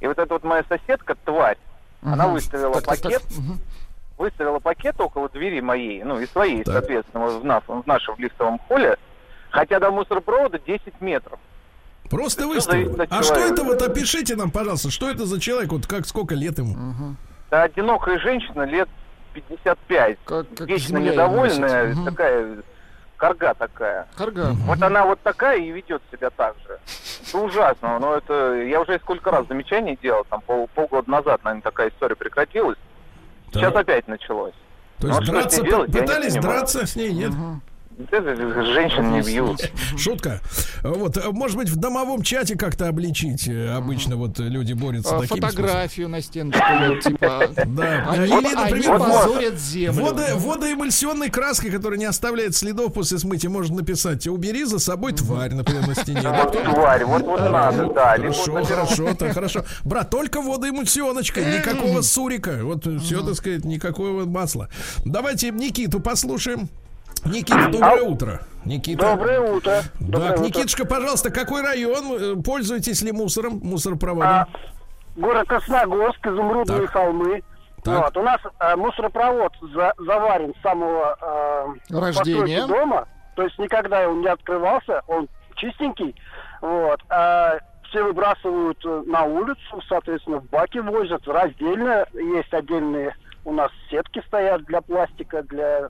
[0.00, 1.58] и вот эта вот моя соседка, тварь,
[2.02, 2.34] она Мгм.
[2.34, 3.38] выставила Так, так, пакет, так.
[3.38, 3.60] Мгм.
[4.18, 6.74] выставила пакет около двери моей, ну и своей, Так.
[6.74, 8.96] соответственно, в, нас, в нашем лифтовом холле,
[9.50, 11.38] хотя до мусоропровода 10 метров.
[12.10, 16.06] Просто от А что это вот опишите нам, пожалуйста, что это за человек, вот как
[16.06, 16.76] сколько лет ему?
[17.50, 18.88] Это одинокая женщина лет
[19.34, 20.18] 55.
[20.24, 21.94] Как, как вечно недовольная.
[21.94, 22.04] Мгм.
[22.06, 22.56] такая
[23.16, 24.06] карга такая.
[24.16, 24.52] Карга.
[24.64, 26.78] Вот она вот такая и ведет себя так же.
[27.28, 27.98] Это ужасно.
[27.98, 32.16] Но это я уже сколько раз замечаний делал, там пол- полгода назад, наверное, такая история
[32.16, 32.78] прекратилась.
[33.52, 33.82] Сейчас Так.
[33.82, 34.54] опять началось.
[34.98, 37.30] То Ну, есть а что драться, делать, пытались драться с ней, нет?
[37.30, 37.60] Это
[38.10, 39.70] женщин не бьют.
[39.96, 40.40] Шутка.
[40.82, 43.48] Вот, э, может быть, в домовом чате как-то обличить.
[43.48, 47.48] э, Обычно вот люди борются А, таким Фотографию на стеночку, вот, типа.
[47.66, 48.06] Да.
[48.10, 50.02] Они, Или, они например, позорят землю.
[50.04, 55.52] Водо, водоэмульсионной краской, которая не оставляет следов после смытия, можно написать «Убери за собой тварь»,
[55.54, 56.20] например, на стене.
[56.22, 58.16] Вот тварь, вот вот надо, да.
[58.16, 59.64] Хорошо, хорошо, так хорошо.
[59.84, 62.60] Брат, только водоэмульсионочка, никакого сурика.
[62.62, 64.68] Вот все, так сказать, никакого масла.
[65.04, 66.68] Давайте Никиту послушаем.
[67.24, 68.40] Никита, доброе утро.
[68.64, 69.06] Никита.
[69.16, 69.82] Доброе утро.
[70.00, 70.46] Доброе Так, утро.
[70.46, 72.38] Никитушка, пожалуйста, какой район?
[72.38, 74.28] Э, Пользуетесь ли мусором, мусоропроводом?
[74.28, 74.46] А,
[75.16, 76.90] город Красногорск, Изумрудные Так.
[76.90, 77.42] холмы.
[77.84, 78.04] Так.
[78.04, 81.16] Вот, у нас э, мусоропровод за- заварен с самого
[81.90, 82.60] э, Рождения.
[82.62, 86.14] постройки дома, то есть никогда он не открывался, он чистенький.
[86.60, 87.58] Вот, а
[87.88, 93.14] все выбрасывают на улицу, соответственно, в баки возят, раздельно, есть отдельные
[93.44, 95.88] у нас сетки стоят для пластика, для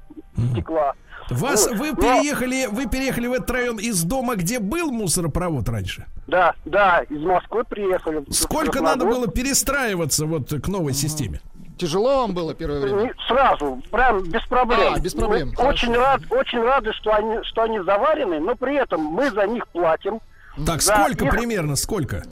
[0.53, 0.93] стекла.
[1.31, 1.77] Вас Вот.
[1.77, 6.07] вы Но- переехали, вы переехали в этот район из дома, где был мусоропровод раньше?
[6.27, 8.25] Да, да, из Москвы приехали.
[8.31, 11.41] Сколько надо было перестраиваться вот к новой системе?
[11.79, 13.15] Тяжело вам было первое время?
[13.29, 14.95] Сразу, прям без проблем.
[14.95, 15.71] А, без проблем, Мы хорошо.
[15.71, 19.69] очень рад, очень рады, что они, что они заварены, но при этом мы за них
[19.69, 20.21] платим.
[20.57, 22.25] Так, Да, сколько их- примерно, сколько?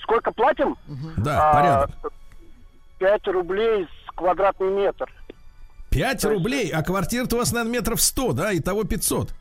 [0.00, 0.76] Сколько платим?
[1.16, 1.90] Да, А, порядок.
[2.98, 5.10] 5 рублей с квадратный метр.
[5.94, 9.32] 5 рублей, а квартира-то у вас, наверное, метров 100, да, итого 500.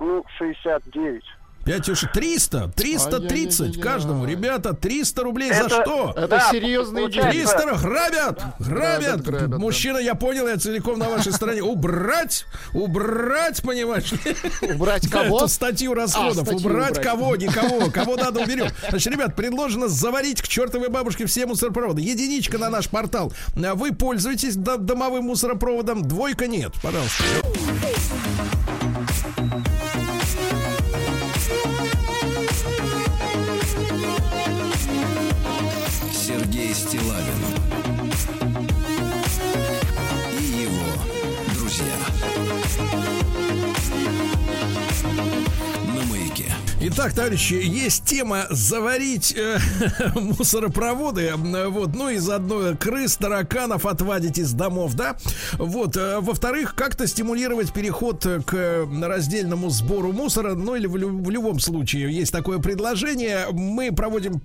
[0.00, 1.22] Ну, 69.
[1.64, 3.30] 5 уж 300, 330
[3.60, 3.82] Ай-яй-яй-яй.
[3.82, 4.26] каждому.
[4.26, 6.12] Ребята, 300 рублей за что?
[6.16, 7.30] Это Да, серьезные деньги.
[7.30, 9.22] 300 грабят, грабят.
[9.22, 9.58] грабят, да.
[9.58, 11.62] Мужчина, я понял, я целиком на вашей стороне.
[11.62, 14.12] Убрать, убрать, понимаешь?
[14.74, 15.38] Убрать кого?
[15.38, 16.42] Эту статью расходов.
[16.42, 17.04] А, статью убрать убрать.
[17.04, 17.90] кого, никого.
[17.90, 18.68] Кого надо, уберем.
[18.90, 22.02] Значит, ребят, предложено заварить к чертовой бабушке все мусоропроводы.
[22.02, 23.32] Единичка на наш портал.
[23.56, 26.72] А Вы пользуетесь до- домовым мусоропроводом, двойка нет.
[26.82, 27.24] Пожалуйста.
[36.74, 37.43] Стилавин
[46.86, 49.58] Итак, товарищи, есть тема заварить э,
[50.14, 55.16] мусоропроводы, вот, ну и заодно крыс, тараканов отвадить из домов, да.
[55.54, 61.30] Вот, э, во-вторых, как-то стимулировать переход к раздельному сбору мусора, ну или в, лю- в
[61.30, 63.46] любом случае есть такое предложение.
[63.50, 64.42] Мы проводим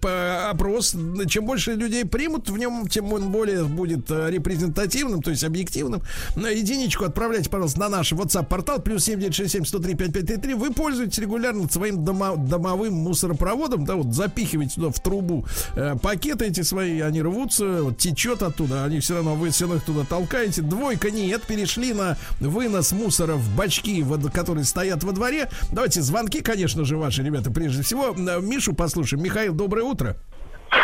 [0.50, 0.96] опрос,
[1.28, 6.04] чем больше людей примут в нем, тем он более будет э, репрезентативным, то есть объективным.
[6.38, 10.54] На единичку отправляйте, пожалуйста, на наш WhatsApp портал плюс 7967 103 5533.
[10.54, 12.06] Вы пользуетесь регулярно своим
[12.38, 15.46] дома- домовым мусоропроводом, да, вот запихиваете туда в трубу
[15.76, 19.78] э, пакеты эти свои, они рвутся, вот течет оттуда, они все равно, вы все равно
[19.78, 20.62] их туда толкаете.
[20.62, 25.50] Двойка нет, перешли на вынос мусора в бачки, которые стоят во дворе.
[25.72, 28.16] Давайте звонки, конечно же, ваши, ребята, прежде всего.
[28.16, 29.24] Э, Мишу послушаем.
[29.24, 30.16] Михаил, доброе утро.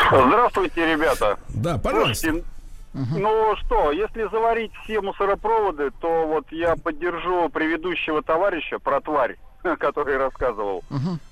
[0.09, 1.37] Здравствуйте, ребята.
[1.49, 2.27] Да, пожалуйста.
[2.27, 2.45] Слушайте,
[2.93, 9.35] ну что, если заварить все мусоропроводы, то вот я поддержу предыдущего товарища про тварь,
[9.79, 10.83] который рассказывал,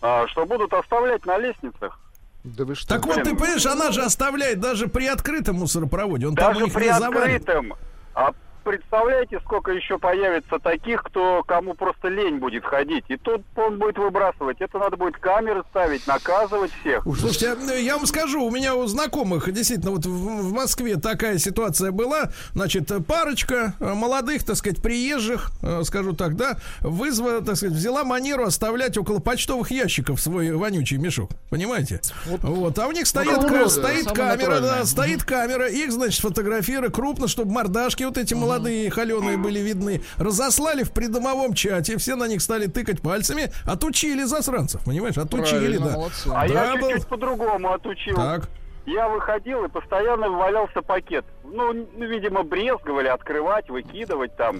[0.01, 1.99] а, что будут оставлять на лестницах.
[2.43, 2.89] Да вы что?
[2.89, 6.27] Так вот, ты понимаешь, она же оставляет даже при открытом мусоропроводе.
[6.27, 7.73] Он там у Даже них при открытом.
[8.15, 8.31] А
[8.63, 13.05] представляете, сколько еще появится таких, кто кому просто лень будет ходить.
[13.07, 14.57] И тут он будет выбрасывать.
[14.59, 17.03] Это надо будет камеры ставить, наказывать всех.
[17.03, 21.37] Слушайте, а, я вам скажу, у меня у знакомых действительно вот в, в Москве такая
[21.37, 22.31] ситуация была.
[22.53, 28.03] Значит, парочка э, молодых, так сказать, приезжих, э, скажу так, да, вызвала, так сказать, взяла
[28.03, 31.31] манеру оставлять около почтовых ящиков свой вонючий мешок.
[31.49, 32.01] Понимаете?
[32.25, 37.27] Вот, а у них стоит, ка- стоит камера, да, стоит камера, их, значит, фотографируют крупно,
[37.27, 38.52] чтобы мордашки вот эти молодые,
[38.89, 40.01] холеные были видны.
[40.17, 45.17] Разослали в придомовом чате, все на них стали тыкать пальцами, отучили засранцев, понимаешь?
[45.17, 45.91] Отучили, Правильно, да.
[45.97, 46.29] молодцы.
[46.33, 46.89] А Да, я был.
[46.89, 48.15] чуть-чуть по-другому отучил.
[48.15, 48.49] Так.
[48.85, 51.25] Я выходил и постоянно валялся пакет.
[51.45, 54.57] Ну, н- видимо, брезговали открывать, выкидывать там.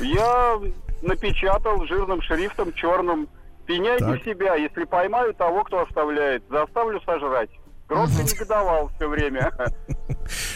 [0.00, 0.58] Я
[1.02, 3.28] напечатал жирным шрифтом черным.
[3.66, 4.22] Пеняйте Так.
[4.24, 7.50] себя, если поймаю того, кто оставляет, заставлю сожрать.
[7.88, 9.50] Громко негодовал все время.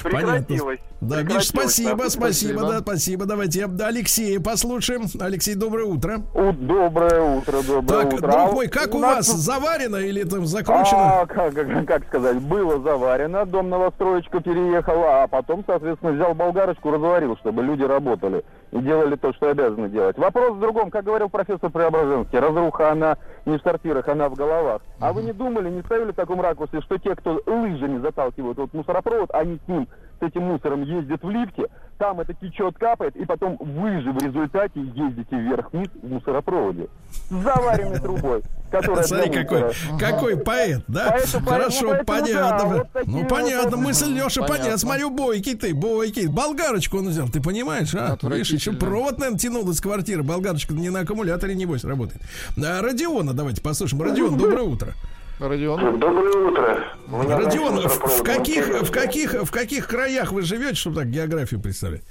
[0.03, 0.81] Прекратилось.
[1.01, 2.11] Да, Миш, спасибо, да.
[2.11, 3.25] спасибо, да, спасибо.
[3.25, 5.05] Давайте Алексея послушаем.
[5.19, 6.19] Алексей, доброе утро.
[6.35, 8.19] Доброе утро, доброе Так, утро.
[8.21, 11.21] друг А мой, как у нас вас заварено или там закручено?
[11.23, 16.91] А, как, как- как сказать, было заварено, дом новостроечка переехала, а потом, соответственно, взял болгарочку,
[16.91, 20.17] разварил, чтобы люди работали и делали то, что обязаны делать.
[20.19, 23.17] Вопрос в другом, как говорил профессор Преображенский, разруха она
[23.47, 24.83] не в сортирах, она в головах.
[25.01, 28.73] А вы не думали, не ставили в таком ракурсе, что те, кто лыжами заталкивают вот
[28.75, 29.89] мусоропровод, они с ним,
[30.21, 31.67] с этим мусором ездят в лифте,
[32.01, 36.89] там это течет, капает, и потом вы же в результате ездите вверх-вниз в мусоропроводе.
[37.29, 39.99] С заваренной трубой, которая Смотри, какой, мусора.
[39.99, 41.11] какой поэт, да?
[41.11, 42.59] Поэту, поэт, Хорошо, поэтому понятно.
[42.59, 44.57] да, вот ну, понятно, мысль Леша, понятно.
[44.57, 44.79] Понятно.
[44.79, 46.27] Смотрю, бойкий ты, бойкий.
[46.29, 48.17] Болгарочку он взял, ты понимаешь, а?
[48.23, 50.23] Видишь, еще провод, наверное, тянул из квартиры.
[50.23, 52.23] Болгарочка не на аккумуляторе, небось, работает.
[52.57, 54.03] А, Родиона давайте послушаем.
[54.03, 54.95] Родион, доброе утро.
[55.41, 55.99] Родион.
[55.99, 56.85] Доброе утро.
[57.09, 61.61] Меня, Родион, в, в каких, в каких, в каких краях вы живете, чтобы так географию
[61.61, 62.03] представить?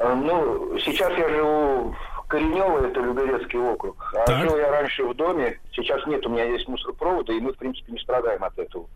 [0.00, 3.96] А, Ну, сейчас я живу в Коренево, это Люберецкий округ.
[4.16, 4.42] А Так.
[4.48, 7.92] жил я раньше в доме, сейчас нет, у меня есть мусоропровода, и мы, в принципе,
[7.92, 8.86] не страдаем от этого.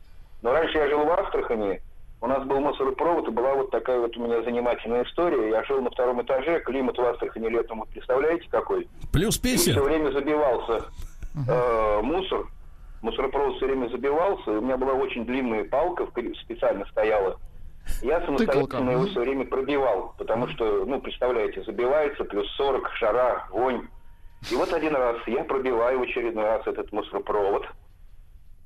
[0.43, 1.82] Но раньше я жил в Астрахани,
[2.20, 5.51] у нас был мусоропровод, и была вот такая вот у меня занимательная история.
[5.51, 8.89] Я жил на втором этаже, климат в Астрахани летом, вы представляете, какой?
[9.12, 9.74] Плюс И 50.
[9.74, 10.85] все время забивался
[11.48, 12.47] э, мусор.
[13.02, 14.52] Мусоропровод все время забивался.
[14.52, 17.38] и У меня была очень длинная палка, специально стояла.
[18.00, 23.88] Я самостоятельно его все время пробивал, потому что, ну, представляете, забивается, плюс 40, жара, вонь.
[24.50, 27.66] И вот один раз я пробиваю в очередной раз этот мусоропровод.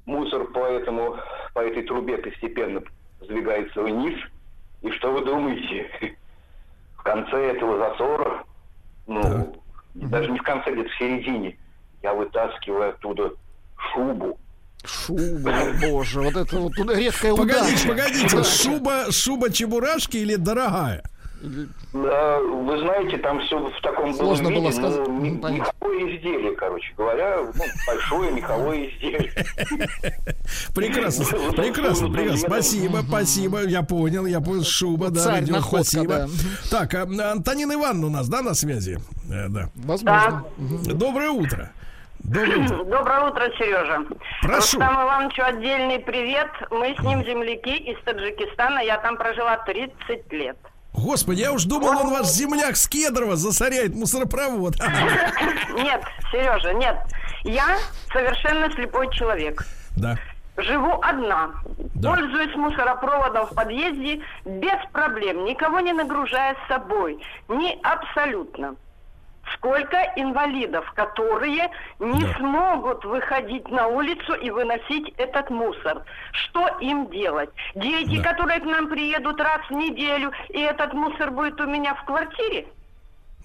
[0.04, 1.16] Мусор по, этому,
[1.54, 2.82] по этой трубе постепенно
[3.20, 4.18] сдвигается вниз.
[4.82, 6.16] И что вы думаете?
[6.96, 8.44] В конце этого засора,
[9.06, 9.56] ну,
[9.94, 11.56] даже не в конце, где-то в середине,
[12.02, 13.32] я вытаскиваю оттуда
[13.92, 14.38] шубу.
[14.84, 15.52] Шуба,
[15.88, 17.88] боже, вот это вот туда редкая Погодите, удача.
[17.88, 21.02] погодите, шуба, шуба чебурашки или дорогая?
[21.92, 25.06] Да, вы знаете, там все в таком Сложно было было виде, сказать.
[25.08, 25.20] ну,
[25.50, 29.32] меховое изделие, короче говоря, ну, большое меховое изделие.
[30.74, 31.24] Прекрасно,
[31.56, 32.48] прекрасно, прекрасно.
[32.48, 33.62] Спасибо, спасибо.
[33.64, 34.64] Я понял, я понял.
[34.64, 36.14] Шуба, да, Царь, радио, находка, спасибо.
[36.18, 36.28] да.
[36.70, 38.98] Так, а, Антонина Ивановна у нас, да, на связи?
[39.30, 39.70] Э, Да.
[39.76, 40.44] Возможно.
[40.58, 41.70] Доброе утро.
[42.20, 42.84] Доброе утро.
[42.84, 44.04] Доброе утро, Сережа.
[44.42, 44.78] Прошу.
[44.78, 46.50] Рустам Ивановичу отдельный привет.
[46.70, 48.80] Мы с ним земляки из Таджикистана.
[48.80, 50.56] Я там прожила 30 лет.
[50.92, 54.76] Господи, я уж думал, он ваш земляк с Кедрова засоряет мусоропровод.
[55.76, 56.02] Нет,
[56.32, 56.96] Сережа, нет.
[57.44, 57.76] Я
[58.12, 59.64] совершенно слепой человек.
[59.96, 60.16] Да.
[60.56, 61.50] Живу одна.
[61.94, 62.14] Да.
[62.14, 67.22] Пользуюсь мусоропроводом в подъезде без проблем, никого не нагружая с собой.
[67.48, 68.74] Не абсолютно.
[69.54, 72.34] Сколько инвалидов, которые не Да.
[72.38, 76.02] смогут выходить на улицу и выносить этот мусор.
[76.32, 77.50] Что им делать?
[77.74, 78.32] Дети, Да.
[78.32, 82.66] которые к нам приедут раз в неделю, и этот мусор будет у меня в квартире?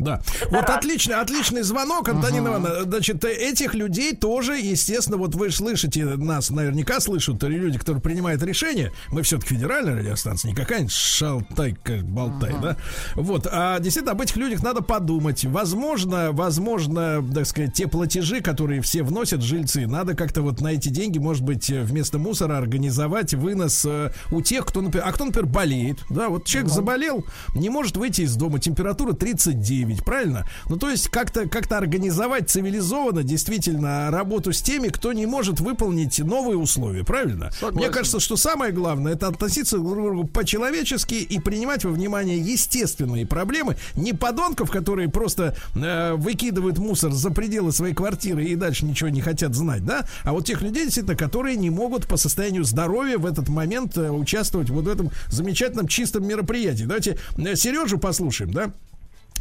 [0.02, 0.22] Да.
[0.49, 2.84] Вот отличный, отличный звонок, Антонина Ивановна.
[2.84, 8.41] Значит, э, этих людей тоже, естественно, вот вы слышите, нас наверняка слышат люди, которые принимают
[8.44, 8.91] решения.
[9.10, 12.78] Мы все-таки федеральная радиостанция, не какая-нибудь шалтай-ка болтай, да?
[13.15, 13.48] Вот.
[13.52, 15.45] А действительно, об этих людях надо подумать.
[15.45, 20.90] Возможно, возможно, так сказать, те платежи, которые все вносят жильцы, надо как-то вот на эти
[20.90, 25.26] деньги, может быть, э, вместо мусора организовать вынос э, у тех, кто, например, а кто,
[25.26, 30.45] например, болеет, да, вот человек заболел, не может выйти из дома, температура 39, правильно?
[30.68, 36.19] Ну, то есть как-то как как-то организованно действительно работу с теми, кто не может выполнить
[36.19, 37.51] новые условия, правильно?
[37.51, 37.77] Согласен.
[37.77, 42.39] Мне кажется, что самое главное это относиться друг к другу по-человечески и принимать во внимание
[42.39, 48.85] естественные проблемы, не подонков, которые просто э, выкидывают мусор за пределы своей квартиры и дальше
[48.85, 52.63] ничего не хотят знать, да, а вот тех людей, действительно, которые не могут по состоянию
[52.63, 56.84] здоровья в этот момент э, участвовать вот в этом замечательном чистом мероприятии.
[56.84, 58.72] Давайте э, Сережу послушаем, да?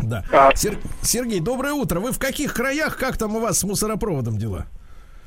[0.02, 0.22] Да.
[0.55, 2.01] Сер- Сергей, доброе утро.
[2.01, 2.97] Вы в каких краях?
[2.97, 4.66] Как там у вас с мусоропроводом дела?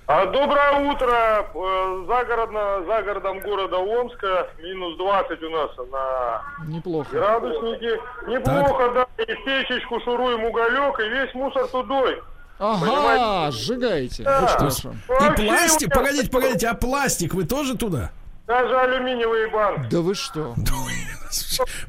[0.05, 1.45] А, Доброе утро.
[1.55, 7.09] Э, Загородно, за городом города Омска минус 20 у нас на Неплохо.
[7.11, 7.99] градуснике.
[8.27, 9.23] Неплохо, да.
[9.23, 12.21] И в печечку шуруем уголек, и весь мусор тудой.
[12.59, 13.57] Ага, Понимаете?
[13.57, 14.23] сжигаете.
[14.23, 14.43] Да.
[14.43, 14.89] Очень хорошо.
[14.91, 18.11] И Вообще пластик, погодите, погодите, а пластик вы тоже туда?
[18.47, 19.89] Даже алюминиевые банки.
[19.89, 20.55] Да вы что?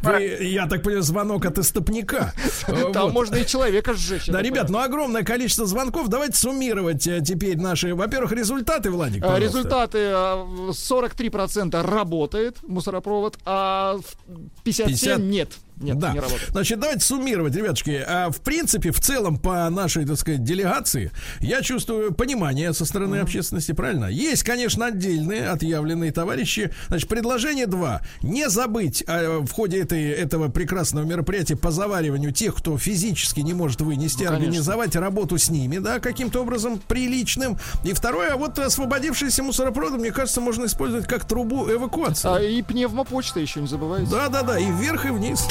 [0.02, 2.32] Вы, я так понимаю, звонок от истопника.
[2.66, 3.12] Э, Там вот.
[3.12, 4.26] можно и человека сжечь.
[4.26, 6.08] Да, ребят, ну огромное количество звонков.
[6.08, 9.22] Давайте суммировать э, теперь наши, во-первых, результаты, Владик.
[9.22, 9.58] А, пожалуйста.
[9.58, 15.18] Результаты а, 43% работает мусоропровод, а в 57 50?
[15.20, 15.52] нет.
[15.76, 16.12] Нет, да.
[16.12, 16.50] не работает.
[16.50, 18.02] Значит, давайте суммировать, ребятушки.
[18.06, 21.10] А, в принципе, в целом, по нашей, так сказать, делегации,
[21.40, 24.06] я чувствую понимание со стороны общественности, правильно?
[24.06, 26.72] Есть, конечно, отдельные, отъявленные товарищи.
[26.88, 28.02] Значит, предложение два.
[28.22, 33.54] Не забыть а, в ходе этой, этого прекрасного мероприятия по завариванию тех, кто физически не
[33.54, 34.36] может вынести, Ну, конечно.
[34.48, 37.58] организовать работу с ними, да, каким-то образом приличным.
[37.82, 42.28] И второе, а вот освободившиеся мусоропроводы, мне кажется, можно использовать как трубу эвакуации.
[42.28, 44.10] А, и пневмопочта еще не забывайте.
[44.10, 45.46] Да, да, да, и вверх, и вниз.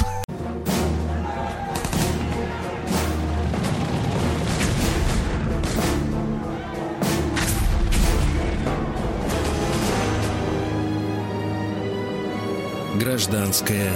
[12.96, 13.92] Гражданская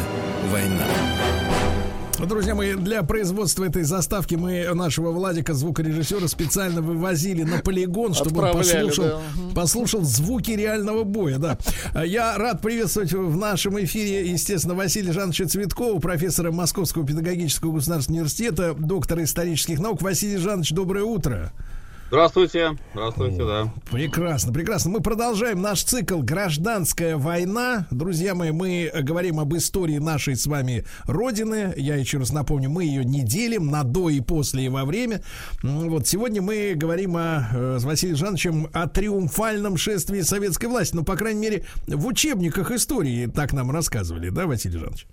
[0.52, 1.47] война.
[2.26, 8.42] Друзья мои, для производства этой заставки мы нашего Владика, звукорежиссера, специально вывозили на полигон, чтобы
[8.42, 9.22] он послушал, да.
[9.56, 11.38] Послушал звуки реального боя.
[11.38, 11.58] Да.
[12.04, 18.74] Я рад приветствовать в нашем эфире, естественно, Василия Жановича Цветкова, профессора Московского педагогического государственного университета,
[18.74, 20.02] доктора исторических наук.
[20.02, 21.54] Василий Жанович, доброе утро.
[22.08, 22.78] Здравствуйте.
[22.94, 23.74] Здравствуйте, да.
[23.92, 24.92] Прекрасно, прекрасно.
[24.92, 27.86] Мы продолжаем наш цикл «Гражданская война».
[27.92, 31.74] Друзья мои, мы говорим об истории нашей с вами Родины.
[31.76, 35.22] Я еще раз напомню, мы ее не делим на до и после и во время.
[35.62, 40.96] Вот сегодня мы говорим о, э, с Василием Жановичем о триумфальном шествии советской власти.
[40.96, 45.08] Ну, по крайней мере, в учебниках истории так нам рассказывали, да, Василий Жанович?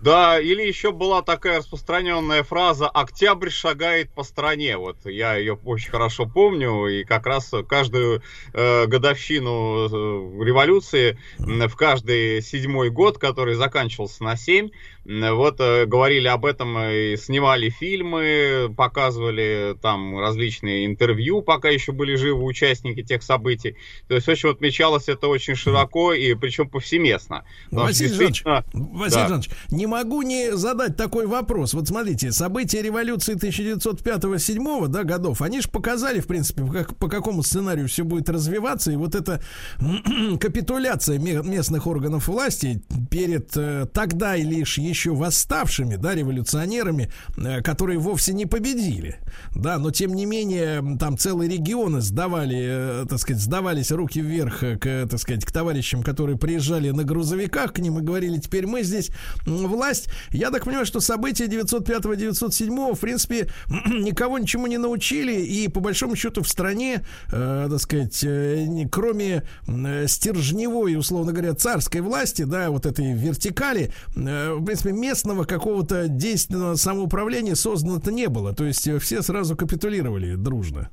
[0.00, 4.78] Да, или еще была такая распространенная фраза «Октябрь шагает по стране».
[4.78, 8.22] Вот я ее очень хорошо помню, и как раз каждую
[8.54, 14.70] э, годовщину э, революции, в каждый седьмой год, который заканчивался на семь,
[15.04, 22.16] вот э, говорили об этом и снимали фильмы, показывали там различные интервью, пока еще были
[22.16, 23.76] живы участники тех событий.
[24.08, 27.44] То есть очень отмечалось это очень широко и причем повсеместно.
[27.70, 29.28] Василий Жанович, Василий да.
[29.28, 31.74] Жанович, не могу не задать такой вопрос.
[31.74, 37.42] Вот смотрите, события революции 1905-1907 да, годов, они же показали, в принципе, как, по какому
[37.42, 38.92] сценарию все будет развиваться.
[38.92, 39.42] И вот эта
[40.40, 47.98] капитуляция местных органов власти перед э, тогда и лишь еще восставшими, да, революционерами, э, которые
[47.98, 49.16] вовсе не победили,
[49.54, 54.60] да, но тем не менее там целые регионы сдавали, э, так сказать, сдавались руки вверх
[54.60, 58.82] к, так сказать, к товарищам, которые приезжали на грузовиках к ним и говорили, теперь мы
[58.82, 59.10] здесь
[59.46, 60.08] власть.
[60.30, 66.16] Я так понимаю, что события 905-907, в принципе, никого ничему не научили, и по большому
[66.16, 72.70] счету в стране, э, так сказать, э, кроме э, стержневой, условно говоря, царской власти, да,
[72.70, 78.54] вот этой вертикали, э, принципе, местного какого-то действенного самоуправления создано-то не было.
[78.54, 80.90] То есть э, все сразу капитулировали дружно.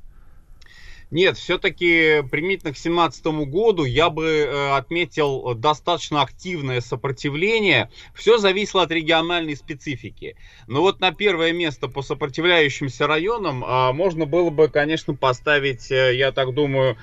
[1.10, 7.90] Нет, все-таки примитивно к 17 году я бы э, отметил достаточно активное сопротивление.
[8.14, 10.36] Все зависело от региональной специфики.
[10.66, 16.14] Но вот на первое место по сопротивляющимся районам э, можно было бы, конечно, поставить, э,
[16.14, 16.98] я так думаю,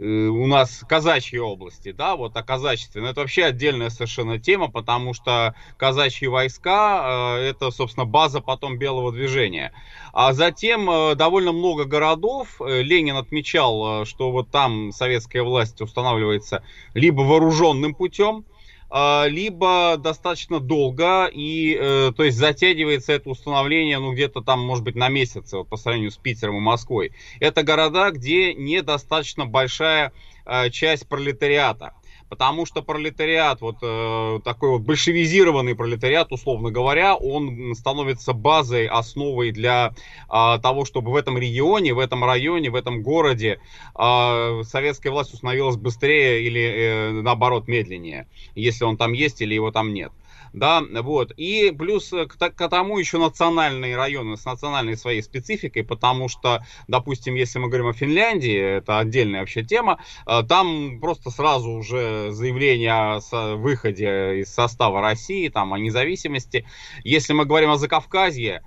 [0.00, 3.02] у нас казачьи области, да, вот о казачестве.
[3.02, 8.78] Но это вообще отдельная совершенно тема, потому что казачьи войска э, это, собственно, база потом
[8.78, 9.72] белого движения.
[10.12, 12.60] А затем э, довольно много городов.
[12.60, 16.62] Ленин отмечал, что вот там советская власть устанавливается
[16.94, 18.44] либо вооруженным путем,
[18.90, 24.94] либо достаточно долго, и, э, то есть затягивается это установление, ну, где-то там, может быть,
[24.94, 27.12] на месяц, вот, по сравнению с Питером и Москвой.
[27.38, 30.12] Это города, где недостаточно большая
[30.46, 31.92] э, часть пролетариата
[32.28, 39.50] потому что пролетариат, вот э, такой вот большевизированный пролетариат, условно говоря, он становится базой, основой
[39.50, 39.94] для
[40.30, 43.60] э, того, чтобы в этом регионе, в этом районе, в этом городе
[43.98, 49.70] э, советская власть установилась быстрее или э, наоборот медленнее, если он там есть или его
[49.70, 50.12] там нет
[50.52, 51.32] да, вот.
[51.36, 57.34] И плюс к, к тому еще национальные районы с национальной своей спецификой, потому что, допустим,
[57.34, 62.92] если мы говорим о Финляндии, это отдельная вообще тема, э, там просто сразу уже заявление
[62.92, 66.66] о выходе из состава России, там, о независимости.
[67.04, 68.62] Если мы говорим о Закавказье,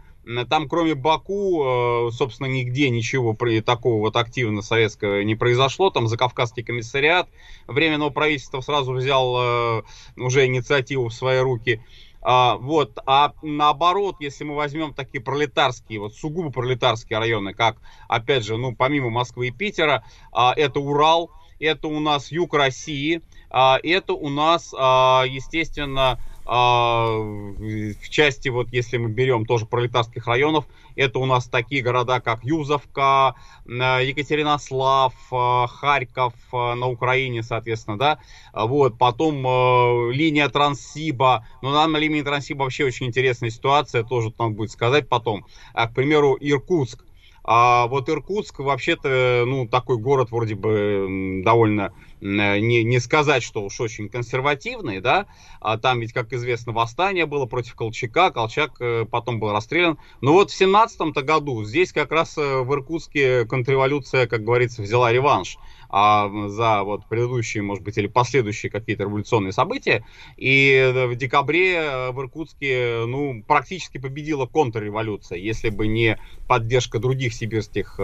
[0.49, 1.63] там, кроме Баку,
[2.07, 3.35] э, собственно, нигде ничего
[3.65, 5.89] такого вот активно советского не произошло.
[5.89, 7.27] Там Закавказский комиссариат
[7.67, 9.83] Временного правительства сразу взял э,
[10.17, 11.81] уже инициативу в свои руки.
[12.23, 17.77] А, вот, а наоборот, если мы возьмем такие пролетарские, вот сугубо пролетарские районы, как,
[18.07, 23.21] опять же, ну, помимо Москвы и Питера, а, это Урал, это у нас юг России,
[23.49, 30.27] а, это у нас, а, естественно, а, в части, вот если мы берем тоже пролетарских
[30.27, 30.65] районов,
[30.95, 33.35] это у нас такие города, как Юзовка,
[33.65, 38.19] Екатеринослав, а, Харьков а, на Украине, соответственно, да,
[38.53, 44.71] вот, потом линия Транссиба, ну, на линии Транссиба вообще очень интересная ситуация, тоже там будет
[44.71, 47.05] сказать потом, к примеру, Иркутск,
[47.43, 53.63] а вот Иркутск вообще-то, ну, такой город вроде бы довольно Э, не, не сказать, что
[53.63, 55.25] уж очень консервативный, да,
[55.59, 59.97] а там ведь, как известно, восстание было против Колчака, Колчак э, потом был расстрелян.
[60.21, 65.11] Но вот в 17 году здесь как раз э, в Иркутске контрреволюция, как говорится, взяла
[65.11, 65.57] реванш
[65.91, 70.05] а, за вот предыдущие, может быть, или последующие какие-то революционные события.
[70.37, 75.37] И в декабре в Иркутске, ну, практически победила контрреволюция.
[75.37, 77.99] Если бы не поддержка других сибирских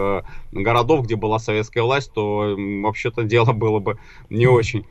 [0.52, 3.98] городов, где была советская власть, то, вообще-то, дело было бы
[4.28, 4.84] не очень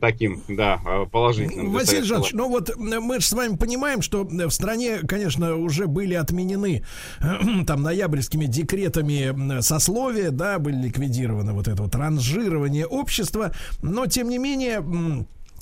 [0.00, 1.72] таким, да, а, положительным.
[1.72, 6.14] Василий Жанович, ну вот мы же с вами понимаем, что в стране, конечно, уже были
[6.14, 6.84] отменены
[7.66, 13.52] там ноябрьскими декретами сословия, да, были ликвидированы вот это вот ранжирование общества,
[13.82, 14.82] но тем не менее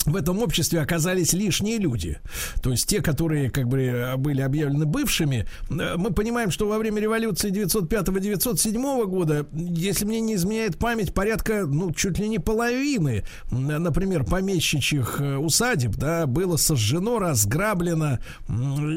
[0.05, 2.19] в этом обществе оказались лишние люди.
[2.61, 5.45] То есть те, которые как бы были объявлены бывшими.
[5.69, 11.65] Э, мы понимаем, что во время революции 905-907 года, если мне не изменяет память, порядка,
[11.65, 18.19] ну, чуть ли не половины, например, помещичьих э, усадеб, да, было сожжено, разграблено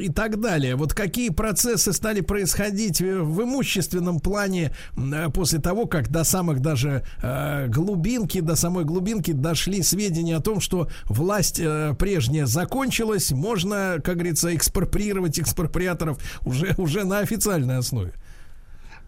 [0.01, 0.77] и так далее.
[0.77, 7.05] Вот какие процессы стали происходить в имущественном плане э, после того, как до самых даже
[7.69, 14.17] глубинки, до самой глубинки дошли сведения о том, что власть э, прежняя закончилась, можно, как
[14.17, 18.13] говорится, экспроприировать экспроприаторов уже, уже на официальной основе.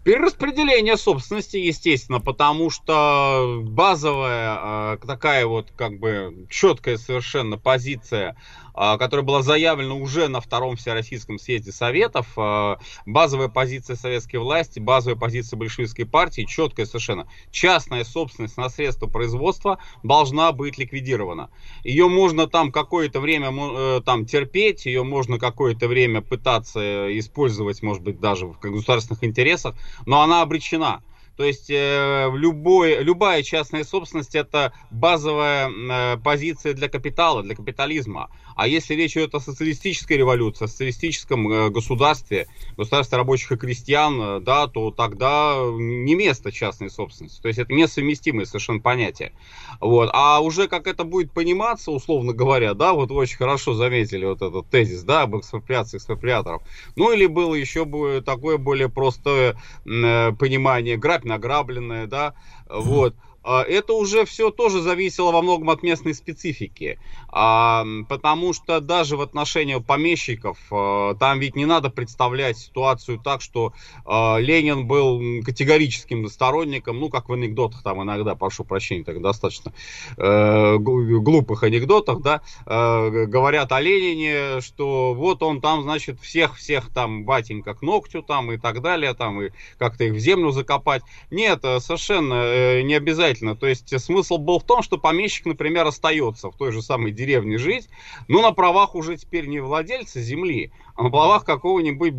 [0.04, 8.36] Перераспределение собственности, естественно, потому что базовая э, такая вот как бы четкая совершенно позиция а,
[8.74, 12.26] которая была заявлена уже на втором Всероссийском съезде Советов.
[12.36, 17.26] А, базовая позиция советской власти, базовая позиция большевистской партии, четкая совершенно.
[17.50, 21.50] Частная собственность на средства производства должна быть ликвидирована.
[21.84, 28.02] Ее можно там какое-то время э, там терпеть, ее можно какое-то время пытаться использовать, может
[28.02, 29.74] быть, даже в государственных интересах,
[30.06, 31.02] но она обречена.
[31.36, 38.30] То есть э, любой, любая частная собственность это базовая э, позиция для капитала, для капитализма.
[38.56, 42.46] А если речь идет о социалистической революции, о социалистическом э, государстве,
[42.76, 47.40] государстве рабочих и крестьян, э, да, то тогда не место частной собственности.
[47.40, 49.32] То есть это несовместимые совершенно понятия.
[49.80, 50.10] Вот.
[50.12, 54.42] А уже как это будет пониматься, условно говоря, да, вот вы очень хорошо заметили вот
[54.42, 56.62] этот тезис, да, об экспроприации экспроприаторов.
[56.96, 62.34] Ну или было еще бы такое более простое э, понимание, грабь награбленное, да,
[62.68, 63.14] вот.
[63.14, 66.98] А, это уже все тоже зависело во многом от местной специфики.
[67.28, 73.40] А, потому что даже в отношении помещиков, а, там ведь не надо представлять ситуацию так,
[73.40, 73.72] что
[74.06, 79.72] Ленин был категорическим сторонником, ну, как в анекдотах там иногда, прошу прощения, так достаточно
[80.16, 87.24] э, глупых анекдотах, да, э, говорят о Ленине, что вот он там, значит, всех-всех там
[87.24, 91.02] батенька к ногтю там и так далее, там и как-то их в землю закопать.
[91.30, 93.56] Нет, э, совершенно не обязательно обязательно.
[93.56, 97.58] То есть смысл был в том, что помещик, например, остается в той же самой деревне
[97.58, 97.88] жить,
[98.28, 102.14] но на правах уже теперь не владельца земли, а на правах какого-нибудь,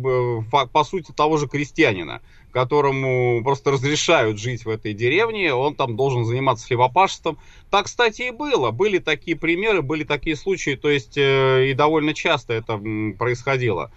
[0.72, 2.20] по сути, того же крестьянина,
[2.52, 7.38] которому просто разрешают жить в этой деревне, он там должен заниматься хлебопашеством.
[7.70, 8.70] Так, кстати, и было.
[8.70, 12.80] Были такие примеры, были такие случаи, то есть э, и довольно часто это
[13.18, 13.90] происходило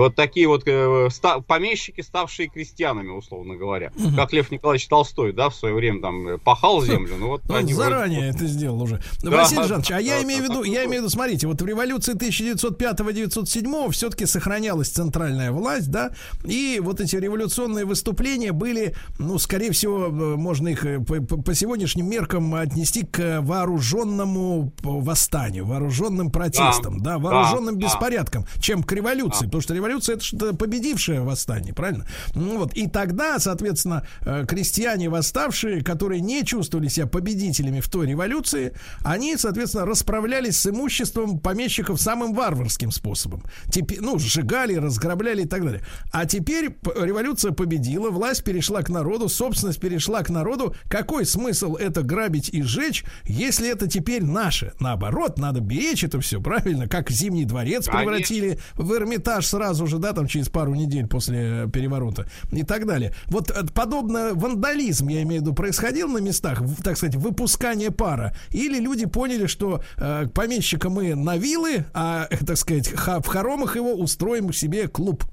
[0.00, 3.92] вот такие вот э, ста, помещики, ставшие крестьянами, условно говоря.
[3.96, 4.16] Угу.
[4.16, 7.16] Как Лев Николаевич Толстой, да, в свое время там э, пахал землю.
[7.18, 8.36] Ну, вот Он заранее вроде...
[8.36, 9.02] это сделал уже.
[9.22, 11.66] Да, Василий Жанович, а я имею в виду, я имею в виду, смотрите, вот в
[11.66, 16.12] революции 1905-1907 все-таки сохранялась центральная власть, да,
[16.44, 21.54] и вот эти революционные выступления были, ну, скорее всего, э, можно их э, по, по
[21.54, 28.92] сегодняшним меркам отнести к вооруженному восстанию, вооруженным протестам, да, да вооруженным да, беспорядкам, чем к
[28.92, 29.46] революции, да.
[29.46, 32.06] потому что революция это что-то победившее восстание, правильно?
[32.34, 38.06] Ну вот, и тогда, соответственно, э, крестьяне восставшие, которые не чувствовали себя победителями в той
[38.06, 38.72] революции,
[39.04, 43.42] они, соответственно, расправлялись с имуществом помещиков самым варварским способом.
[43.70, 45.82] Теперь, ну, сжигали, разграбляли и так далее.
[46.12, 50.74] А теперь революция победила, власть перешла к народу, собственность перешла к народу.
[50.88, 54.72] Какой смысл это грабить и сжечь, если это теперь наше?
[54.78, 56.88] Наоборот, надо беречь это все, правильно?
[56.88, 61.68] Как Зимний дворец превратили в Эрмитаж сразу сразу же, да, там через пару недель после
[61.72, 63.12] переворота и так далее.
[63.26, 68.34] Вот э, подобно вандализм, я имею в виду, происходил на местах, так сказать, выпускание пара,
[68.50, 73.94] или люди поняли, что э, помещика мы на вилы, а, так сказать, в хоромах его
[73.94, 75.24] устроим себе клуб.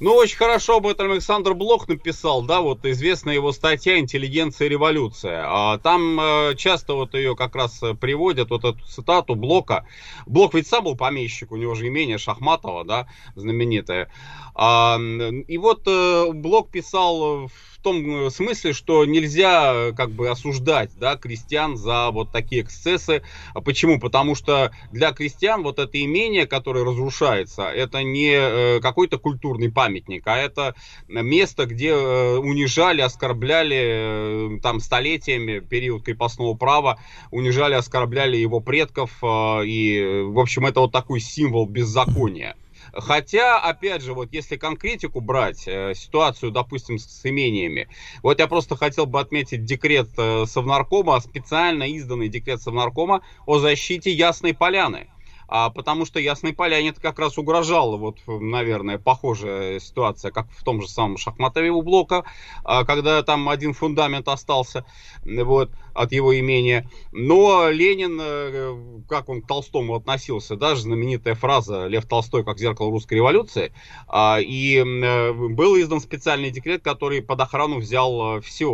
[0.00, 4.70] Ну, очень хорошо об этом Александр Блок написал, да, вот известная его статья «Интеллигенция и
[4.70, 5.44] революция».
[5.46, 9.86] А, там э, часто вот ее как раз э, приводят, вот эту цитату Блока.
[10.24, 14.10] Блок ведь сам был помещик, у него же имение Шахматова, да, знаменитое.
[14.54, 20.10] А, и вот э, Блок писал в в том э, смысле, что нельзя э, как
[20.10, 23.22] бы осуждать да, крестьян за вот такие эксцессы.
[23.54, 23.98] А почему?
[23.98, 30.26] Потому что для крестьян вот это имение, которое разрушается, это не э, какой-то культурный памятник,
[30.26, 30.74] а это
[31.08, 36.98] место, где унижали, оскорбляли там столетиями период крепостного права,
[37.30, 42.56] унижали, оскорбляли его предков, и, в общем, это вот такой символ беззакония.
[42.92, 47.88] Хотя, опять же, вот если конкретику брать, э, ситуацию, допустим, с имениями,
[48.22, 54.10] вот я просто хотел бы отметить декрет э, Совнаркома, специально изданный декрет Совнаркома о защите
[54.10, 55.08] Ясной Поляны.
[55.52, 60.62] А, потому что Ясной Поляне это как раз угрожало, вот, наверное, похожая ситуация, как в
[60.62, 62.24] том же самом Шахматове у Блока,
[62.62, 64.84] а, когда там один фундамент остался,
[65.24, 66.88] вот, от его имения.
[67.12, 72.90] Но Ленин, э, как он к Толстому относился, даже знаменитая фраза «Лев Толстой как зеркало
[72.90, 73.72] русской революции»,
[74.06, 78.68] а, и э, был издан специальный декрет, который под охрану взял э, все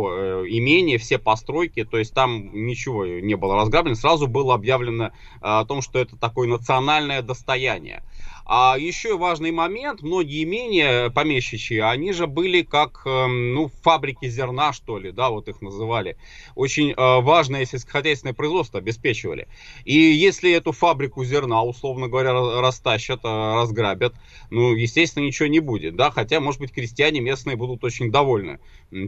[0.47, 5.11] имение, все постройки, то есть там ничего не было разграблено, сразу было объявлено
[5.41, 6.17] о том, что это
[6.47, 8.03] национальный национальное достояние.
[8.49, 14.71] А еще важный момент, многие имения помещичьи, они же были как, эм, ну, фабрики зерна,
[14.71, 16.15] что ли, да, вот их называли.
[16.55, 19.49] Очень э, важное сельскохозяйственное производство обеспечивали.
[19.83, 24.13] И если эту фабрику зерна, условно говоря, растащат, э, разграбят,
[24.49, 28.59] ну, естественно, ничего не будет, да, хотя, может быть, крестьяне местные будут очень довольны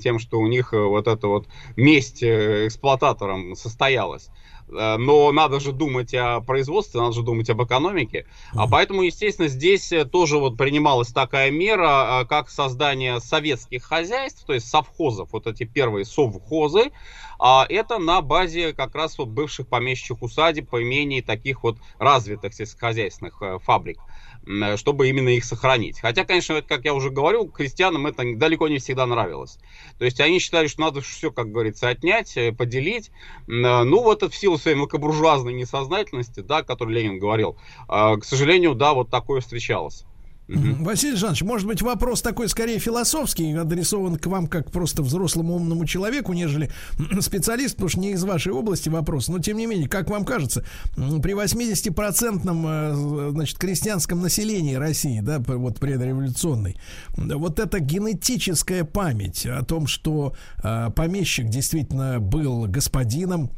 [0.01, 1.47] тем, что у них э, вот эта вот
[1.77, 4.31] месть эксплуататорам состоялась.
[4.71, 8.25] Э, но надо же думать о производстве, надо же думать об экономике.
[8.53, 14.45] А поэтому, естественно, здесь э, тоже вот принималась такая мера, э, как создание советских хозяйств,
[14.45, 16.91] то есть совхозов, вот эти первые совхозы,
[17.39, 23.41] а это на базе как раз вот бывших помещичьих усадеб, имений таких вот развитых сельскохозяйственных
[23.63, 23.99] фабрик.
[24.47, 25.99] Э, чтобы именно их сохранить.
[25.99, 29.59] Хотя, конечно, как я уже говорил, крестьянам это далеко не всегда нравилось.
[29.97, 33.11] То есть они считали, что надо все, как говорится, отнять, э, поделить.
[33.47, 37.57] Э, ну, вот это в силу своей мелкобуржуазной несознательности, да, о которой Ленин говорил,
[37.87, 40.05] к сожалению, да, вот такое встречалось.
[40.49, 40.83] Угу.
[40.83, 45.85] Василий Жанович, может быть, вопрос такой скорее философский, адресован к вам как просто взрослому умному
[45.85, 46.71] человеку, нежели
[47.19, 49.27] специалист, потому что не из вашей области вопрос.
[49.27, 50.65] Но, тем не менее, как вам кажется,
[50.95, 56.77] при 80-процентном э, значит, крестьянском населении России, да, вот предреволюционной,
[57.15, 63.51] вот эта генетическая память о том, что э, помещик действительно был господином,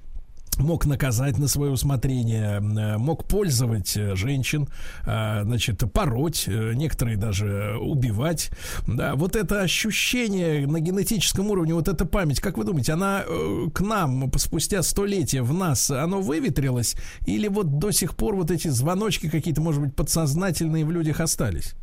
[0.62, 4.68] мог наказать на свое усмотрение, э, мог пользовать э, женщин,
[5.06, 8.52] э, значит, пороть, некоторые даже убивать.
[8.88, 13.24] Да, вот это ощущение на генетическом уровне, вот эта память, как вы думаете, она
[13.74, 16.96] к нам спустя столетия в нас, оно выветрилось?
[17.26, 21.76] Или вот до сих пор вот эти звоночки какие-то, может быть, подсознательные в людях остались?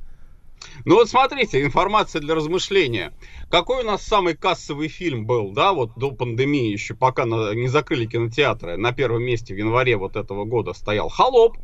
[0.85, 3.13] Ну вот смотрите, информация для размышления.
[3.51, 7.69] Какой у нас самый кассовый фильм был, да, вот до пандемии еще, пока на, не
[7.69, 11.57] закрыли кинотеатры, на первом месте в январе вот этого года стоял «Холоп».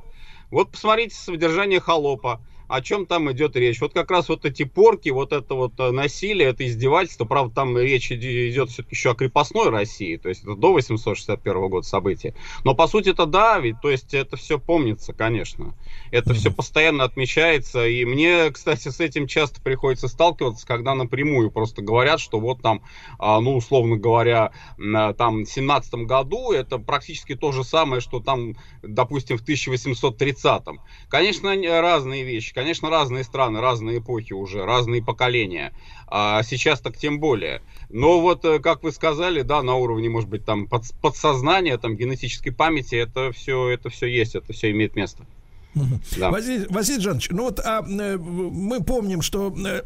[0.50, 3.80] Вот посмотрите содержание «Холопа» о чем там идет речь.
[3.80, 7.24] Вот как раз вот эти порки, вот это вот э, насилие, это издевательство.
[7.24, 11.86] Правда, там речь идет все-таки еще о крепостной России, то есть это до 861 года
[11.86, 12.34] события.
[12.64, 15.74] Но по сути это да, ведь то есть это все помнится, конечно.
[16.10, 16.34] Это mm-hmm.
[16.34, 17.86] все постоянно отмечается.
[17.86, 22.82] И мне, кстати, с этим часто приходится сталкиваться, когда напрямую просто говорят, что вот там,
[23.18, 28.56] а, ну, условно говоря, там в 17 году это практически то же самое, что там,
[28.82, 30.62] допустим, в 1830.
[31.08, 35.74] Конечно, разные вещи Конечно, разные страны, разные эпохи уже, разные поколения.
[36.06, 37.62] А сейчас так тем более.
[37.88, 40.68] Но вот, э, как вы сказали, да, на уровне, может быть, там
[41.02, 45.26] подсознания, там генетической памяти, это все, это все есть, это все имеет место.
[46.16, 46.30] Да.
[46.30, 49.82] Василий, Василий Жанович, ну вот а, э, мы помним, что э,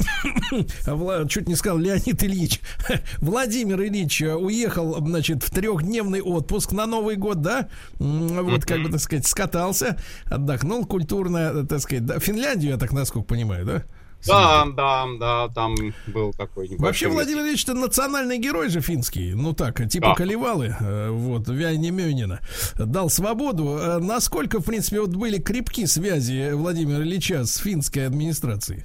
[1.28, 2.60] чуть не сказал Леонид Ильич,
[3.18, 9.00] Владимир Ильич уехал, значит, в трехдневный отпуск на Новый год, да, вот как бы, так
[9.00, 9.96] сказать, скатался,
[10.26, 13.84] отдохнул культурно, так сказать, да, Финляндию, я так насколько понимаю, да?
[14.26, 15.74] Да, да, да, там
[16.06, 16.86] был такой небольшой...
[16.86, 19.34] Вообще, Владимир Ильич, это национальный герой же финский.
[19.34, 20.14] Ну так, типа да.
[20.14, 22.40] Калевалы, э, вот, Вяйни Мёнина.
[22.76, 23.78] Дал свободу.
[23.78, 28.84] Э, насколько, в принципе, вот были крепки связи Владимира Ильича с финской администрацией?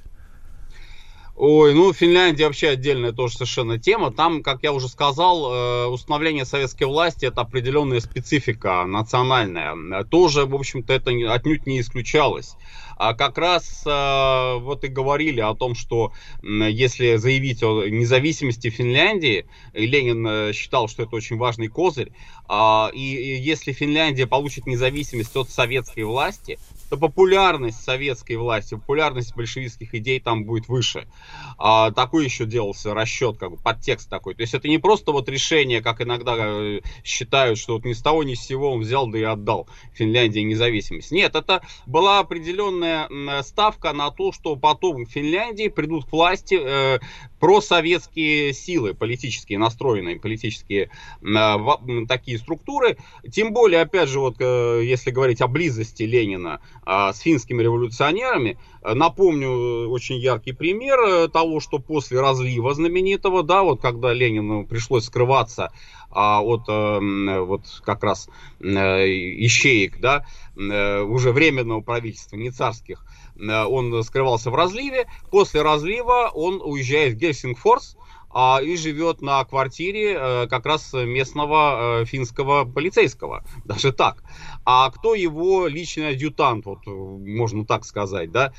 [1.36, 4.12] Ой, ну Финляндия вообще отдельная тоже совершенно тема.
[4.12, 10.04] Там, как я уже сказал, э, установление советской власти это определенная специфика национальная.
[10.04, 12.56] Тоже, в общем-то, это отнюдь не исключалось
[12.96, 16.12] а как раз а, вот и говорили о том, что
[16.42, 22.12] если заявить о независимости Финляндии, Ленин э, считал, что это очень важный козырь,
[22.46, 26.58] а, и если Финляндия получит независимость от советской власти,
[26.94, 31.06] то популярность советской власти, популярность большевистских идей там будет выше.
[31.58, 34.34] А, такой еще делался расчет, как бы подтекст такой.
[34.34, 38.02] То есть это не просто вот решение, как иногда э, считают, что вот ни с
[38.02, 41.10] того ни с сего он взял да и отдал Финляндии независимость.
[41.10, 43.08] Нет, это была определенная
[43.42, 47.00] ставка на то, что потом в Финляндии придут к власти э,
[47.44, 50.88] просоветские силы, политические настроенные, политические
[51.20, 52.96] э, такие структуры.
[53.30, 58.56] Тем более, опять же, вот э, если говорить о близости Ленина э, с финскими революционерами,
[58.82, 65.70] напомню очень яркий пример того, что после разлива знаменитого, да, вот когда Ленину пришлось скрываться
[66.16, 68.28] а от вот как раз
[68.60, 73.04] ищеек, да, уже временного правительства, не царских,
[73.38, 75.06] он скрывался в разливе.
[75.30, 77.96] После разлива он уезжает в Гельсингфорс
[78.36, 83.44] а, и живет на квартире э, как раз местного э, финского полицейского.
[83.64, 84.24] Даже так.
[84.64, 88.52] А кто его личный адъютант, вот можно так сказать, да?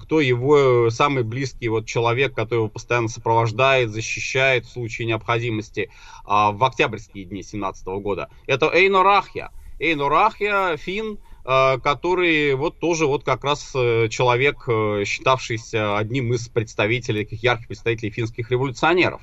[0.00, 5.90] Кто его самый близкий вот человек, который его постоянно сопровождает, защищает в случае необходимости
[6.24, 8.28] а, в октябрьские дни 17 года?
[8.48, 9.52] Это Эйно Рахья.
[9.78, 14.64] Эйно Рахья, фин, э, который вот тоже вот как раз э, человек,
[15.04, 19.22] считавшийся одним из представителей, таких ярких представителей финских революционеров.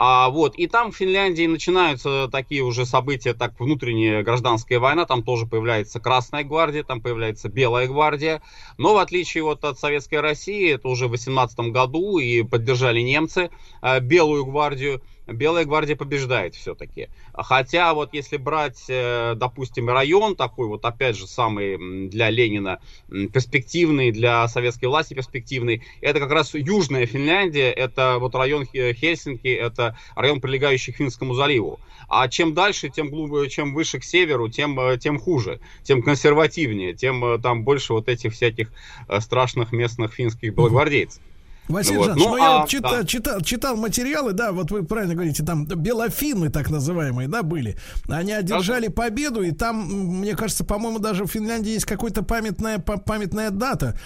[0.00, 5.24] А, вот, и там в Финляндии начинаются такие уже события, так внутренняя гражданская война, там
[5.24, 8.40] тоже появляется Красная гвардия, там появляется Белая гвардия,
[8.76, 13.50] но в отличие вот от Советской России, это уже в 18 году и поддержали немцы
[13.82, 17.08] э, Белую гвардию, Белая гвардия побеждает все-таки.
[17.34, 24.10] Хотя вот если брать, э, допустим, район такой вот, опять же, самый для Ленина перспективный,
[24.10, 30.40] для советской власти перспективный, это как раз Южная Финляндия, это вот район Хельсинки, это район,
[30.40, 31.78] прилегающий к Финскому заливу.
[32.08, 36.94] А чем дальше, тем глубже, чем выше к северу, тем, э, тем хуже, тем консервативнее,
[36.94, 38.72] тем э, там больше вот этих всяких
[39.20, 41.22] страшных местных финских белогвардейцев.
[41.68, 42.06] Василий вот.
[42.06, 43.04] Жанович, ну, ну я а, вот читал, да.
[43.04, 47.76] читал, читал материалы, да, вот вы правильно говорите, там белофины так называемые, да, были.
[48.08, 49.86] Они одержали победу, и там,
[50.20, 53.98] мне кажется, по-моему, даже в Финляндии есть какая-то памятная, памятная дата,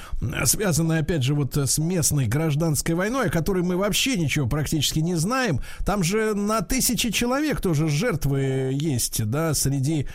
[0.44, 5.14] связанная, опять же, вот с местной гражданской войной, о которой мы вообще ничего практически не
[5.14, 5.60] знаем.
[5.86, 10.06] Там же на тысячи человек тоже жертвы есть, да, среди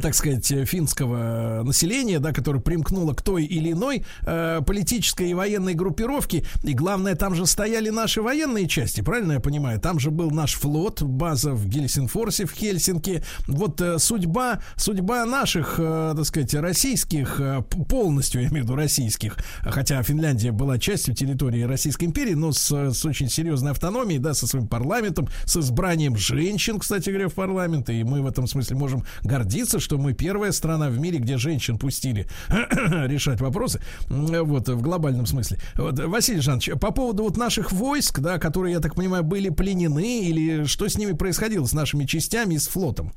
[0.00, 5.74] так сказать, финского населения, да, которое примкнуло к той или иной э, политической и военной
[5.74, 6.44] группировке.
[6.62, 9.80] И главное, там же стояли наши военные части, правильно я понимаю?
[9.80, 13.22] Там же был наш флот, база в Гельсинфорсе, в Хельсинки.
[13.46, 18.76] Вот э, судьба, судьба наших, э, так сказать, российских, э, полностью, я имею в виду
[18.76, 24.34] российских, хотя Финляндия была частью территории Российской империи, но с, с очень серьезной автономией, да,
[24.34, 28.76] со своим парламентом, с избранием женщин, кстати говоря, в парламент, и мы в этом смысле
[28.76, 34.80] можем гордиться, что мы первая страна в мире, где женщин пустили решать вопросы, вот, в
[34.80, 35.58] глобальном смысле.
[35.76, 40.22] Вот, Василий Жанович, по поводу вот наших войск, да, которые, я так понимаю, были пленены,
[40.22, 43.12] или что с ними происходило, с нашими частями и с флотом?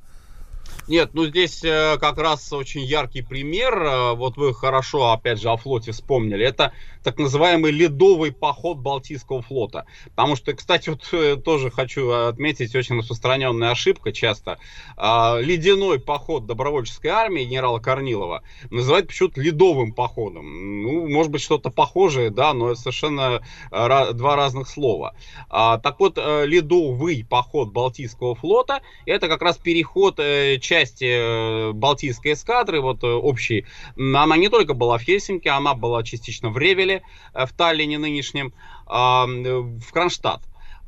[0.88, 3.76] Нет, ну здесь э, как раз очень яркий пример.
[3.76, 6.46] Э, вот вы хорошо, опять же, о флоте вспомнили.
[6.46, 9.86] Это так называемый ледовый поход Балтийского флота.
[10.16, 14.60] Потому что, кстати, вот э, тоже хочу отметить очень распространенная ошибка часто.
[14.96, 20.84] Ледяной поход добровольческой армии генерала Корнилова называют почему-то ледовым походом.
[20.84, 23.42] Ну, может быть, что-то похожее, да, но это совершенно
[23.72, 25.16] два разных слова.
[25.50, 33.04] Так вот, ледовый поход Балтийского флота это как раз переход части э, Балтийской эскадры, вот
[33.04, 33.66] э, общей,
[33.96, 37.02] она не только была в Хельсинки, она была частично в Ревеле,
[37.34, 38.54] э, в Таллине нынешнем,
[38.88, 40.42] а, в Кронштадт.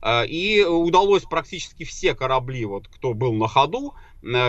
[0.05, 3.93] И удалось практически все корабли, вот, кто был на ходу,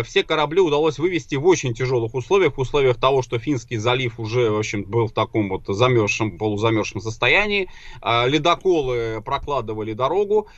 [0.05, 4.51] все корабли удалось вывести в очень тяжелых условиях, в условиях того, что Финский залив уже,
[4.51, 7.71] в общем, был в таком вот замерзшем, полузамерзшем состоянии.
[8.03, 10.49] Ледоколы прокладывали дорогу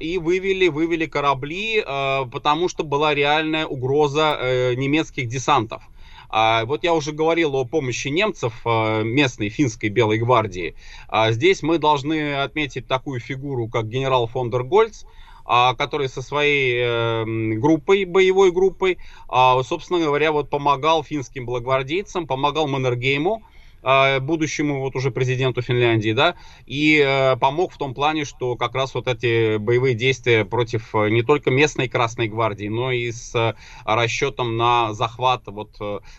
[0.00, 5.82] и вывели, вывели корабли, потому что была реальная угроза э, немецких десантов.
[6.28, 10.74] А, вот я уже говорил о помощи немцев а, местной финской белой гвардии.
[11.08, 15.04] А, здесь мы должны отметить такую фигуру, как генерал фон дер Гольц,
[15.44, 17.24] а, который со своей э,
[17.56, 18.98] группой, боевой группой,
[19.62, 23.44] собственно говоря, вот помогал финским благогвардейцам, помогал Маннергейму,
[24.20, 26.34] будущему вот уже президенту Финляндии, да,
[26.66, 31.10] и э, помог в том плане, что как раз вот эти боевые действия против э,
[31.10, 33.54] не только местной Красной Гвардии, но и с э,
[33.84, 35.76] расчетом на захват вот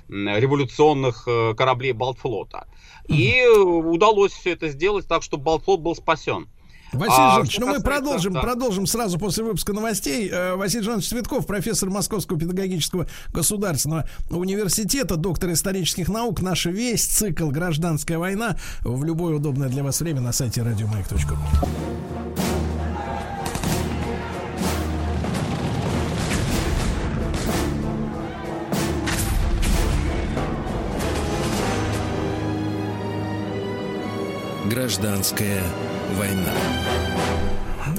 [0.07, 1.27] революционных
[1.57, 2.67] кораблей Балтфлота.
[3.07, 6.47] И удалось все это сделать так, что Балтфлот был спасен.
[6.93, 8.41] Василий а, Жанович, ну мы продолжим, да.
[8.41, 10.29] продолжим сразу после выпуска новостей.
[10.31, 16.41] Э, Василий Жанович Цветков, профессор Московского педагогического государственного университета, доктор исторических наук.
[16.41, 21.37] Наш весь цикл «Гражданская война» в любое удобное для вас время на сайте радиомаяк.ру.
[34.69, 35.63] Гражданская
[36.17, 36.51] война.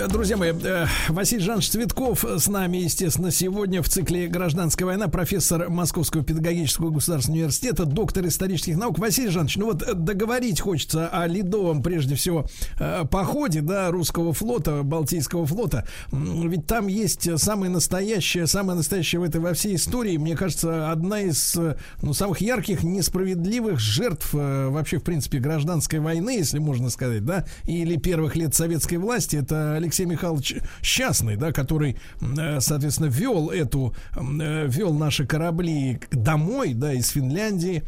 [0.07, 5.69] Друзья мои, э, Василий Жанович Цветков с нами, естественно, сегодня в цикле «Гражданская война», профессор
[5.69, 9.01] Московского педагогического государственного университета, доктор исторических наук.
[9.01, 12.47] Василий Жанович, ну вот договорить хочется о ледовом, прежде всего,
[12.79, 15.85] э, походе, да, русского флота, Балтийского флота.
[16.13, 21.23] Ведь там есть самое настоящее, самое настоящее в этой во всей истории, мне кажется, одна
[21.23, 21.59] из
[22.03, 27.47] ну, самых ярких, несправедливых жертв э, вообще, в принципе, гражданской войны, если можно сказать, да,
[27.65, 33.95] или первых лет советской власти, это Алексей Михайлович Счастный, да, который, э, соответственно, вел эту,
[34.15, 37.83] э, вел наши корабли домой, да, из Финляндии,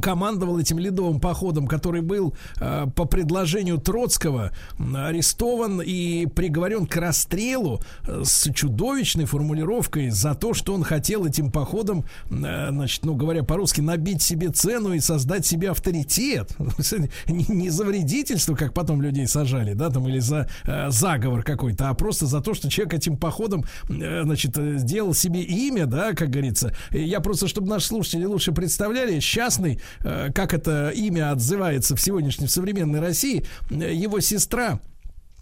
[0.00, 7.80] командовал этим ледовым походом, который был э, по предложению Троцкого арестован и приговорен к расстрелу
[8.06, 13.42] э, с чудовищной формулировкой за то, что он хотел этим походом, э, значит, ну говоря
[13.42, 16.54] по-русски, набить себе цену и создать себе авторитет.
[17.26, 21.94] не, за вредительство, как потом людей сажали, да, там, или за э, заговор какой-то, а
[21.94, 26.74] просто за то, что человек этим походом, э, значит, сделал себе имя, да, как говорится.
[26.90, 32.46] Я просто, чтобы наши слушатели лучше представляли, счастный Э, как это имя отзывается в сегодняшней
[32.46, 34.80] в современной России, э, его сестра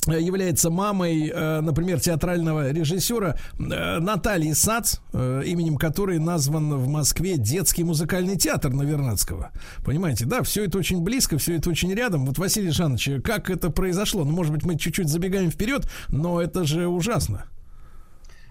[0.07, 8.37] э, является мамой, например, театрального режиссера Натальи Сац, именем которой назван в Москве детский музыкальный
[8.37, 9.51] театр Навернадского.
[9.85, 12.25] Понимаете, да, все это очень близко, все это очень рядом.
[12.25, 14.25] Вот, Василий Жанович, как это произошло?
[14.25, 17.45] Ну, может быть, мы чуть-чуть забегаем вперед, но это же ужасно.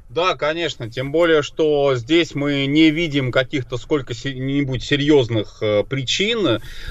[0.10, 6.48] Да, конечно, тем более, что здесь мы не видим каких-то сколько-нибудь серьезных э, причин,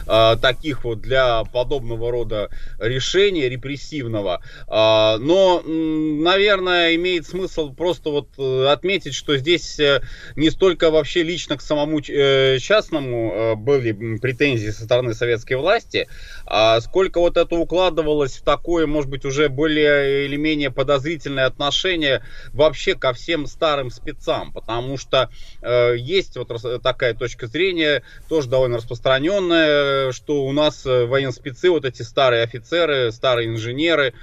[0.06, 4.43] э, таких вот для подобного рода решения репрессивного.
[4.68, 10.02] Э, но, наверное, имеет смысл просто вот э, отметить, что здесь э,
[10.36, 16.06] не столько вообще лично к самому э, частному были претензии со стороны советской власти,
[16.47, 22.23] а сколько вот это укладывалось в такое, может быть, уже более или менее подозрительное отношение
[22.52, 25.31] вообще ко всем старым спецам, потому что
[25.62, 26.51] э, есть вот
[26.82, 33.12] такая точка зрения, тоже довольно распространенная, что у нас э, военспецы, вот эти старые офицеры,
[33.12, 34.14] старые инженеры,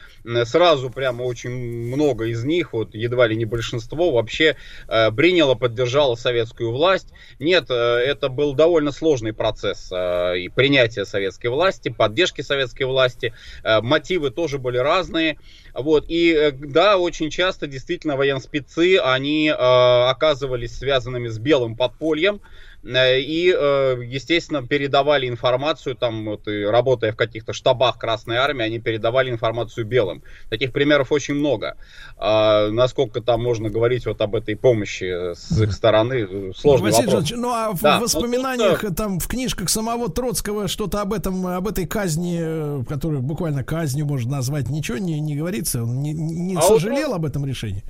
[0.45, 4.55] сразу прямо очень много из них, вот едва ли не большинство, вообще
[4.87, 7.09] э, приняло, поддержало советскую власть.
[7.39, 13.33] Нет, э, это был довольно сложный процесс э, и принятия советской власти, поддержки советской власти.
[13.63, 15.37] Э, мотивы тоже были разные.
[15.73, 22.41] Вот, и э, да, очень часто действительно военспецы, они э, оказывались связанными с белым подпольем,
[22.83, 28.79] и, э, естественно, передавали информацию, там, вот, и работая в каких-то штабах Красной Армии, они
[28.79, 30.21] передавали информацию белым.
[30.49, 31.77] Таких примеров очень много.
[32.17, 37.31] А, насколько там можно говорить вот об этой помощи с их стороны, сложный Василий вопрос.
[37.31, 38.97] ну а в да, воспоминаниях, тут...
[38.97, 44.05] там, в книжках самого Троцкого что-то об этом, об этой казни, э, которую буквально казнью
[44.05, 45.83] можно назвать, ничего не, не говорится?
[45.83, 47.15] Он не, не а сожалел вот...
[47.15, 47.83] об этом решении?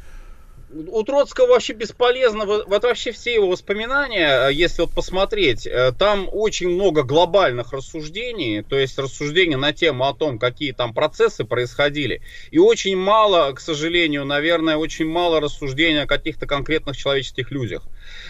[0.87, 6.27] У Троцкого вообще бесполезно, вот, вообще все его воспоминания, э, если вот посмотреть, э, там
[6.31, 12.21] очень много глобальных рассуждений, то есть рассуждений на тему о том, какие там процессы происходили,
[12.51, 17.83] и очень мало, к сожалению, наверное, очень мало рассуждений о каких-то конкретных человеческих людях.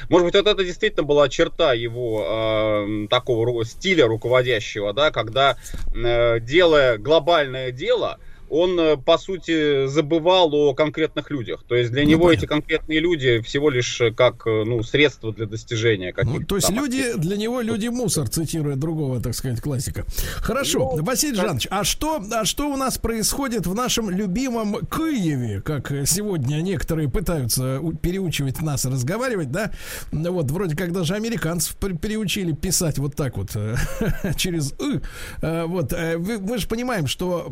[0.10, 5.58] Может быть, вот это действительно была черта его э, такого стиля руководящего, да, когда
[5.94, 8.20] э, делая глобальное дело,
[8.54, 11.64] он, э, по сути, забывал о конкретных людях.
[11.68, 12.44] То есть для ну, него понятно.
[12.44, 16.40] эти конкретные люди всего лишь э, как э, ну, средство для достижения каких-то.
[16.40, 20.06] Ну, то есть люди, для него люди мусор, цитируя другого, так сказать, классика.
[20.38, 21.46] Хорошо, ну, Василий как...
[21.46, 27.10] Жанович, а что, а что у нас происходит в нашем любимом Киеве, как сегодня некоторые
[27.10, 29.72] пытаются переучивать нас разговаривать, да?
[30.12, 33.50] Вот, вроде как даже американцев переучили писать вот так вот,
[34.38, 35.02] через «ы».
[35.42, 37.52] Вот, мы же понимаем, что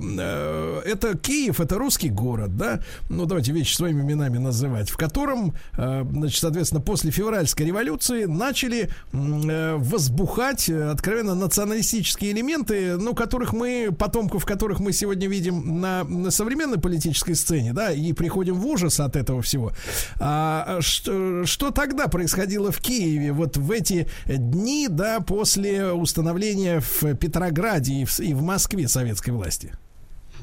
[0.91, 6.05] это Киев, это русский город, да, ну давайте вещи своими именами называть, в котором, э,
[6.09, 14.45] значит, соответственно, после февральской революции начали э, возбухать откровенно националистические элементы, ну, которых мы, потомков
[14.45, 19.15] которых мы сегодня видим на, на современной политической сцене, да, и приходим в ужас от
[19.15, 19.71] этого всего.
[20.19, 27.15] А, что, что тогда происходило в Киеве вот в эти дни, да, после установления в
[27.15, 29.73] Петрограде и в, и в Москве советской власти?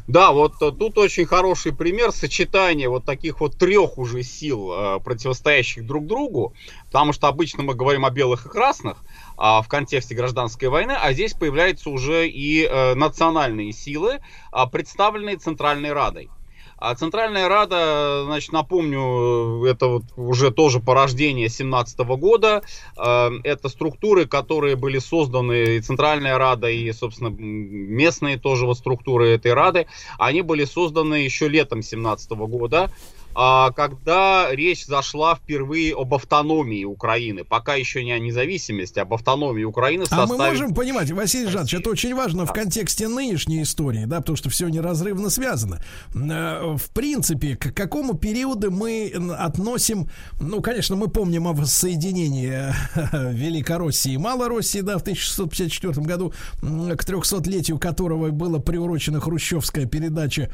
[0.08, 5.00] Да, вот э, тут очень хороший пример сочетания вот таких вот трех уже сил, э,
[5.00, 6.54] противостоящих друг другу,
[6.86, 8.96] потому что обычно мы говорим о белых и красных
[9.36, 14.20] а, в контексте гражданской войны, а здесь появляются уже и э, национальные силы,
[14.50, 16.30] а, представленные Центральной Радой.
[16.78, 22.62] А Центральная Рада, значит, напомню, это вот уже тоже порождение 17 года.
[22.96, 29.30] Э, это структуры, которые были созданы, и Центральная Рада, и, собственно, местные тоже вот структуры
[29.30, 29.88] этой Рады,
[30.18, 32.92] они были созданы еще летом 17 года.
[33.40, 39.62] А, когда речь зашла впервые об автономии Украины, пока еще не о независимости, об автономии
[39.62, 40.02] Украины.
[40.02, 40.32] А составе...
[40.32, 44.50] мы можем понимать, Василий Жанович, это очень важно в контексте нынешней истории, да, потому что
[44.50, 45.80] все неразрывно связано.
[46.16, 50.10] Э, в принципе, к какому периоду мы относим,
[50.40, 52.72] ну, конечно, мы помним о воссоединении э,
[53.32, 60.50] Великороссии и Малороссии, да, в 1654 году, к 300-летию которого было приурочена хрущевская передача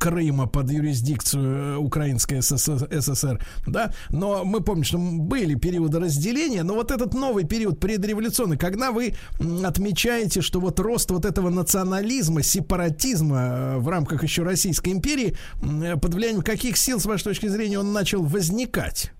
[0.00, 6.62] Крыма под юрисдикцию э, Украины Украинская СССР, да, но мы помним, что были периоды разделения,
[6.62, 9.14] но вот этот новый период предреволюционный, когда вы
[9.64, 16.14] отмечаете, что вот рост вот этого национализма, сепаратизма э, в рамках еще Российской империи, под
[16.14, 19.12] влиянием каких сил, с вашей точки зрения, он начал возникать?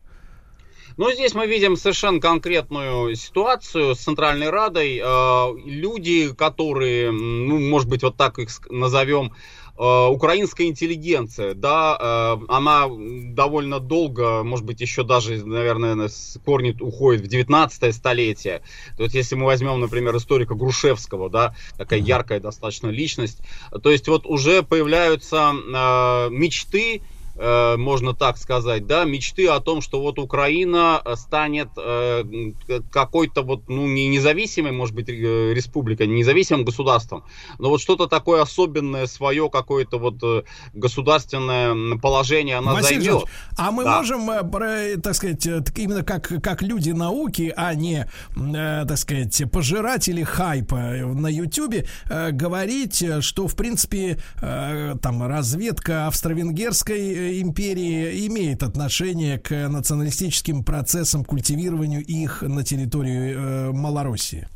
[0.97, 4.99] Но здесь мы видим совершенно конкретную ситуацию с Центральной Радой.
[5.05, 9.31] Э, люди, которые, ну, может быть, вот так их назовем, э,
[9.79, 17.23] украинская интеллигенция, да, э, она довольно долго, может быть, еще даже, наверное, с корни уходит
[17.23, 18.63] в 19 столетие.
[18.97, 23.41] То есть, если мы возьмем, например, историка Грушевского, да, такая яркая достаточно личность,
[23.83, 25.53] то есть вот уже появляются
[26.31, 32.25] мечты Э, можно так сказать, да, мечты о том, что вот Украина э, станет э,
[32.91, 37.25] какой-то вот, ну, не независимой, может быть, республикой, не независимым государством,
[37.59, 43.21] но вот что-то такое особенное, свое какое-то вот государственное положение она Василий займет.
[43.21, 43.99] Жович, а мы да.
[43.99, 45.47] можем, так сказать,
[45.77, 51.87] именно как, как люди науки, а не, так сказать, пожиратели хайпа на Ютьюбе,
[52.31, 62.43] говорить, что, в принципе, там разведка австро-венгерской империи имеет отношение к националистическим процессам, культивированию их
[62.43, 64.49] на территории э, Малороссии?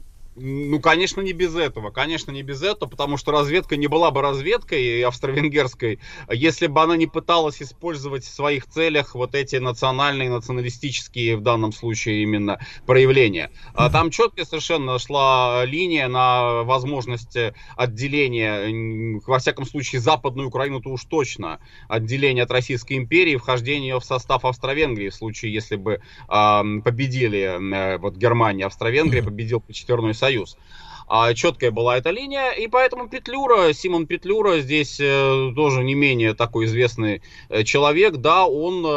[0.42, 1.90] Ну, конечно, не без этого.
[1.90, 6.00] Конечно, не без этого, потому что разведка не была бы разведкой австро-венгерской,
[6.30, 11.72] если бы она не пыталась использовать в своих целях вот эти национальные, националистические в данном
[11.72, 13.50] случае именно проявления.
[13.74, 17.36] А там четко совершенно шла линия на возможность
[17.76, 24.46] отделения, во всяком случае, Западную Украину-то уж точно, отделения от Российской империи, вхождения в состав
[24.46, 30.29] Австро-Венгрии в случае, если бы э, победили э, вот Германия, Австро-Венгрия победил по Четверной Союз
[30.30, 30.56] Союз.
[31.12, 36.34] А четкая была эта линия, и поэтому Петлюра, Симон Петлюра, здесь э, тоже не менее
[36.34, 38.88] такой известный э, человек, да, он э,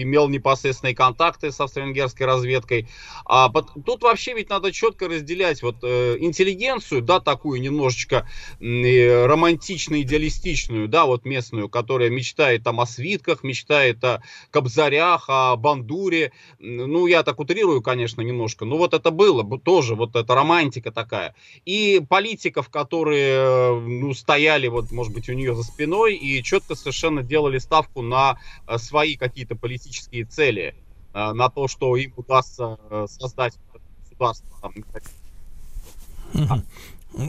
[0.00, 2.88] имел непосредственные контакты с австро-венгерской разведкой.
[3.26, 8.26] А тут вообще ведь надо четко разделять вот интеллигенцию, да, такую немножечко
[8.58, 15.54] э, романтично идеалистичную, да, вот местную, которая мечтает там о свитках, мечтает о кобзарях, о
[15.56, 16.32] бандуре.
[16.60, 21.25] Ну, я так утрирую, конечно, немножко, но вот это было тоже, вот эта романтика такая
[21.26, 21.34] другая.
[21.64, 26.74] И политиков, которые э, ну, стояли, вот, может быть, у нее за спиной и четко
[26.74, 30.74] совершенно делали ставку на э, свои какие-то политические цели,
[31.14, 33.54] э, на то, что им удастся создать
[34.02, 34.72] государство.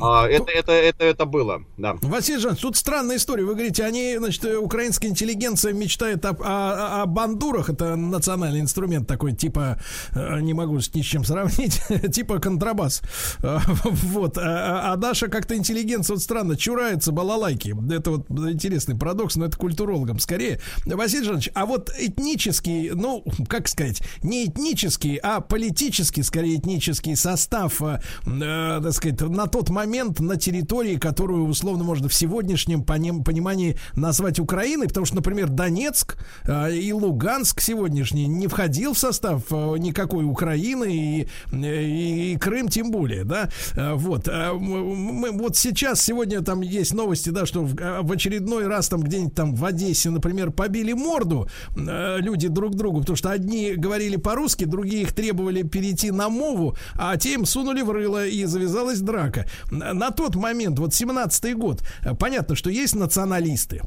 [0.01, 1.95] А, это, это, это, это было, да.
[2.01, 3.45] Василий Жанович, тут странная история.
[3.45, 7.69] Вы говорите, они, значит, украинская интеллигенция мечтает о, о, о бандурах.
[7.69, 9.79] Это национальный инструмент такой, типа,
[10.13, 11.81] э, не могу ни с чем сравнить,
[12.13, 13.01] типа контрабас.
[13.41, 14.37] Э, вот.
[14.37, 17.73] А, а наша как-то интеллигенция, вот странно, чурается балалайки.
[17.93, 20.59] Это вот интересный парадокс, но это культурологам скорее.
[20.85, 27.81] Василий Жанович, а вот этнический, ну, как сказать, не этнический, а политический, скорее, этнический состав,
[27.81, 33.77] э, э так сказать, на тот момент на территории, которую условно можно в сегодняшнем понимании
[33.93, 39.75] назвать Украиной, потому что, например, Донецк э, и Луганск сегодняшний не входил в состав э,
[39.77, 44.27] никакой Украины и, и, и Крым тем более, да, э, вот.
[44.27, 49.35] Мы, вот сейчас, сегодня там есть новости, да, что в, в очередной раз там где-нибудь
[49.35, 55.03] там в Одессе, например, побили морду люди друг другу, потому что одни говорили по-русски, другие
[55.03, 60.11] их требовали перейти на мову, а те им сунули в рыло и завязалась драка на
[60.11, 63.81] тот момент, вот 17-й год, э, понятно, что есть националисты,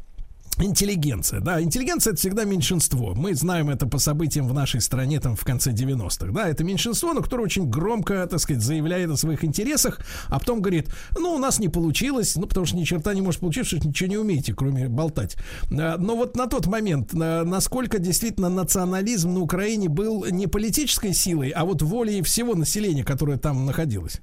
[0.59, 3.15] Интеллигенция, да, интеллигенция это всегда меньшинство.
[3.15, 7.13] Мы знаем это по событиям в нашей стране там в конце 90-х, да, это меньшинство,
[7.13, 11.37] но которое очень громко, так сказать, заявляет о своих интересах, а потом говорит, ну, у
[11.39, 14.53] нас не получилось, ну, потому что ни черта не может получиться, что ничего не умеете,
[14.53, 15.35] кроме болтать.
[15.71, 21.13] Э, но вот на тот момент, э, насколько действительно национализм на Украине был не политической
[21.13, 24.21] силой, а вот волей всего населения, которое там находилось?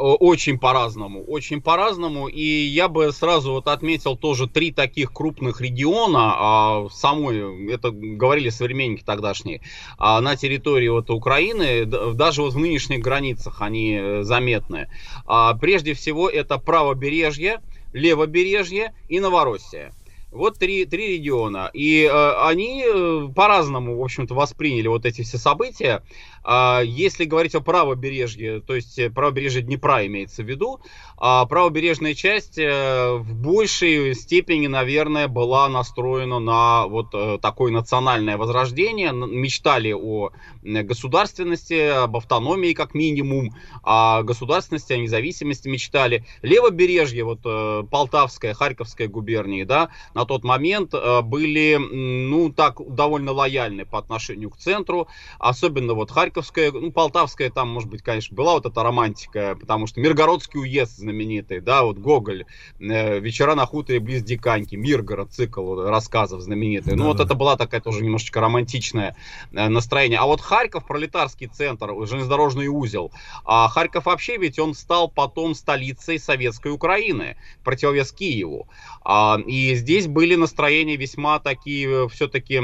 [0.00, 2.28] Очень по-разному, очень по-разному.
[2.28, 8.48] И я бы сразу вот отметил тоже три таких крупных региона, а, самой, это говорили
[8.48, 9.60] современники тогдашние,
[9.98, 14.88] а, на территории вот Украины, даже вот в нынешних границах они э, заметны.
[15.26, 17.60] А, прежде всего это правобережье,
[17.92, 19.92] левобережье и Новороссия.
[20.30, 21.70] Вот три, три региона.
[21.72, 26.02] И э, они э, по-разному, в общем-то, восприняли вот эти все события.
[26.42, 30.80] А, если говорить о правобережье, то есть э, правобережье Днепра имеется в виду,
[31.18, 38.38] а правобережная часть э, в большей степени, наверное, была настроена на вот э, такое национальное
[38.38, 40.30] возрождение, мечтали о
[40.62, 46.24] государственности, об автономии как минимум, о государственности, о независимости мечтали.
[46.42, 47.42] Левобережье, вот
[47.90, 49.90] Полтавская, Харьковская губернии, да,
[50.20, 56.10] на тот момент э, были, ну, так, довольно лояльны по отношению к центру, особенно вот
[56.10, 60.98] Харьковская, ну, Полтавская, там, может быть, конечно, была вот эта романтика, потому что Миргородский уезд
[60.98, 62.44] знаменитый, да, вот Гоголь,
[62.78, 67.80] э, «Вечера на хуторе близ Диканьки», Миргород, цикл рассказов знаменитый, ну, вот это была такая
[67.80, 69.16] тоже немножечко романтичное
[69.52, 70.18] э, настроение.
[70.18, 73.10] А вот Харьков, пролетарский центр, железнодорожный узел,
[73.46, 78.68] а Харьков вообще ведь он стал потом столицей советской Украины, противовес Киеву.
[79.12, 82.60] А, и здесь были настроения весьма такие все-таки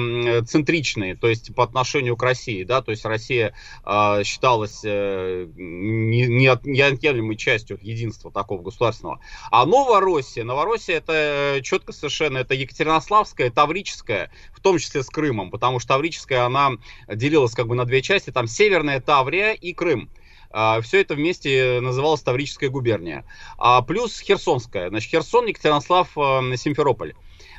[0.47, 3.52] центричные, то есть по отношению к России, да, то есть Россия
[3.82, 9.18] а, считалась э, неотъемлемой частью единства такого государственного.
[9.51, 15.51] А Новороссия, Новороссия это э, четко совершенно, это Екатеринославская, Таврическая, в том числе с Крымом,
[15.51, 16.74] потому что Таврическая, она
[17.09, 20.09] делилась как бы на две части, там Северная Таврия и Крым.
[20.51, 23.24] А, Все это вместе называлось Таврическая губерния.
[23.59, 24.89] А плюс Херсонская.
[24.89, 27.14] Значит, Херсон, Екатеринослав, э, Симферополь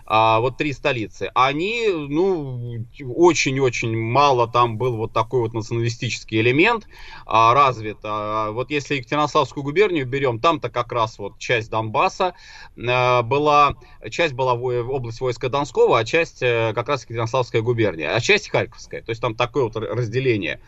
[0.09, 6.87] а, вот три столицы, они, ну, очень-очень мало там был вот такой вот националистический элемент
[7.25, 7.97] а, развит.
[8.03, 12.35] А, вот если Екатеринославскую губернию берем, там-то как раз вот часть Донбасса
[12.77, 13.75] а, была,
[14.09, 18.49] часть была в, область войска Донского, а часть а, как раз Екатеринославская губерния, а часть
[18.49, 19.01] Харьковская.
[19.01, 20.61] То есть там такое вот разделение.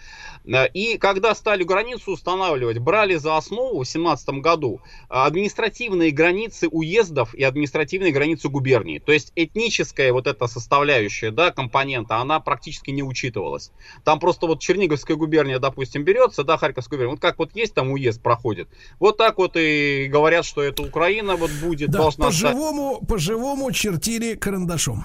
[0.52, 7.34] А, и когда стали границу устанавливать, брали за основу в 17 году административные границы уездов
[7.34, 9.00] и административные границы губернии.
[9.00, 13.72] То есть есть этническая вот эта составляющая, да, компонента, она практически не учитывалась.
[14.04, 17.92] Там просто вот Черниговская губерния, допустим, берется, да, Харьковская губерния, вот как вот есть там
[17.92, 18.68] уезд проходит,
[19.00, 22.26] вот так вот и говорят, что это Украина вот будет, да, должна...
[22.26, 25.04] По-живому, по-живому чертили карандашом.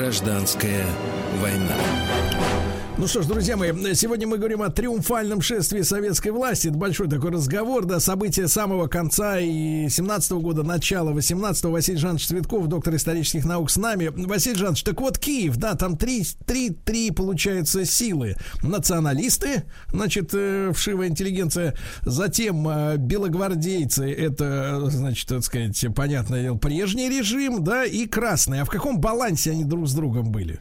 [0.00, 0.86] Гражданская
[1.42, 1.76] война.
[3.00, 6.68] Ну что ж, друзья мои, сегодня мы говорим о триумфальном шествии советской власти.
[6.68, 11.70] Это большой такой разговор, да, события самого конца и 17 -го года, начала 18-го.
[11.70, 14.08] Василий Жанович Цветков, доктор исторических наук с нами.
[14.14, 18.36] Василий Жанович, так вот Киев, да, там три, три, три, получается, силы.
[18.62, 27.08] Националисты, значит, э, вшивая интеллигенция, затем э, белогвардейцы, это, значит, так сказать, понятное дело, прежний
[27.08, 28.60] режим, да, и красные.
[28.60, 30.60] А в каком балансе они друг с другом были?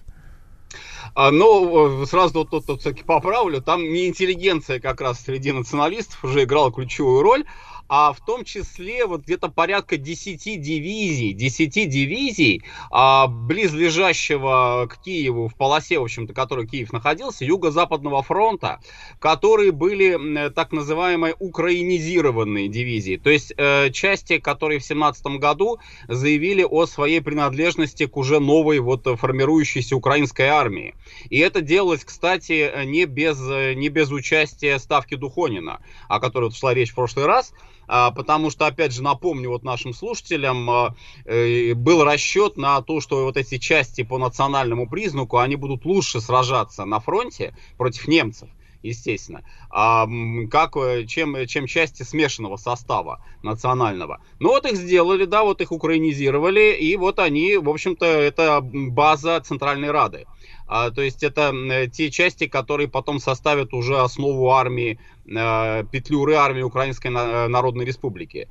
[1.15, 6.23] А, но сразу вот тут, тут все-таки поправлю, там не интеллигенция как раз среди националистов
[6.23, 7.45] уже играла ключевую роль,
[7.89, 15.47] а в том числе вот где-то порядка 10 дивизий, 10 дивизий а, близлежащего к Киеву
[15.47, 18.79] в полосе, в общем-то, которой Киев находился, Юго-Западного фронта,
[19.19, 26.63] которые были так называемые украинизированные дивизии, то есть э, части, которые в 17 году заявили
[26.63, 30.93] о своей принадлежности к уже новой вот формирующейся украинской армии.
[31.29, 36.73] И это делалось, кстати, не без, не без участия Ставки Духонина, о которой вот шла
[36.75, 37.53] речь в прошлый раз,
[37.89, 40.95] потому что, опять же, напомню вот нашим слушателям, а,
[41.25, 46.21] э, был расчет на то, что вот эти части по национальному признаку, они будут лучше
[46.21, 48.49] сражаться на фронте против немцев
[48.81, 50.07] естественно, а,
[50.49, 54.21] как, э, чем, чем части смешанного состава национального.
[54.39, 59.41] Ну вот их сделали, да, вот их украинизировали, и вот они, в общем-то, это база
[59.41, 60.25] Центральной Рады.
[60.71, 61.51] А, то есть это
[61.91, 68.47] те части, которые потом составят уже основу армии, э, петлюры армии Украинской Народной Республики.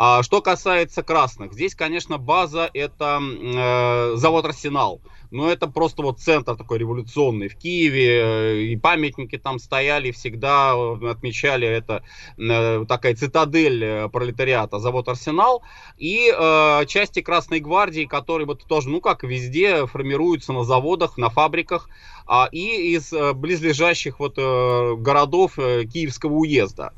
[0.00, 5.00] А что касается красных, здесь, конечно, база это э, завод Арсенал.
[5.32, 10.74] Но это просто вот центр такой революционный в Киеве, э, и памятники там стояли, всегда
[10.74, 12.04] отмечали это
[12.38, 15.64] э, такая цитадель э, пролетариата, завод Арсенал,
[15.96, 21.28] и э, части Красной Гвардии, которые вот тоже, ну как везде, формируются на заводах, на
[21.28, 21.88] фабриках,
[22.24, 26.92] а, и из э, близлежащих вот э, городов э, Киевского уезда,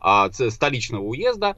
[0.00, 1.56] э, столичного уезда.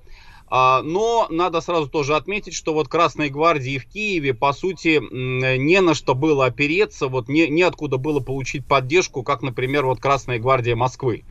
[0.50, 5.94] Но надо сразу тоже отметить, что вот Красной Гвардии в Киеве, по сути, не на
[5.94, 11.24] что было опереться, вот не, неоткуда было получить поддержку, как, например, вот Красная Гвардия Москвы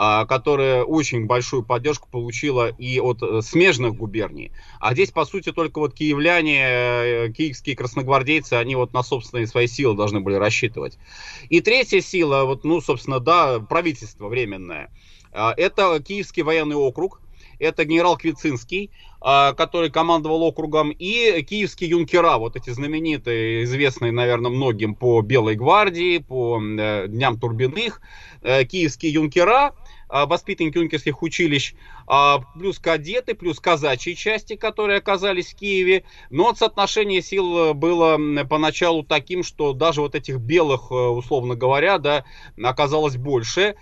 [0.00, 4.52] а, которая очень большую поддержку получила и от э, смежных губерний.
[4.78, 9.66] А здесь, по сути, только вот киевляне, э, киевские красногвардейцы, они вот на собственные свои
[9.66, 10.96] силы должны были рассчитывать.
[11.48, 14.92] И третья сила, вот, ну, собственно, да, правительство временное,
[15.32, 17.20] а, это Киевский военный округ,
[17.58, 18.90] это генерал Квицинский,
[19.20, 25.56] а, который командовал округом, и киевские юнкера, вот эти знаменитые, известные, наверное, многим по Белой
[25.56, 28.00] гвардии, по э, Дням Турбиных,
[28.42, 29.74] э, киевские юнкера,
[30.08, 31.74] а, воспитанники юнкерских училищ,
[32.06, 36.04] а, плюс кадеты, плюс казачьи части, которые оказались в Киеве.
[36.30, 38.18] Но соотношение сил было
[38.48, 42.24] поначалу таким, что даже вот этих белых, условно говоря, да,
[42.62, 43.74] оказалось больше.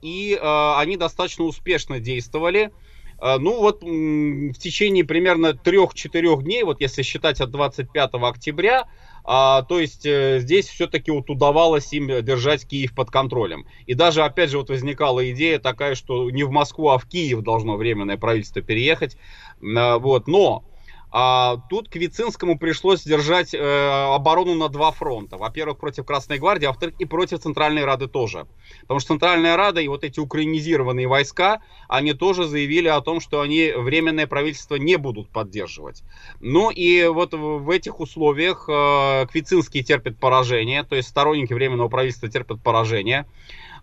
[0.00, 2.72] И они достаточно успешно действовали.
[3.20, 8.86] Ну вот в течение примерно 3-4 дней, вот если считать от 25 октября,
[9.30, 13.66] а, то есть э, здесь все-таки вот удавалось им держать Киев под контролем.
[13.84, 17.42] И даже, опять же, вот возникала идея такая, что не в Москву, а в Киев
[17.42, 19.18] должно временное правительство переехать.
[19.60, 20.64] А, вот, но
[21.10, 25.38] а, тут Квицинскому пришлось держать э, оборону на два фронта.
[25.38, 28.46] Во-первых, против Красной Гвардии, а во-вторых, и против Центральной Рады тоже.
[28.82, 33.40] Потому что Центральная Рада и вот эти украинизированные войска, они тоже заявили о том, что
[33.40, 36.02] они временное правительство не будут поддерживать.
[36.40, 42.28] Ну и вот в этих условиях э, Квицинский терпит поражение, то есть сторонники временного правительства
[42.28, 43.26] терпят поражение.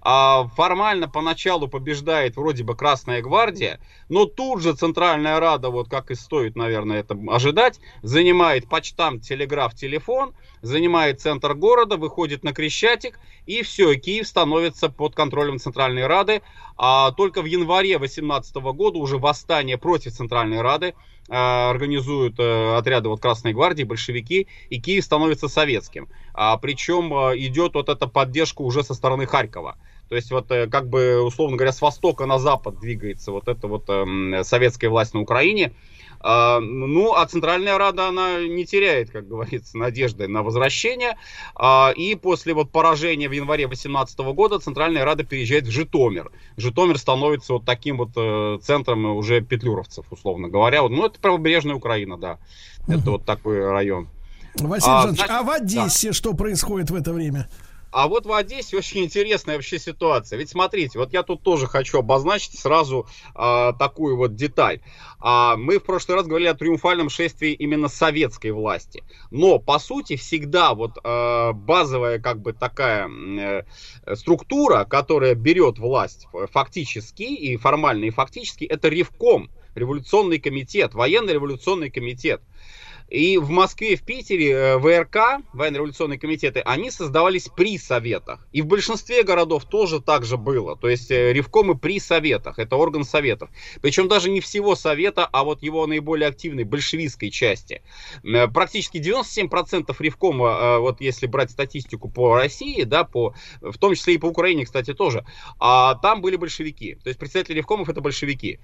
[0.08, 6.12] А формально поначалу побеждает вроде бы Красная Гвардия, но тут же Центральная Рада, вот как
[6.12, 13.20] и стоит, наверное, это ожидать, занимает почтам, телеграф, телефон, занимает центр города, выходит на Крещатик,
[13.48, 16.44] и все, Киев становится под контролем Центральной Рады.
[16.78, 20.94] А только в январе 2018 года уже восстание против Центральной Рады
[21.30, 26.10] а, организуют а, отряды вот Красной Гвардии, большевики, и Киев становится советским.
[26.34, 29.78] А, причем а, идет вот эта поддержка уже со стороны Харькова.
[30.10, 33.68] То есть вот э, как бы, условно говоря, с востока на запад двигается вот эта
[33.68, 35.74] вот э, советская власть на Украине.
[36.28, 41.18] А, ну, а Центральная Рада, она не теряет, как говорится, надежды на возвращение.
[41.56, 46.32] А, и после вот поражения в январе 2018 года Центральная Рада переезжает в Житомир.
[46.58, 50.82] Житомир становится вот таким вот э, центром уже петлюровцев, условно говоря.
[50.82, 52.40] Вот, ну, это правобережная Украина, да.
[52.88, 54.10] Это вот такой район.
[54.56, 56.14] Василий а, Жанович, а в Одессе да.
[56.14, 57.50] что происходит в это время?
[57.96, 60.38] А вот в Одессе очень интересная вообще ситуация.
[60.38, 64.82] Ведь смотрите, вот я тут тоже хочу обозначить сразу а, такую вот деталь.
[65.22, 69.06] А, мы в прошлый раз говорили о триумфальном шествии именно советской власти.
[69.32, 73.64] Но, по сути, всегда вот а, базовая как бы такая э,
[74.16, 82.42] структура, которая берет власть фактически и формально и фактически, это Ревком, революционный комитет, военно-революционный комитет.
[83.10, 88.48] И в Москве, в Питере э, ВРК, военно-революционные комитеты, они создавались при советах.
[88.52, 90.76] И в большинстве городов тоже так же было.
[90.76, 93.50] То есть э, ревкомы при советах, это орган советов.
[93.82, 97.84] Причем даже не всего совета, а вот его наиболее активной большевистской части.
[98.24, 104.16] Э, практически 97% ревкома, вот если брать статистику по России, да, по, в том числе
[104.16, 105.26] и по Украине, кстати, тоже,
[105.60, 106.96] а там были большевики.
[106.96, 108.60] То есть представители ревкомов это большевики.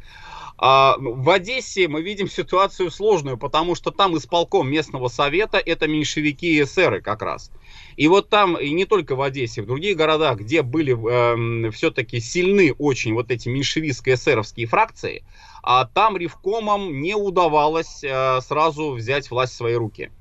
[0.58, 6.58] А в Одессе мы видим ситуацию сложную, потому что там исполком местного совета это меньшевики
[6.58, 7.52] и эсеры как раз.
[7.98, 12.20] И вот там, и не только в Одессе, в других городах, где были э, все-таки
[12.20, 15.24] сильны очень вот эти меньшевистско-эсеровские фракции,
[15.64, 20.12] а там ревкомам не удавалось э, сразу взять власть в свои руки.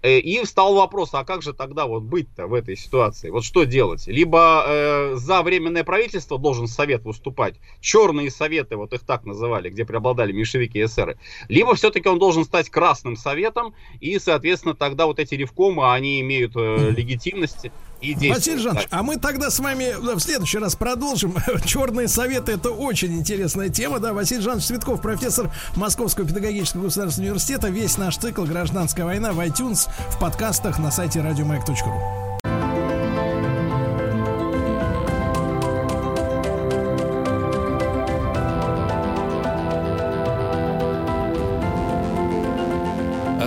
[0.00, 3.30] Э, и встал вопрос, а как же тогда вот быть-то в этой ситуации?
[3.30, 4.06] Вот что делать?
[4.06, 9.84] Либо э, за временное правительство должен совет выступать, черные советы, вот их так называли, где
[9.84, 11.18] преобладали меньшевики и эсеры,
[11.48, 16.52] либо все-таки он должен стать красным советом, и, соответственно, тогда вот эти ревкомы, они имеют
[16.54, 17.66] э, легитимность
[18.00, 21.36] и Василий Жанович, а мы тогда с вами в следующий раз продолжим.
[21.64, 23.98] Черные советы это очень интересная тема.
[23.98, 27.68] Да, Василий Жанович Цветков, профессор Московского педагогического государственного университета.
[27.68, 32.28] Весь наш цикл «Гражданская война» в iTunes, в подкастах на сайте радиомаяк.ру.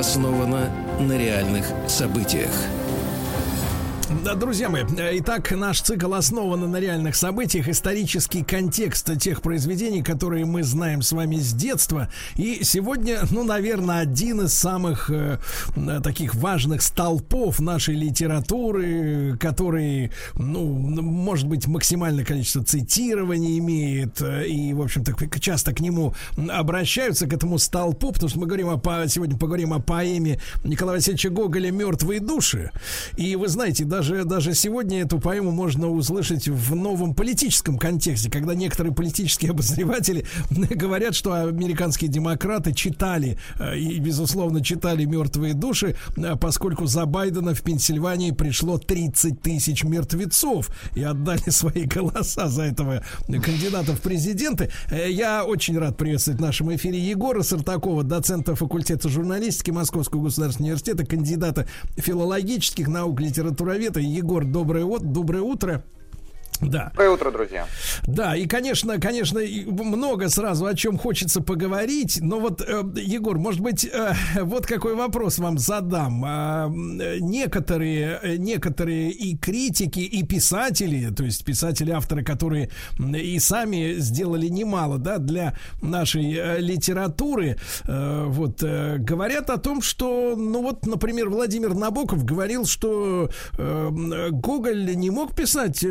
[0.02, 2.50] основана на реальных событиях.
[4.12, 4.84] Да, друзья мои,
[5.14, 11.14] итак, наш цикл основан на реальных событиях, исторический контекст тех произведений, которые мы знаем с
[11.14, 12.10] вами с детства.
[12.36, 15.40] И сегодня, ну, наверное, один из самых э,
[16.04, 24.74] таких важных столпов нашей литературы, который, ну, может быть, максимальное количество цитирований имеет, э, и,
[24.74, 26.14] в общем-то, часто к нему
[26.50, 31.30] обращаются, к этому столпу, потому что мы говорим о, сегодня поговорим о поэме Николая Васильевича
[31.30, 32.72] Гоголя «Мертвые души».
[33.16, 38.32] И вы знаете, даже даже, даже сегодня эту поэму можно услышать в новом политическом контексте,
[38.32, 45.96] когда некоторые политические обозреватели говорят, что американские демократы читали э, и, безусловно, читали «Мертвые души»,
[46.18, 52.64] э, поскольку за Байдена в Пенсильвании пришло 30 тысяч мертвецов и отдали свои голоса за
[52.64, 54.72] этого кандидата в президенты.
[54.90, 60.72] Э, я очень рад приветствовать в нашем эфире Егора Сартакова, доцента факультета журналистики Московского государственного
[60.72, 61.68] университета, кандидата
[61.98, 63.22] филологических наук,
[63.92, 64.00] литературоведа.
[64.00, 65.84] Егор, доброе, доброе утро.
[66.62, 66.90] Да.
[66.92, 67.66] Доброе утро, друзья.
[68.06, 72.20] Да, и, конечно, конечно, много сразу о чем хочется поговорить.
[72.22, 76.24] Но вот, э, Егор, может быть, э, вот какой вопрос вам задам.
[76.26, 82.70] А, некоторые, некоторые и критики, и писатели, то есть писатели-авторы, которые
[83.00, 90.62] и сами сделали немало, да, для нашей э, литературы, вот, говорят о том, что, ну
[90.62, 95.84] вот, например, Владимир Набоков говорил, что Гоголь не мог писать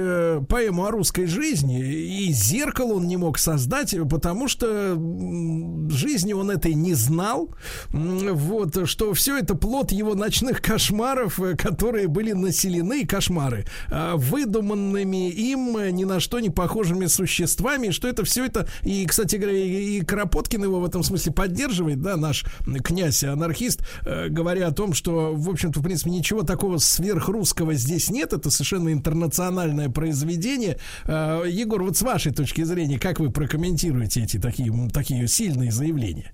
[0.60, 4.94] поэму о русской жизни, и зеркало он не мог создать, потому что
[5.88, 7.54] жизни он этой не знал.
[7.90, 15.78] Вот, что все это плод его ночных кошмаров, которые были населены, кошмары, а, выдуманными им
[15.96, 20.62] ни на что не похожими существами, что это все это, и, кстати говоря, и Кропоткин
[20.62, 22.44] его в этом смысле поддерживает, да, наш
[22.84, 28.34] князь-анархист, э, говоря о том, что, в общем-то, в принципе, ничего такого сверхрусского здесь нет,
[28.34, 30.76] это совершенно интернациональное произведение, зрения.
[31.06, 36.32] Э, Егор, вот с вашей точки зрения, как вы прокомментируете эти такие, такие сильные заявления?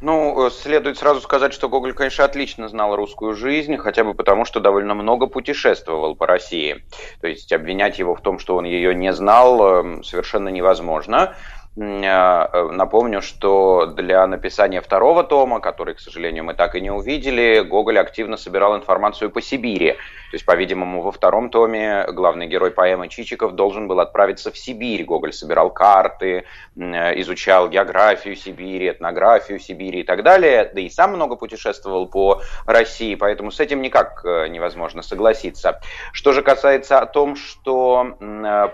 [0.00, 4.44] Ну, э, следует сразу сказать, что Гоголь, конечно, отлично знал русскую жизнь, хотя бы потому,
[4.44, 6.84] что довольно много путешествовал по России.
[7.20, 11.34] То есть обвинять его в том, что он ее не знал, эм, совершенно невозможно.
[11.76, 17.60] Э, напомню, что для написания второго тома, который, к сожалению, мы так и не увидели,
[17.60, 19.96] Гоголь активно собирал информацию по Сибири.
[20.34, 25.04] То есть, по-видимому, во втором томе главный герой поэмы Чичиков должен был отправиться в Сибирь.
[25.04, 26.42] Гоголь собирал карты,
[26.74, 30.72] изучал географию Сибири, этнографию Сибири и так далее.
[30.74, 35.80] Да и сам много путешествовал по России, поэтому с этим никак э, невозможно согласиться.
[36.10, 38.68] Что же касается о том, что э,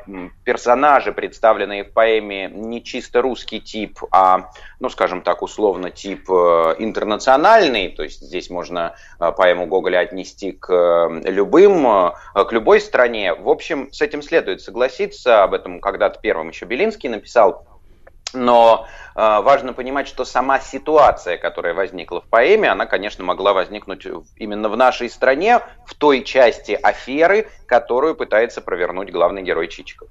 [0.45, 6.77] персонажи, представленные в поэме, не чисто русский тип, а, ну, скажем так, условно тип э,
[6.78, 13.35] интернациональный, то есть здесь можно поэму Гоголя отнести к любому любым, э, к любой стране.
[13.35, 15.43] В общем, с этим следует согласиться.
[15.43, 17.67] Об этом когда-то первым еще Белинский написал.
[18.33, 18.87] Но
[19.17, 24.07] э, важно понимать, что сама ситуация, которая возникла в поэме, она, конечно, могла возникнуть
[24.37, 30.09] именно в нашей стране, в той части аферы, которую пытается провернуть главный герой Чичиков.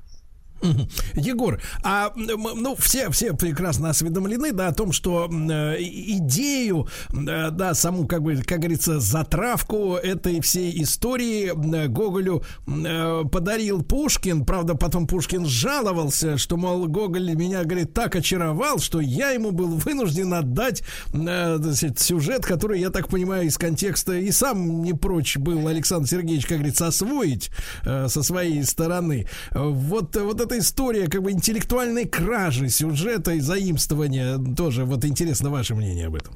[1.16, 7.74] Егор, а ну все все прекрасно осведомлены, да, о том, что э, идею, э, да,
[7.74, 14.46] саму как бы, как говорится, затравку этой всей истории э, Гоголю э, подарил Пушкин.
[14.46, 19.78] Правда, потом Пушкин жаловался, что мол Гоголь меня, говорит, так очаровал, что я ему был
[19.78, 20.84] вынужден отдать
[21.14, 21.58] э,
[21.98, 26.58] сюжет, который, я так понимаю, из контекста и сам не прочь был Александр Сергеевич, как
[26.58, 27.50] говорится, освоить
[27.86, 29.28] э, со своей стороны.
[29.54, 34.84] Вот вот эта история как бы интеллектуальной кражи сюжета и заимствования тоже.
[34.84, 36.34] Вот интересно ваше мнение об этом.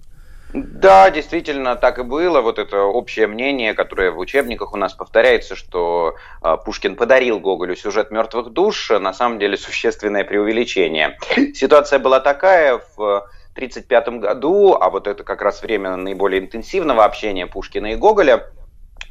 [0.53, 2.41] Да, действительно, так и было.
[2.41, 6.14] Вот это общее мнение, которое в учебниках у нас повторяется, что
[6.44, 11.18] э, Пушкин подарил Гоголю сюжет мертвых душ, на самом деле существенное преувеличение.
[11.56, 13.26] Ситуация была такая в
[13.56, 18.52] 1935 году, а вот это как раз время наиболее интенсивного общения Пушкина и Гоголя.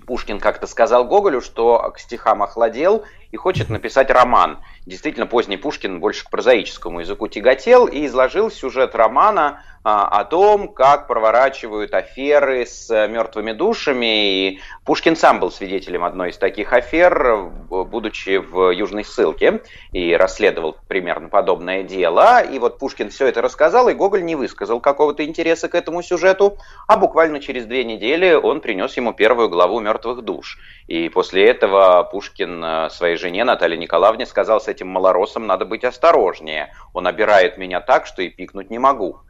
[0.06, 4.58] Пушкин как-то сказал Гоголю, что к стихам охладел и хочет написать роман.
[4.86, 10.68] Действительно, поздний Пушкин больше к прозаическому языку тяготел и изложил сюжет романа а, о том,
[10.68, 14.28] как проворачивают аферы с мертвыми душами.
[14.28, 20.76] И Пушкин сам был свидетелем одной из таких афер, будучи в Южной ссылке, и расследовал
[20.86, 22.42] примерно подобное дело.
[22.42, 26.58] И вот Пушкин все это рассказал, и Гоголь не высказал какого-то интереса к этому сюжету,
[26.86, 30.58] а буквально через две недели он принес ему первую главу «Мертвых душ».
[30.86, 35.84] И после этого Пушкин э, своей жене Наталье Николаевне сказал, с этим малоросом надо быть
[35.84, 36.74] осторожнее.
[36.92, 39.20] Он обирает меня так, что и пикнуть не могу.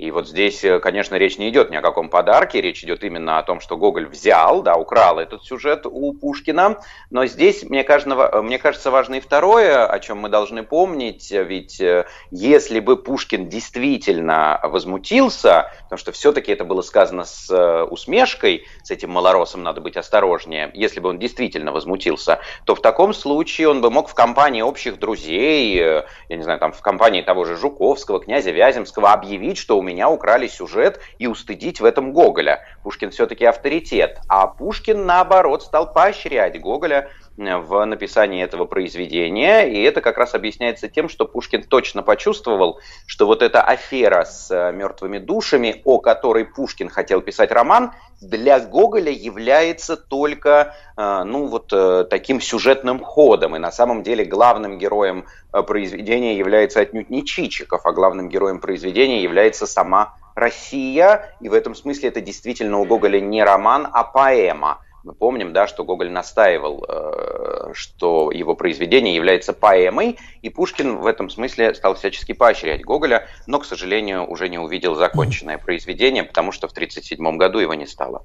[0.00, 3.36] И вот здесь, э, конечно, речь не идет ни о каком подарке, речь идет именно
[3.36, 6.78] о том, что Гоголь взял, да, украл этот сюжет у Пушкина.
[7.10, 11.82] Но здесь, мне кажется, мне кажется важно и второе, о чем мы должны помнить, ведь
[11.82, 18.64] э, если бы Пушкин действительно возмутился, потому что все-таки это было сказано с э, усмешкой,
[18.82, 23.68] с этим малоросом надо быть осторожнее, если бы он действительно возмутился, то в таком случае
[23.68, 27.54] он бы мог в компании общих друзей, я не знаю, там в компании того же
[27.58, 32.64] Жуковского, князя Вяземского объявить, что у меня украли сюжет и устыдить в этом Гоголя.
[32.82, 34.18] Пушкин все-таки авторитет.
[34.28, 37.10] А Пушкин, наоборот, стал поощрять Гоголя
[37.40, 43.26] в написании этого произведения, и это как раз объясняется тем, что Пушкин точно почувствовал, что
[43.26, 49.10] вот эта афера с э, мертвыми душами, о которой Пушкин хотел писать роман, для Гоголя
[49.10, 51.72] является только, э, ну, вот
[52.10, 57.92] таким сюжетным ходом, и на самом деле главным героем произведения является отнюдь не Чичиков, а
[57.92, 63.42] главным героем произведения является сама Россия, и в этом смысле это действительно у Гоголя не
[63.42, 64.78] роман, а поэма.
[65.02, 71.06] Мы помним, да, что Гоголь настаивал, э, что его произведение является поэмой, и Пушкин в
[71.06, 76.52] этом смысле стал всячески поощрять Гоголя, но, к сожалению, уже не увидел законченное произведение, потому
[76.52, 78.24] что в 1937 году его не стало.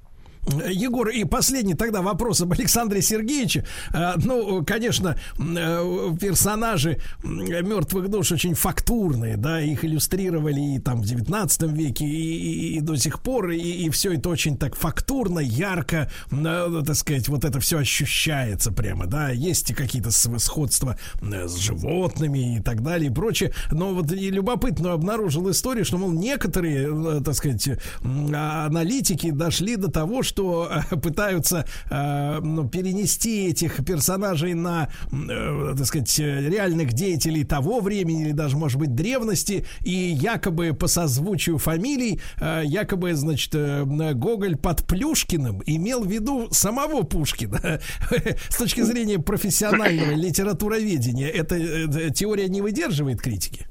[0.69, 3.65] Егор, и последний тогда вопрос об Александре Сергеевиче.
[3.93, 11.05] Э, ну, конечно, э, персонажи мертвых душ очень фактурные, да, их иллюстрировали и там в
[11.05, 15.39] 19 веке, и, и, и до сих пор, и, и все это очень так фактурно,
[15.39, 22.57] ярко, э, так сказать, вот это все ощущается прямо, да, есть какие-то сходства с животными
[22.57, 23.53] и так далее и прочее.
[23.71, 27.69] Но вот и любопытно обнаружил историю, что, мол, некоторые, так сказать,
[28.03, 35.73] аналитики дошли до того, что что э, пытаются э, ну, перенести этих персонажей на, э,
[35.77, 41.57] так сказать, реальных деятелей того времени или даже, может быть, древности, и якобы по созвучию
[41.57, 42.19] фамилий,
[42.63, 47.79] якобы, значит, Гоголь под Плюшкиным имел в виду самого Пушкина.
[48.49, 53.67] С точки зрения профессионального литературоведения, эта теория не выдерживает критики?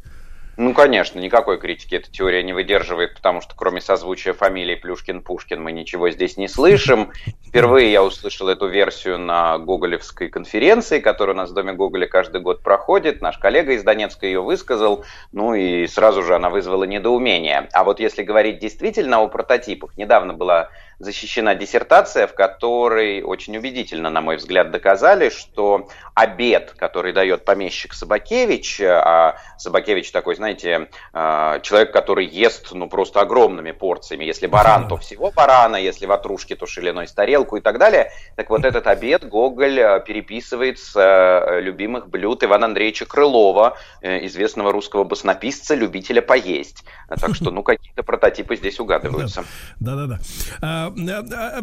[0.57, 5.73] Ну, конечно, никакой критики эта теория не выдерживает, потому что кроме созвучия фамилий Плюшкин-Пушкин мы
[5.73, 7.13] ничего здесь не слышим.
[7.45, 12.41] Впервые я услышал эту версию на Гоголевской конференции, которая у нас в Доме Гоголя каждый
[12.41, 13.21] год проходит.
[13.21, 17.69] Наш коллега из Донецка ее высказал, ну и сразу же она вызвала недоумение.
[17.73, 24.11] А вот если говорить действительно о прототипах, недавно была защищена диссертация, в которой очень убедительно,
[24.11, 31.61] на мой взгляд, доказали, что обед, который дает помещик Собакевич, а Собакевич такой, знаете, а,
[31.61, 34.25] человек, который ест, ну, просто огромными порциями.
[34.25, 38.13] Если баран, то всего барана, если ватрушки, то шириной с тарелку и так далее.
[38.37, 44.25] Так вот этот обед Гоголь а, переписывает с а, любимых блюд Ивана Андреевича Крылова, э,
[44.27, 46.85] известного русского баснописца, любителя поесть.
[47.09, 49.45] Так что, ну, какие-то прототипы здесь угадываются.
[49.81, 50.84] Да-да-да.
[50.89, 51.61] Э, э,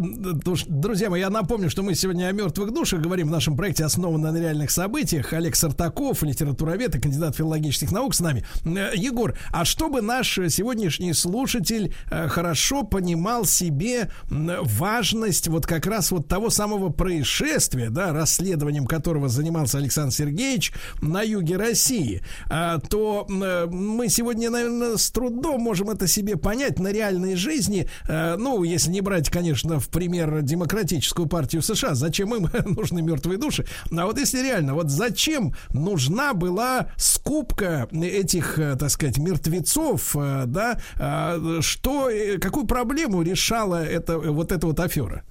[0.67, 4.33] друзья мои, я напомню, что мы сегодня о мертвых душах говорим в нашем проекте, основанном
[4.33, 5.33] на реальных событиях.
[5.33, 8.45] Олег Сартаков, литературовед и кандидат филологических наук с нами.
[8.65, 16.27] Э, Егор, а чтобы наш сегодняшний слушатель хорошо понимал себе важность вот как раз вот
[16.27, 24.49] того самого происшествия, да, расследованием которого занимался Александр Сергеевич на юге России, то мы сегодня,
[24.49, 27.87] наверное, с трудом можем это себе понять на реальной жизни.
[28.07, 31.95] Ну, если не брать, конечно, конечно, в пример демократическую партию США.
[31.95, 33.65] Зачем им нужны мертвые души?
[33.91, 40.43] А вот если реально, вот зачем нужна была скупка этих, э, так сказать, мертвецов, э,
[40.47, 45.23] да, а, что, э, какую проблему решала эта, вот эта вот афера?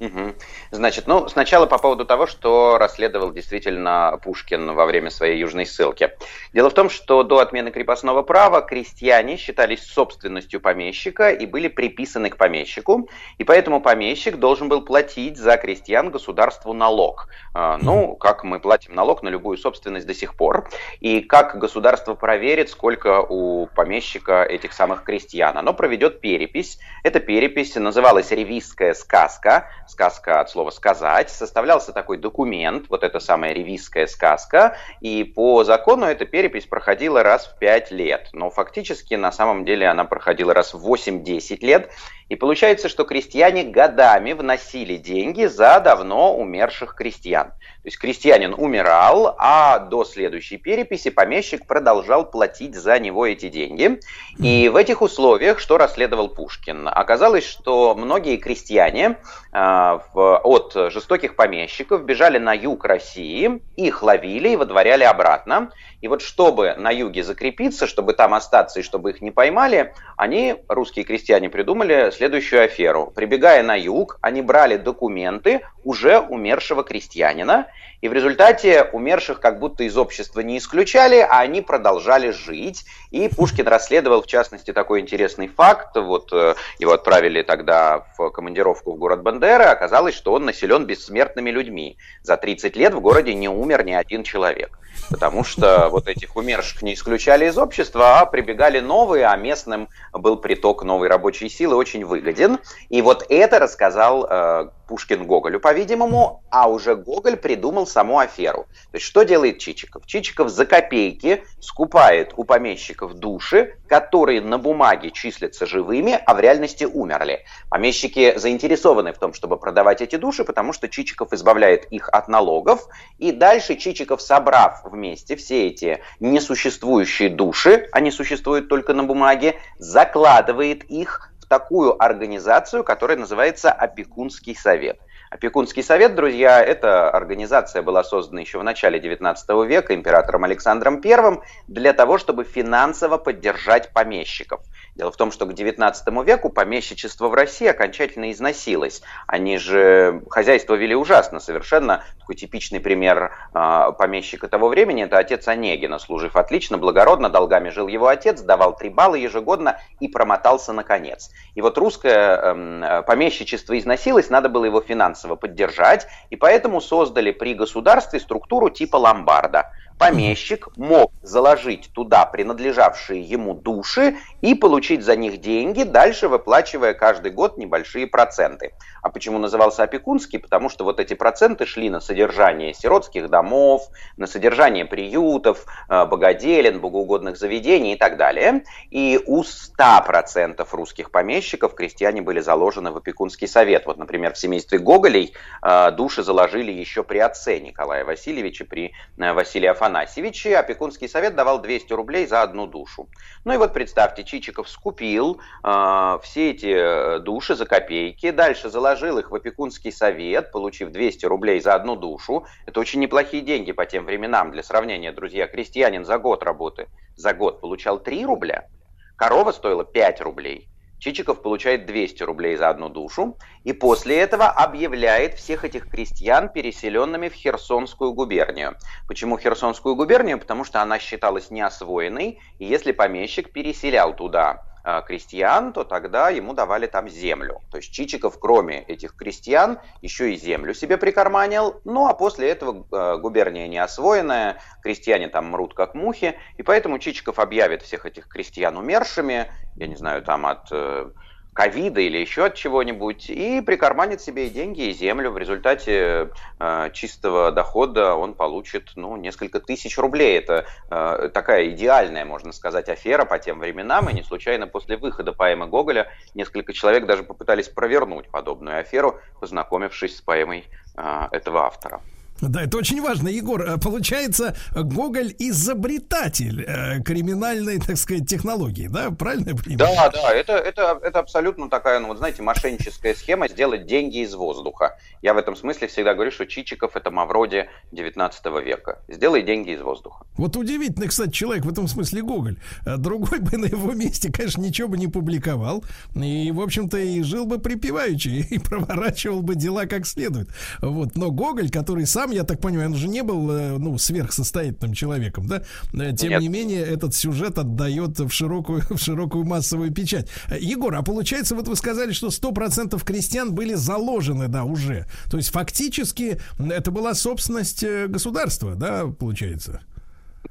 [0.00, 0.34] Угу.
[0.70, 6.12] Значит, ну, сначала по поводу того, что расследовал действительно Пушкин во время своей южной ссылки.
[6.52, 12.30] Дело в том, что до отмены крепостного права крестьяне считались собственностью помещика и были приписаны
[12.30, 13.08] к помещику,
[13.38, 17.28] и поэтому помещик должен был платить за крестьян государству налог.
[17.52, 20.68] А, ну, как мы платим налог на любую собственность до сих пор,
[21.00, 25.58] и как государство проверит, сколько у помещика этих самых крестьян.
[25.58, 26.78] Оно проведет перепись.
[27.02, 33.52] Эта перепись называлась «Ревизская сказка», сказка от слова «сказать», составлялся такой документ, вот эта самая
[33.52, 39.32] ревизская сказка, и по закону эта перепись проходила раз в 5 лет, но фактически на
[39.32, 41.90] самом деле она проходила раз в 8-10 лет,
[42.28, 47.52] и получается, что крестьяне годами вносили деньги за давно умерших крестьян.
[47.88, 53.98] То есть крестьянин умирал, а до следующей переписи помещик продолжал платить за него эти деньги.
[54.38, 56.86] И в этих условиях, что расследовал Пушкин?
[56.86, 59.16] Оказалось, что многие крестьяне
[59.54, 65.70] э, в, от жестоких помещиков бежали на юг России, их ловили и выдворяли обратно.
[66.00, 70.56] И вот чтобы на юге закрепиться, чтобы там остаться и чтобы их не поймали, они,
[70.68, 73.12] русские крестьяне, придумали следующую аферу.
[73.14, 77.66] Прибегая на юг, они брали документы уже умершего крестьянина,
[78.00, 82.84] и в результате умерших как будто из общества не исключали, а они продолжали жить.
[83.10, 85.96] И Пушкин расследовал, в частности, такой интересный факт.
[85.96, 89.64] Вот э, его отправили тогда в командировку в город Бандеры.
[89.64, 91.98] Оказалось, что он населен бессмертными людьми.
[92.22, 94.78] За 30 лет в городе не умер ни один человек
[95.10, 100.36] потому что вот этих умерших не исключали из общества, а прибегали новые, а местным был
[100.36, 102.58] приток новой рабочей силы очень выгоден.
[102.88, 108.66] И вот это рассказал э, Пушкин Гоголю, по-видимому, а уже Гоголь придумал саму аферу.
[108.90, 110.06] То есть что делает Чичиков?
[110.06, 116.84] Чичиков за копейки скупает у помещиков души, которые на бумаге числятся живыми, а в реальности
[116.84, 117.44] умерли.
[117.68, 122.88] Помещики заинтересованы в том, чтобы продавать эти души, потому что Чичиков избавляет их от налогов,
[123.18, 130.84] и дальше Чичиков, собрав вместе все эти несуществующие души, они существуют только на бумаге, закладывает
[130.84, 134.98] их такую организацию, которая называется опекунский совет.
[135.30, 141.40] Опекунский совет, друзья, эта организация была создана еще в начале XIX века императором Александром I
[141.66, 144.62] для того, чтобы финансово поддержать помещиков.
[144.98, 149.00] Дело в том, что к XIX веку помещичество в России окончательно износилось.
[149.28, 152.02] Они же хозяйство вели ужасно совершенно.
[152.18, 157.86] Такой типичный пример э, помещика того времени– это отец Онегина, служив отлично, благородно, долгами жил
[157.86, 161.30] его отец, давал три балла ежегодно и промотался наконец.
[161.54, 167.54] И вот русское э, помещичество износилось, надо было его финансово поддержать, и поэтому создали при
[167.54, 175.40] государстве структуру типа ломбарда– помещик мог заложить туда принадлежавшие ему души и получить за них
[175.40, 178.72] деньги, дальше выплачивая каждый год небольшие проценты.
[179.02, 180.38] А почему назывался опекунский?
[180.38, 186.80] Потому что вот эти проценты шли на содержание сиротских домов, на содержание приютов, э, богоделен,
[186.80, 188.64] богоугодных заведений и так далее.
[188.90, 193.86] И у 100% русских помещиков крестьяне были заложены в опекунский совет.
[193.86, 199.32] Вот, например, в семействе Гоголей э, души заложили еще при отце Николая Васильевича, при э,
[199.32, 203.08] Василии Афанасьевиче Афанасьевиче опекунский совет давал 200 рублей за одну душу.
[203.44, 209.18] Ну и вот представьте, Чичиков скупил э, все эти э, души за копейки, дальше заложил
[209.18, 212.44] их в опекунский совет, получив 200 рублей за одну душу.
[212.66, 214.52] Это очень неплохие деньги по тем временам.
[214.52, 218.68] Для сравнения, друзья, крестьянин за год работы за год получал 3 рубля,
[219.16, 220.68] корова стоила 5 рублей.
[220.98, 227.28] Чичиков получает 200 рублей за одну душу и после этого объявляет всех этих крестьян переселенными
[227.28, 228.76] в Херсонскую губернию.
[229.06, 230.38] Почему Херсонскую губернию?
[230.38, 234.64] Потому что она считалась неосвоенной, и если помещик переселял туда
[235.06, 237.60] крестьян, то тогда ему давали там землю.
[237.70, 241.80] То есть Чичиков, кроме этих крестьян, еще и землю себе прикарманил.
[241.84, 246.98] Ну а после этого э, губерния не освоенная, крестьяне там мрут как мухи, и поэтому
[246.98, 251.10] Чичиков объявит всех этих крестьян умершими, я не знаю, там от э,
[251.58, 255.32] ковида или еще от чего-нибудь, и прикарманит себе и деньги, и землю.
[255.32, 256.30] В результате
[256.60, 260.38] э, чистого дохода он получит ну, несколько тысяч рублей.
[260.38, 265.32] Это э, такая идеальная, можно сказать, афера по тем временам, и не случайно после выхода
[265.32, 270.64] поэмы Гоголя несколько человек даже попытались провернуть подобную аферу, познакомившись с поэмой
[270.96, 272.00] э, этого автора.
[272.40, 273.62] Да, это очень важно, Егор.
[273.62, 279.10] Э, получается, Гоголь изобретатель э, криминальной, так сказать, технологии, да?
[279.10, 279.96] Правильно я понимаю?
[279.96, 284.34] Да, да, это, это, это абсолютно такая, ну, вот знаете, мошенническая схема сделать деньги из
[284.34, 284.98] воздуха.
[285.22, 289.00] Я в этом смысле всегда говорю, что Чичиков это Мавроди 19 века.
[289.08, 290.24] Сделай деньги из воздуха.
[290.36, 292.56] Вот удивительный, кстати, человек в этом смысле Гоголь.
[292.86, 295.84] Э, другой бы на его месте, конечно, ничего бы не публиковал.
[296.14, 300.48] И, в общем-то, и жил бы припеваючи, и проворачивал бы дела как следует.
[300.80, 301.16] Вот.
[301.16, 304.94] Но Гоголь, который сам сам, я так понимаю, он же не был, э, ну, сверхсостоятельным
[304.94, 305.62] человеком, да?
[305.94, 306.40] Э, тем Нет.
[306.40, 310.28] не менее, этот сюжет отдает в широкую, в широкую массовую печать.
[310.60, 315.06] Егор, а получается, вот вы сказали, что 100% крестьян были заложены, да, уже.
[315.30, 319.80] То есть фактически это была собственность э, государства, да, получается?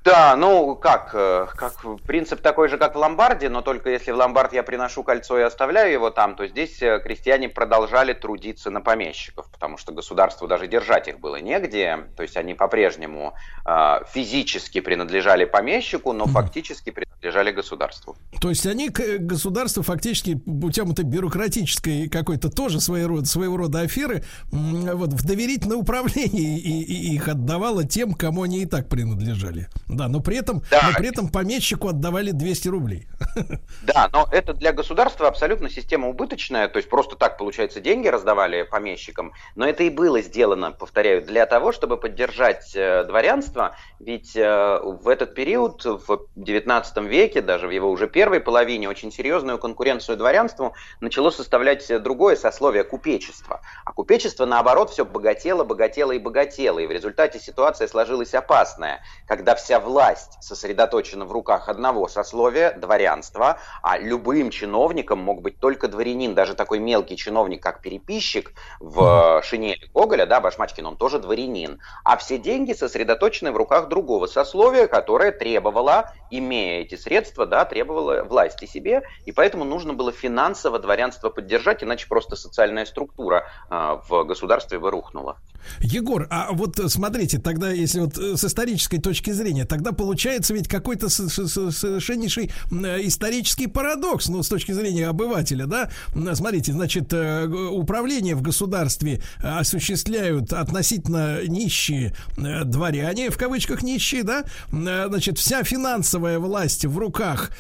[0.08, 1.74] Да, ну как, э, как
[2.06, 5.42] принцип такой же, как в ломбарде, но только если в ломбард я приношу кольцо и
[5.42, 10.68] оставляю его там, то здесь э, крестьяне продолжали трудиться на помещиков, потому что государству даже
[10.68, 13.34] держать их было негде, то есть они по-прежнему
[13.66, 18.16] э, физически принадлежали помещику, но фактически принадлежали государству.
[18.40, 23.82] То есть они э, государству фактически путем этой бюрократической какой-то тоже своего рода, своего рода
[23.82, 29.68] аферы вот, в доверительное управление и, и их отдавало тем, кому они и так принадлежали.
[29.98, 30.82] Да, но при этом, да.
[30.88, 33.07] но при этом помещику отдавали 200 рублей.
[33.84, 38.64] Да, но это для государства абсолютно система убыточная, то есть просто так, получается, деньги раздавали
[38.64, 44.80] помещикам, но это и было сделано, повторяю, для того, чтобы поддержать э, дворянство, ведь э,
[44.84, 50.18] в этот период, в 19 веке, даже в его уже первой половине, очень серьезную конкуренцию
[50.18, 53.61] дворянству начало составлять другое сословие купечества.
[53.86, 59.56] А купечество, наоборот, все богатело, богатело и богатело, и в результате ситуация сложилась опасная, когда
[59.56, 66.34] вся власть сосредоточена в руках одного сословия, дворянства, а любым чиновником мог быть только дворянин,
[66.34, 72.18] даже такой мелкий чиновник, как переписчик в шинели Гоголя, да, Башмачкин, он тоже дворянин, а
[72.18, 78.66] все деньги сосредоточены в руках другого сословия, которое требовало, имея эти средства, да, требовало власти
[78.66, 84.80] себе, и поэтому нужно было финансово дворянство поддержать, иначе просто социальная структура э, в государстве
[84.80, 85.38] бы рухнула.
[85.81, 91.10] Егор, а вот смотрите, тогда, если вот с исторической точки зрения, тогда получается ведь какой-то
[91.10, 95.89] совершеннейший исторический парадокс, ну, с точки зрения обывателя, да.
[96.34, 105.64] Смотрите, значит, управление в государстве осуществляют относительно нищие дворяне, в кавычках нищие, да, значит, вся
[105.64, 107.52] финансовая власть в руках,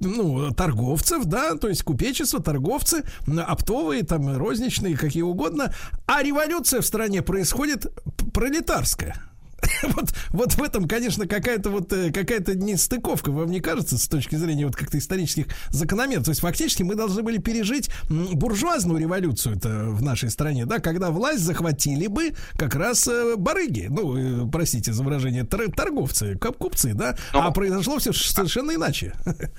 [0.00, 5.72] ну, торговцев, да, то есть купечество, торговцы, оптовые, там, розничные, какие угодно,
[6.06, 7.86] а революция в стране происходит
[8.32, 9.16] пролетарская.
[9.82, 14.36] Вот, вот в этом, конечно, какая-то вот э, какая-то нестыковка, вам не кажется, с точки
[14.36, 16.24] зрения вот как-то исторических закономерностей.
[16.24, 21.10] То есть фактически мы должны были пережить буржуазную революцию это в нашей стране, да, когда
[21.10, 27.16] власть захватили бы как раз э, барыги, ну, э, простите за выражение, торговцы, купцы, да,
[27.32, 27.42] Но...
[27.42, 29.14] Ну, а произошло все совершенно иначе.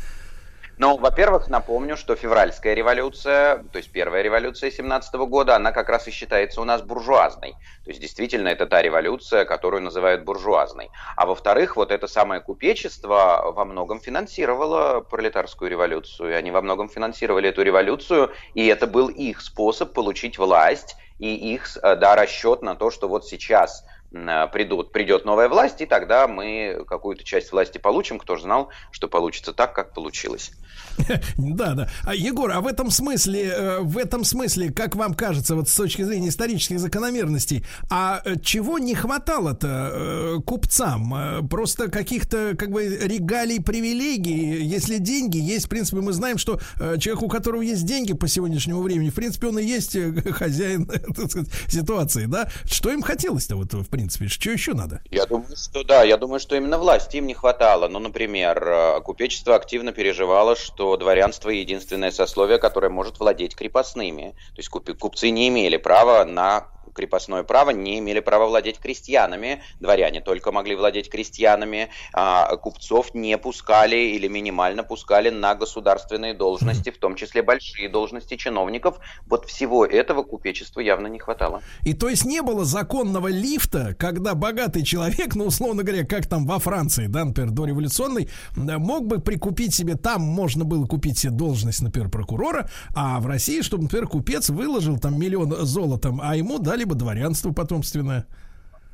[0.81, 6.07] Ну, во-первых, напомню, что февральская революция, то есть первая революция 17 года, она как раз
[6.07, 7.51] и считается у нас буржуазной.
[7.83, 10.89] То есть действительно это та революция, которую называют буржуазной.
[11.17, 16.29] А во-вторых, вот это самое купечество во многом финансировало пролетарскую революцию.
[16.29, 21.35] И они во многом финансировали эту революцию, и это был их способ получить власть и
[21.55, 26.27] их э, да, расчет на то, что вот сейчас придут, придет новая власть, и тогда
[26.27, 28.19] мы какую-то часть власти получим.
[28.19, 30.51] Кто же знал, что получится так, как получилось.
[31.37, 31.89] Да, да.
[32.03, 35.75] А Егор, а в этом смысле, э, в этом смысле, как вам кажется, вот с
[35.75, 41.47] точки зрения исторических закономерностей, а э, чего не хватало-то купцам?
[41.49, 44.63] Просто каких-то как бы регалий, привилегий.
[44.63, 46.59] Если деньги есть, в принципе, мы знаем, что
[46.99, 49.97] человек, у которого есть деньги по сегодняшнему времени, в принципе, он и есть
[50.31, 50.89] хозяин
[51.67, 52.49] ситуации, да?
[52.65, 54.27] Что им хотелось-то вот в принципе.
[54.27, 55.01] Что еще надо?
[55.11, 57.87] Я думаю, что да, я думаю, что именно власти им не хватало.
[57.87, 64.35] Ну, например, э, купечество активно переживало, что дворянство единственное сословие, которое может владеть крепостными.
[64.55, 69.61] То есть купцы не имели права на крепостное право, не имели права владеть крестьянами.
[69.79, 71.89] Дворяне только могли владеть крестьянами.
[72.13, 78.35] А купцов не пускали или минимально пускали на государственные должности, в том числе большие должности
[78.35, 78.99] чиновников.
[79.27, 81.61] Вот всего этого купечеству явно не хватало.
[81.83, 86.45] И то есть не было законного лифта, когда богатый человек, ну, условно говоря, как там
[86.45, 91.81] во Франции, да, например, дореволюционный, мог бы прикупить себе, там можно было купить себе должность,
[91.81, 96.78] например, прокурора, а в России, чтобы, например, купец выложил там миллион золотом, а ему дали
[96.85, 98.25] бы дворянство потомственное.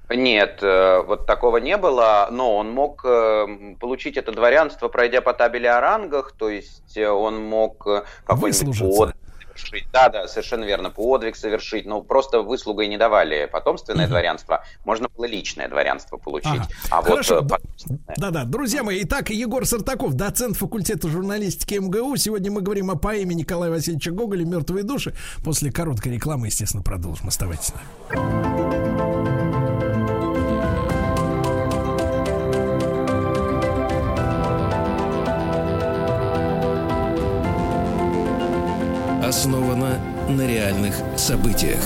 [0.09, 5.33] Нет, э, вот такого не было, но он мог э, получить это дворянство, пройдя по
[5.33, 7.87] табели о рангах, то есть э, он мог
[8.25, 9.15] какой-нибудь подвиг
[9.57, 9.87] совершить.
[9.91, 15.25] Да, да, совершенно верно, подвиг совершить, но просто выслугой не давали потомственное дворянство, можно было
[15.25, 16.51] личное дворянство получить.
[16.51, 16.67] Ага.
[16.89, 17.41] А Хорошо.
[17.41, 17.61] вот
[18.17, 22.15] Да-да, друзья мои, итак, Егор Сартаков, доцент факультета журналистики МГУ.
[22.17, 25.13] Сегодня мы говорим о поэме Николая Васильевича Гоголя «Мертвые души».
[25.43, 27.27] После короткой рекламы, естественно, продолжим.
[27.27, 28.94] Оставайтесь с нами.
[39.27, 41.83] Основана на реальных событиях.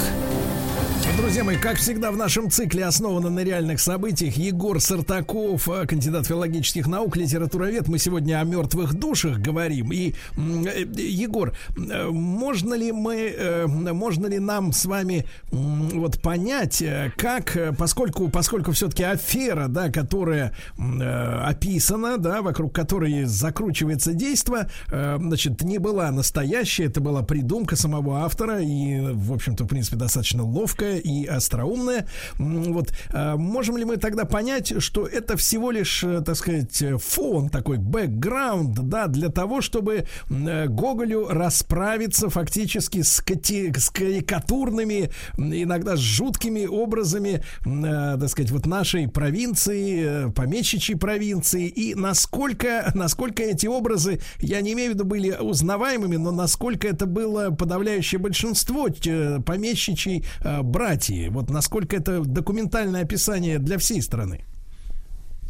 [1.20, 4.38] Друзья мои, как всегда в нашем цикле основано на реальных событиях.
[4.38, 7.90] Егор Сартаков, э, кандидат филологических наук, литературовед.
[7.90, 9.92] Мы сегодня о мертвых душах говорим.
[9.92, 16.82] И, э, Егор, э, можно ли мы, можно ли нам с вами вот понять,
[17.18, 25.80] как, поскольку, поскольку все-таки афера, да, которая описана, да, вокруг которой закручивается действо, значит, не
[25.80, 31.26] была настоящая, это была придумка самого автора и, в общем-то, в принципе, достаточно ловкая и
[31.26, 32.06] остроумная.
[32.38, 37.50] Вот а, можем ли мы тогда понять, что это всего лишь, э, так сказать, фон
[37.50, 45.96] такой, бэкграунд, да, для того, чтобы э, Гоголю расправиться фактически с, кати- с карикатурными, иногда
[45.96, 53.68] с жуткими образами, э, так сказать, вот нашей провинции, помещичьей провинции, и насколько, насколько эти
[53.68, 60.26] образы, я не имею в виду, были узнаваемыми, но насколько это было подавляющее большинство помещичьей
[60.64, 61.30] брать демократии?
[61.30, 64.46] Вот насколько это документальное описание для всей страны?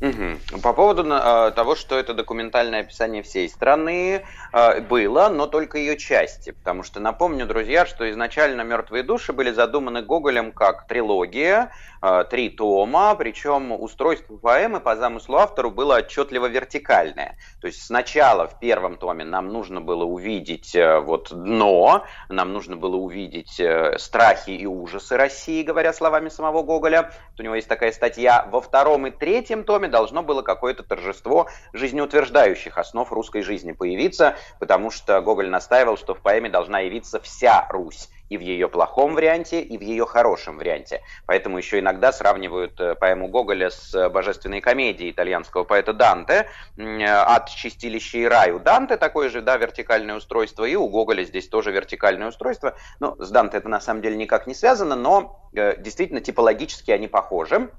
[0.02, 0.61] Угу.
[0.61, 5.98] По поводу э, того, что это документальное описание всей страны э, было, но только ее
[5.98, 6.52] части.
[6.52, 11.72] Потому что напомню, друзья, что изначально «Мертвые души» были задуманы Гоголем как трилогия,
[12.02, 17.38] э, три тома, причем устройство поэмы по замыслу автору было отчетливо вертикальное.
[17.60, 22.78] То есть сначала в первом томе нам нужно было увидеть э, вот дно, нам нужно
[22.78, 27.11] было увидеть э, страхи и ужасы России, говоря словами самого Гоголя.
[27.32, 28.48] Вот у него есть такая статья.
[28.50, 34.92] Во втором и третьем томе должно было какое-то торжество жизнеутверждающих основ русской жизни появиться, потому
[34.92, 39.61] что Гоголь настаивал, что в поэме должна явиться вся Русь и в ее плохом варианте,
[39.61, 41.01] и в ее хорошем варианте.
[41.26, 46.48] Поэтому еще иногда сравнивают э, поэму Гоголя с божественной комедией итальянского поэта Данте.
[46.77, 51.50] От чистилища и рай у Данте такое же, да, вертикальное устройство, и у Гоголя здесь
[51.50, 52.76] тоже вертикальное устройство.
[53.00, 57.08] Ну, с Данте это на самом деле никак не связано, но э, действительно типологически они
[57.08, 57.69] похожи.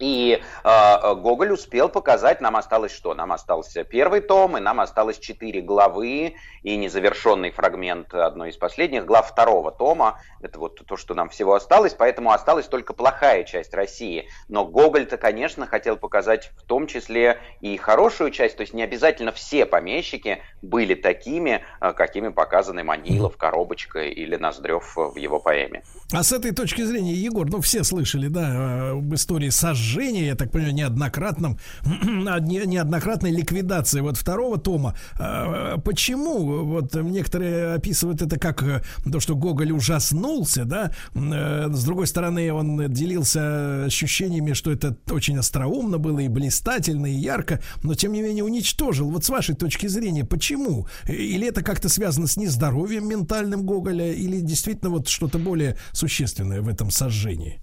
[0.00, 3.14] И э, Гоголь успел показать, нам осталось что?
[3.14, 9.04] Нам остался первый том, и нам осталось четыре главы и незавершенный фрагмент одной из последних
[9.04, 10.20] глав второго тома.
[10.40, 14.26] Это вот то, что нам всего осталось, поэтому осталась только плохая часть России.
[14.48, 19.30] Но Гоголь-то, конечно, хотел показать в том числе и хорошую часть, то есть не обязательно
[19.30, 25.84] все помещики были такими, э, какими показаны Манилов, Коробочка или Ноздрев в его поэме.
[26.12, 30.34] А с этой точки зрения, Егор, ну все слышали, да, об истории сожжения сожжения, я
[30.34, 34.94] так понимаю, неоднократном, неоднократной ликвидации вот второго тома.
[35.18, 36.64] А, почему?
[36.64, 40.90] Вот некоторые описывают это как э, то, что Гоголь ужаснулся, да?
[41.14, 47.14] Э, с другой стороны, он делился ощущениями, что это очень остроумно было и блистательно, и
[47.14, 49.10] ярко, но тем не менее уничтожил.
[49.10, 50.86] Вот с вашей точки зрения, почему?
[51.06, 56.68] Или это как-то связано с нездоровьем ментальным Гоголя, или действительно вот что-то более существенное в
[56.68, 57.60] этом сожжении?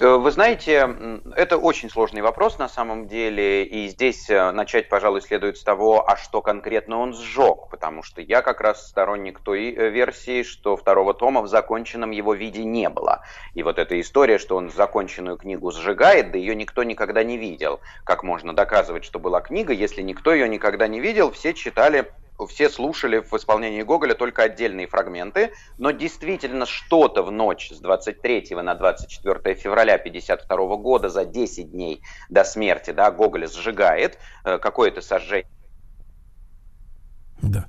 [0.00, 5.20] Э, вы знаете, это очень сложный вопрос на самом деле, и здесь э, начать, пожалуй,
[5.20, 9.74] следует с того, а что конкретно он сжег, потому что я как раз сторонник той
[9.74, 13.20] э, версии, что второго тома в законченном его виде не было.
[13.52, 17.80] И вот эта история, что он законченную книгу сжигает, да ее никто никогда не видел.
[18.04, 22.10] Как можно доказывать, что была книга, если никто ее никогда не видел, все читали
[22.46, 28.48] все слушали в исполнении Гоголя только отдельные фрагменты, но действительно что-то в ночь с 23
[28.62, 35.00] на 24 февраля 52 года за 10 дней до смерти да, Гоголя сжигает, э, какое-то
[35.00, 35.46] сожжение.
[37.42, 37.66] Да.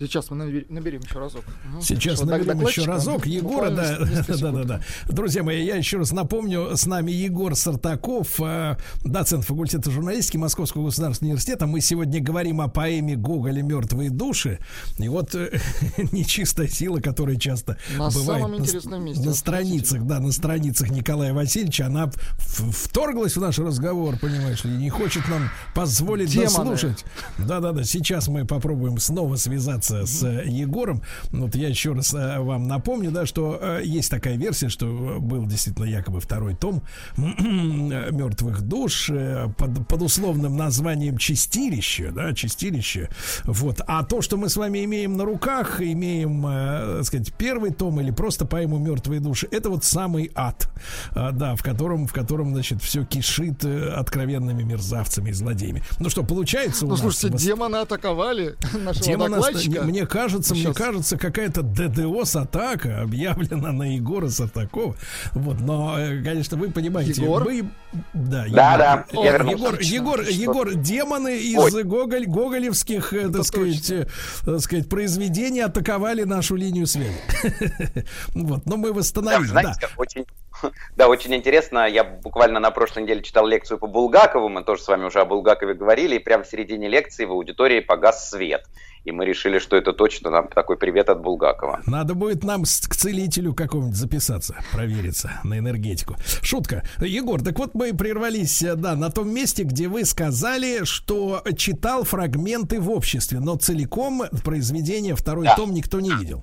[0.00, 1.44] Сейчас мы наберем еще разок.
[1.80, 3.26] Сейчас Что, наберем еще разок.
[3.26, 4.80] Егора, да, да, да, да.
[5.08, 10.86] Друзья мои, я еще раз напомню, с нами Егор Сартаков, э, доцент факультета журналистики Московского
[10.86, 11.66] государственного университета.
[11.66, 14.58] Мы сегодня говорим о поэме Гоголя «Мертвые души».
[14.98, 15.60] И вот э,
[16.10, 21.86] нечистая сила, которая часто на бывает на, месте, на страницах, да, на страницах Николая Васильевича,
[21.86, 26.48] она вторглась в наш разговор, понимаешь ли, не хочет нам позволить Демоны.
[26.48, 27.04] дослушать.
[27.38, 31.02] Да-да-да, сейчас мы попробуем снова связаться с, с Егором.
[31.30, 35.46] Вот я еще раз э, вам напомню, да, что э, есть такая версия, что был
[35.46, 36.82] действительно якобы второй том
[37.16, 43.10] мертвых душ э, под, под условным названием Чистилище, да, Чистилище.
[43.44, 43.80] Вот.
[43.86, 48.10] А то, что мы с вами имеем на руках, имеем, так сказать, первый том или
[48.10, 50.70] просто поэму Мертвые души, это вот самый ад,
[51.14, 55.82] да, в котором, в котором, значит, все кишит откровенными мерзавцами и злодеями.
[55.98, 57.00] Ну что, получается у ну, нас...
[57.00, 59.36] слушайте, демоны атаковали нашего демоны
[59.74, 60.64] докладчика мне кажется, Сейчас.
[60.64, 64.96] мне кажется, какая-то ДДОС-атака объявлена на Егора Сартакова.
[65.32, 67.44] Вот, но, э, конечно, вы понимаете, Егор?
[67.44, 67.68] мы...
[68.12, 69.06] Да, да, да.
[69.12, 74.06] О, Егор, Егор, Егор, демоны из Гоголь, гоголевских, э, так сказать, э,
[74.44, 77.14] так сказать, произведений атаковали нашу линию связи.
[78.34, 79.74] Вот, но мы восстановили, да.
[79.96, 80.26] Очень
[80.96, 81.88] да, очень интересно.
[81.88, 84.48] Я буквально на прошлой неделе читал лекцию по Булгакову.
[84.48, 86.16] Мы тоже с вами уже о Булгакове говорили.
[86.16, 88.64] И прямо в середине лекции в аудитории погас свет.
[89.04, 91.82] И мы решили, что это точно нам такой привет от Булгакова.
[91.86, 96.16] Надо будет нам к целителю какому-нибудь записаться, провериться на энергетику.
[96.42, 96.84] Шутка.
[97.00, 102.04] Егор, так вот мы прервались, э, да, на том месте, где вы сказали, что читал
[102.04, 105.54] фрагменты в обществе, но целиком произведение второй да.
[105.54, 106.42] том никто не видел.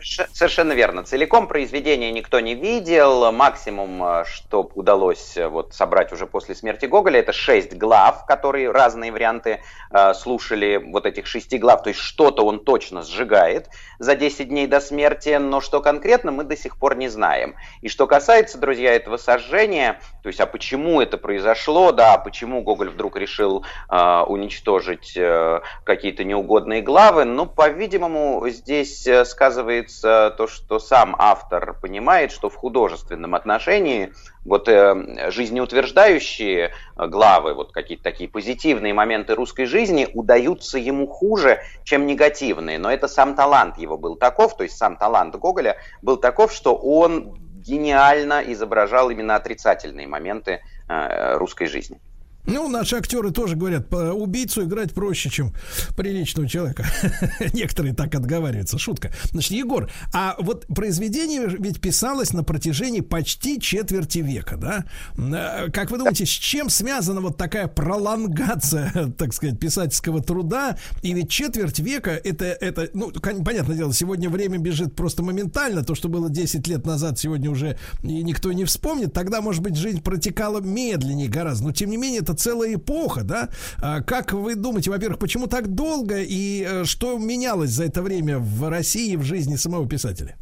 [0.00, 1.04] Совершенно верно.
[1.04, 3.30] Целиком произведение никто не видел.
[3.30, 8.70] Максимум, э, что удалось э, вот собрать уже после смерти Гоголя, это шесть глав, которые
[8.70, 11.82] разные варианты э, слушали вот этих шести глав.
[11.82, 16.44] То есть что-то он точно сжигает за 10 дней до смерти, но что конкретно мы
[16.44, 17.54] до сих пор не знаем.
[17.82, 22.88] И что касается, друзья, этого сожжения, то есть а почему это произошло, да, почему Гоголь
[22.88, 30.78] вдруг решил э, уничтожить э, какие-то неугодные главы, ну, по-видимому, здесь сказывается сказывается то, что
[30.78, 34.12] сам автор понимает, что в художественном отношении
[34.44, 42.06] вот э, жизнеутверждающие главы, вот какие-то такие позитивные моменты русской жизни удаются ему хуже, чем
[42.06, 42.78] негативные.
[42.78, 46.74] Но это сам талант его был таков, то есть сам талант Гоголя был таков, что
[46.74, 52.00] он гениально изображал именно отрицательные моменты э, русской жизни.
[52.44, 55.52] Ну, наши актеры тоже говорят, по убийцу играть проще, чем
[55.96, 56.84] приличного человека.
[57.52, 58.78] Некоторые так отговариваются.
[58.78, 59.12] Шутка.
[59.30, 64.84] Значит, Егор, а вот произведение ведь писалось на протяжении почти четверти века, да?
[65.16, 70.78] Э, как вы думаете, с чем связана вот такая пролонгация, так сказать, писательского труда?
[71.02, 75.84] И ведь четверть века это, это ну, понятное дело, сегодня время бежит просто моментально.
[75.84, 79.12] То, что было 10 лет назад, сегодня уже и никто не вспомнит.
[79.12, 81.66] Тогда, может быть, жизнь протекала медленнее гораздо.
[81.66, 83.48] Но, тем не менее, это это целая эпоха, да?
[83.80, 88.38] А как вы думаете, во-первых, почему так долго и э, что менялось за это время
[88.38, 90.36] в России в жизни самого писателя?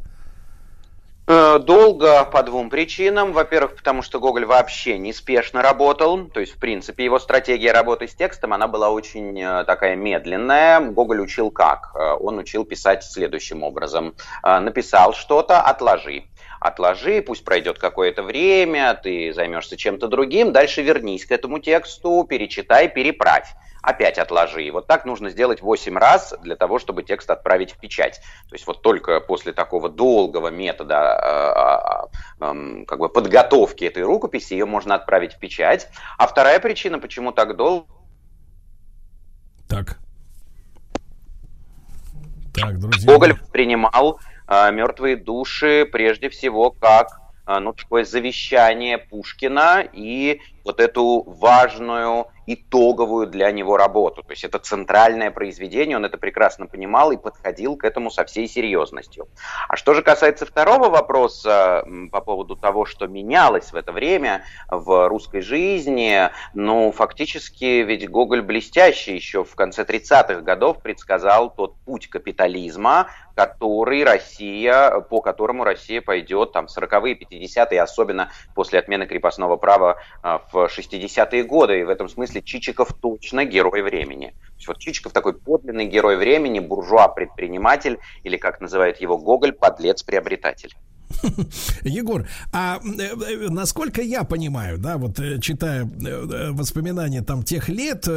[1.27, 3.33] Э, долго по двум причинам.
[3.33, 6.27] Во-первых, потому что Гоголь вообще неспешно работал.
[6.27, 10.81] То есть, в принципе, его стратегия работы с текстом, она была очень э, такая медленная.
[10.81, 11.95] Гоголь учил как?
[12.21, 14.15] Он учил писать следующим образом.
[14.43, 16.25] Написал что-то, отложи
[16.61, 22.89] отложи, пусть пройдет какое-то время, ты займешься чем-то другим, дальше вернись к этому тексту, перечитай,
[22.89, 23.49] переправь
[23.83, 24.65] опять отложи.
[24.65, 28.21] И вот так нужно сделать 8 раз для того, чтобы текст отправить в печать.
[28.49, 32.09] То есть вот только после такого долгого метода
[32.41, 35.89] э, э, как бы подготовки этой рукописи ее можно отправить в печать.
[36.19, 37.87] А вторая причина, почему так долго...
[39.69, 39.99] Так.
[42.53, 43.07] Так, друзья.
[43.07, 51.23] Гоголь принимал мертвые души прежде всего как а, ну, такое завещание Пушкина и вот эту
[51.27, 54.23] важную итоговую для него работу.
[54.23, 58.49] То есть это центральное произведение, он это прекрасно понимал и подходил к этому со всей
[58.49, 59.29] серьезностью.
[59.69, 65.09] А что же касается второго вопроса по поводу того, что менялось в это время в
[65.09, 72.09] русской жизни, ну, фактически ведь Гоголь блестящий еще в конце 30-х годов предсказал тот путь
[72.09, 79.97] капитализма, который Россия, по которому Россия пойдет там 40-е, 50-е, особенно после отмены крепостного права
[80.23, 81.81] а, в 60-е годы.
[81.81, 84.29] И в этом смысле Чичиков точно герой времени.
[84.29, 90.75] То есть вот Чичиков такой подлинный герой времени, буржуа-предприниматель, или, как называет его Гоголь, подлец-приобретатель.
[91.83, 95.89] Егор, а э, э, насколько я понимаю, да, вот э, читая
[96.53, 98.09] воспоминания там тех лет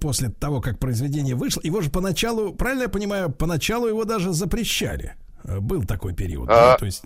[0.00, 5.14] после того, как произведение вышло, его же поначалу, правильно я понимаю, поначалу его даже запрещали.
[5.44, 7.02] Был такой период, а, да, то есть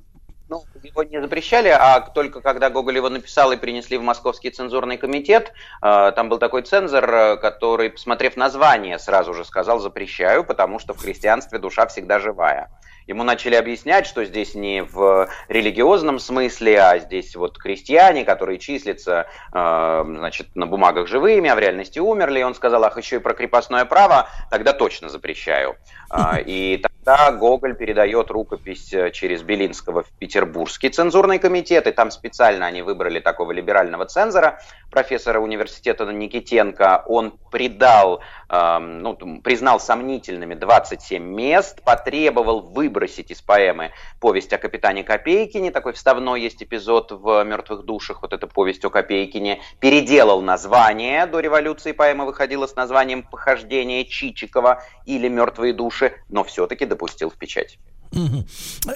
[0.49, 4.97] ну, его не запрещали, а только когда Гоголь его написал и принесли в Московский цензурный
[4.97, 5.53] комитет,
[5.83, 10.95] э, там был такой цензор, э, который, посмотрев название, сразу же сказал «запрещаю», потому что
[10.95, 12.71] в христианстве душа всегда живая.
[13.09, 19.27] Ему начали объяснять, что здесь не в религиозном смысле, а здесь вот крестьяне, которые числятся
[19.51, 22.41] э, значит, на бумагах живыми, а в реальности умерли.
[22.41, 25.77] И он сказал, ах, еще и про крепостное право, тогда точно запрещаю.
[26.11, 26.79] Э, и
[27.09, 32.83] тогда Гоголь передает рукопись э, через Белинского в Петербургский цензурный комитет, и там специально они
[32.83, 37.05] выбрали такого либерального цензора, профессора университета Никитенко.
[37.07, 45.05] Он придал, э, ну, признал сомнительными 27 мест, потребовал выбросить из поэмы повесть о капитане
[45.05, 51.27] Копейкине, такой вставной есть эпизод в «Мертвых душах», вот эта повесть о Копейкине, переделал название,
[51.27, 55.98] до революции поэма выходила с названием «Похождение Чичикова» или «Мертвые души»,
[56.29, 57.79] но все-таки допустил в печать.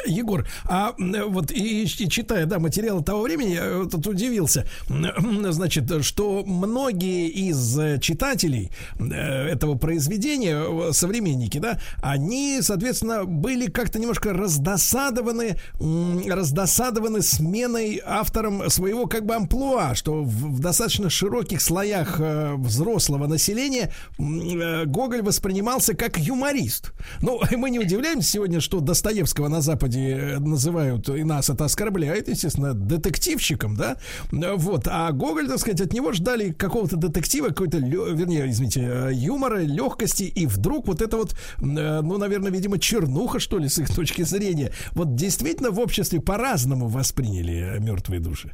[0.07, 6.45] Егор, а вот и, и читая, да, материалы того времени, я тут удивился, значит, что
[6.47, 17.23] многие из читателей э, этого произведения, современники, да, они, соответственно, были как-то немножко раздосадованы, раздосадованы
[17.23, 23.93] сменой автором своего как бы амплуа, что в, в достаточно широких слоях э, взрослого населения
[24.19, 26.93] э, Гоголь воспринимался как юморист.
[27.21, 31.65] Ну, мы не удивляемся сегодня, что достаточно Достоевского на Западе э, называют, и нас это
[31.65, 33.97] оскорбляет, естественно, детективщиком, да,
[34.31, 39.59] вот, а Гоголь, так сказать, от него ждали какого-то детектива, какой-то, вернее, извините, э, юмора,
[39.59, 43.93] легкости, и вдруг вот это вот, э, ну, наверное, видимо, чернуха, что ли, с их
[43.93, 48.53] точки зрения, вот действительно в обществе по-разному восприняли мертвые души.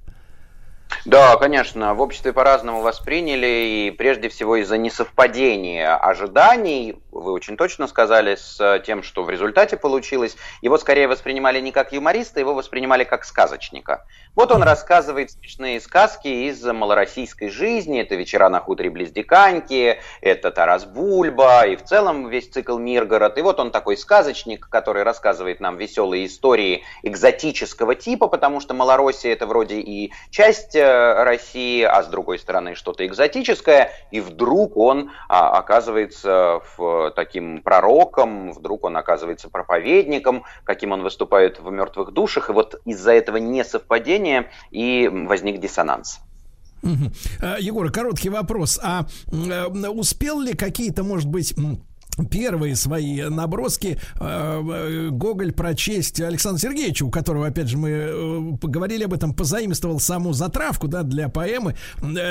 [1.05, 7.87] Да, конечно, в обществе по-разному восприняли, и прежде всего из-за несовпадения ожиданий, вы очень точно
[7.87, 13.05] сказали, с тем, что в результате получилось, его скорее воспринимали не как юмориста, его воспринимали
[13.05, 14.05] как сказочника.
[14.35, 20.51] Вот он рассказывает смешные сказки из малороссийской жизни, это «Вечера на хуторе близ Диканьки», это
[20.51, 25.61] «Тарас Бульба», и в целом весь цикл «Миргород», и вот он такой сказочник, который рассказывает
[25.61, 32.03] нам веселые истории экзотического типа, потому что Малороссия это вроде и часть э, России, а
[32.03, 38.97] с другой стороны что-то экзотическое, и вдруг он а, оказывается в, таким пророком, вдруг он
[38.97, 45.61] оказывается проповедником, каким он выступает в «Мертвых душах», и вот из-за этого несовпадения и возник
[45.61, 46.20] диссонанс.
[47.59, 48.78] Егор, короткий вопрос.
[48.83, 49.07] А
[49.91, 51.55] успел ли какие-то, может быть,
[52.27, 58.57] первые свои наброски э, э, Гоголь прочесть Александру Сергеевичу, у которого, опять же, мы э,
[58.61, 61.77] поговорили об этом, позаимствовал саму затравку, да, для поэмы.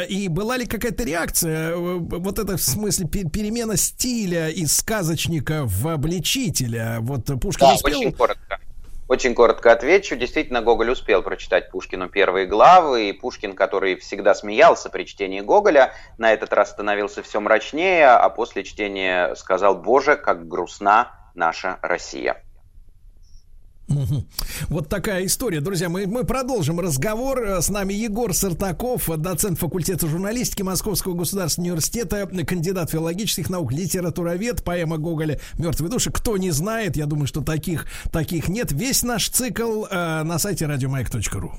[0.09, 6.97] И была ли какая-то реакция, вот это в смысле перемена стиля из сказочника в обличителя?
[7.01, 7.99] Вот Пушкин да, успел...
[7.99, 8.59] очень коротко.
[9.07, 10.17] Очень коротко отвечу.
[10.17, 15.93] Действительно, Гоголь успел прочитать Пушкину первые главы, и Пушкин, который всегда смеялся при чтении Гоголя,
[16.17, 22.43] на этот раз становился все мрачнее, а после чтения сказал «Боже, как грустна наша Россия».
[24.67, 25.61] Вот такая история.
[25.61, 27.61] Друзья, мы, мы продолжим разговор.
[27.61, 34.97] С нами Егор Сартаков, доцент факультета журналистики Московского государственного университета, кандидат филологических наук, литературовед, поэма
[34.97, 36.11] Гоголя «Мертвые души».
[36.11, 38.71] Кто не знает, я думаю, что таких, таких нет.
[38.71, 41.53] Весь наш цикл э, на сайте радиомаяк.ру.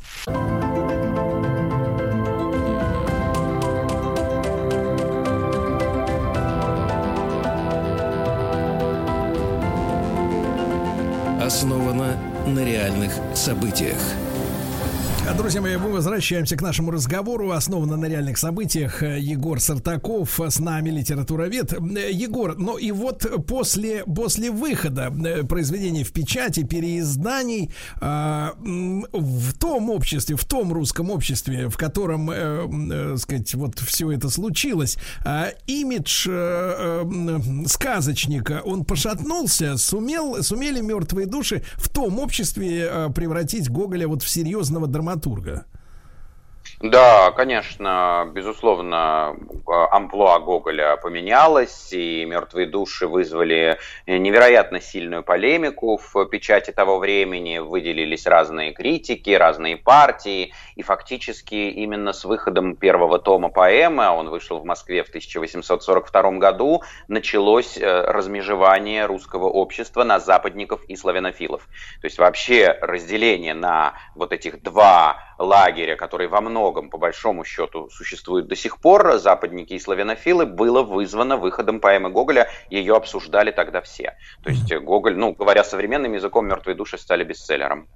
[11.48, 12.14] основана
[12.46, 13.96] на реальных событиях.
[15.26, 19.02] А, друзья мои, мы возвращаемся к нашему разговору, основанно на реальных событиях.
[19.02, 21.72] Егор Сартаков с нами, литературовед.
[21.72, 28.48] Егор, ну и вот после, после выхода э, произведений в печати, переизданий, э,
[29.12, 34.30] в том обществе, в том русском обществе, в котором, э, э, сказать, вот все это
[34.30, 42.88] случилось, э, имидж э, э, сказочника, он пошатнулся, сумел, сумели мертвые души в том обществе
[42.90, 45.64] э, превратить Гоголя вот в серьезного драматурга драматурга.
[46.80, 49.36] Да, конечно, безусловно,
[49.90, 58.26] амплуа Гоголя поменялось, и «Мертвые души» вызвали невероятно сильную полемику в печати того времени, выделились
[58.26, 64.60] разные критики, разные партии, и фактически именно с выходом первого тома поэмы, а он вышел
[64.60, 71.62] в Москве в 1842 году, началось э, размежевание русского общества на западников и славянофилов.
[72.00, 77.90] То есть вообще разделение на вот этих два лагеря, которые во многом, по большому счету,
[77.90, 83.80] существуют до сих пор, западники и славянофилы, было вызвано выходом поэмы Гоголя, ее обсуждали тогда
[83.80, 84.16] все.
[84.44, 87.88] То есть Гоголь, ну, говоря современным языком, «Мертвые души» стали бестселлером.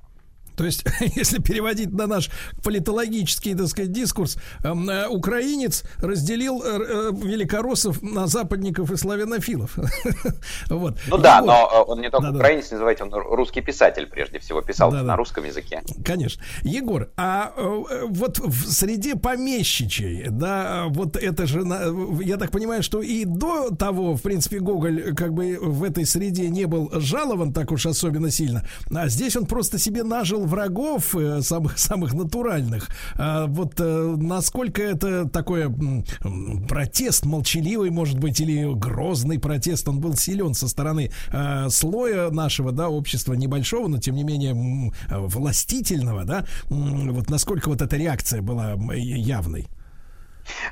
[0.56, 0.84] То есть,
[1.16, 2.30] если переводить на наш
[2.62, 9.76] политологический, так сказать, дискурс, эм, э, украинец разделил э, э, великороссов на западников и славянофилов.
[10.68, 10.98] вот.
[11.08, 11.46] Ну да, вот.
[11.46, 12.76] но он не только да, украинец, да.
[12.76, 15.16] называйте, он русский писатель прежде всего, писал да, на да.
[15.16, 15.82] русском языке.
[16.04, 16.42] Конечно.
[16.62, 17.52] Егор, а
[18.08, 21.62] вот в среде помещичей, да, вот это же,
[22.22, 26.48] я так понимаю, что и до того, в принципе, Гоголь как бы в этой среде
[26.48, 31.14] не был жалован так уж особенно сильно, а здесь он просто себе нажил нажил врагов
[31.16, 32.88] э, самых, самых натуральных.
[33.14, 35.72] А вот э, насколько это такой
[36.68, 42.72] протест молчаливый, может быть, или грозный протест, он был силен со стороны э, слоя нашего,
[42.72, 48.74] да, общества небольшого, но тем не менее властительного, да, вот насколько вот эта реакция была
[48.94, 49.68] явной?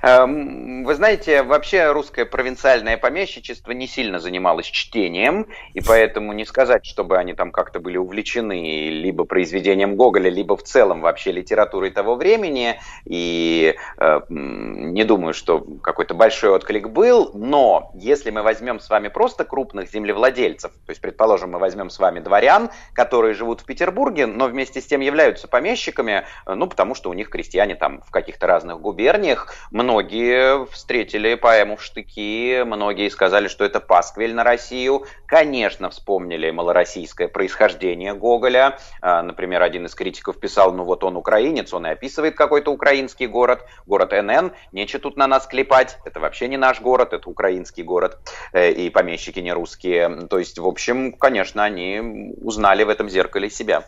[0.03, 6.87] Эм, вы знаете, вообще русское провинциальное помещичество не сильно занималось чтением, и поэтому не сказать,
[6.87, 12.15] чтобы они там как-то были увлечены либо произведением Гоголя, либо в целом вообще литературой того
[12.15, 18.89] времени, и э, не думаю, что какой-то большой отклик был, но если мы возьмем с
[18.89, 23.65] вами просто крупных землевладельцев, то есть, предположим, мы возьмем с вами дворян, которые живут в
[23.65, 28.03] Петербурге, но вместе с тем являются помещиками, э, ну, потому что у них крестьяне там
[28.03, 34.43] в каких-то разных губерниях, Многие встретили поэму в штыки, многие сказали, что это пасквиль на
[34.43, 35.05] Россию.
[35.27, 38.79] Конечно, вспомнили малороссийское происхождение Гоголя.
[39.01, 43.29] А, например, один из критиков писал, ну вот он украинец, он и описывает какой-то украинский
[43.29, 47.85] город, город НН, нечего тут на нас клепать, это вообще не наш город, это украинский
[47.85, 48.19] город,
[48.53, 50.27] э, и помещики не русские.
[50.29, 53.85] То есть, в общем, конечно, они узнали в этом зеркале себя.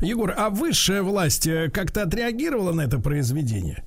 [0.00, 3.84] Егор, а высшая власть э, как-то отреагировала на это произведение?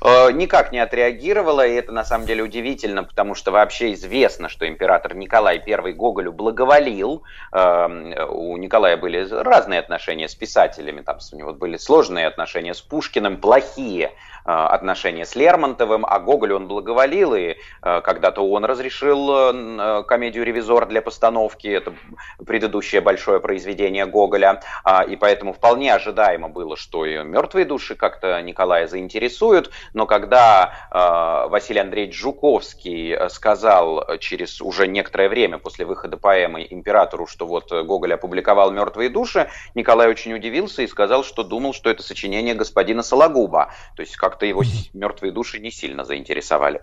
[0.00, 4.68] Э, никак не отреагировала, и это на самом деле удивительно, потому что вообще известно, что
[4.68, 7.22] император Николай I Гоголю благоволил.
[7.52, 12.80] Эм, у Николая были разные отношения с писателями, там у него были сложные отношения с
[12.80, 14.12] Пушкиным, плохие.
[14.46, 21.66] Отношения с Лермонтовым, а Гоголь он благоволил, и когда-то он разрешил комедию «Ревизор» для постановки,
[21.66, 21.92] это
[22.46, 24.62] предыдущее большое произведение Гоголя,
[25.08, 31.80] и поэтому вполне ожидаемо было, что и «Мертвые души» как-то Николая заинтересуют, но когда Василий
[31.80, 38.70] Андреевич Жуковский сказал через уже некоторое время после выхода поэмы императору, что вот Гоголь опубликовал
[38.70, 43.72] «Мертвые души», Николай очень удивился и сказал, что думал, что это сочинение господина Сологуба.
[43.96, 46.82] То есть как-то его «Мертвые души» не сильно заинтересовали.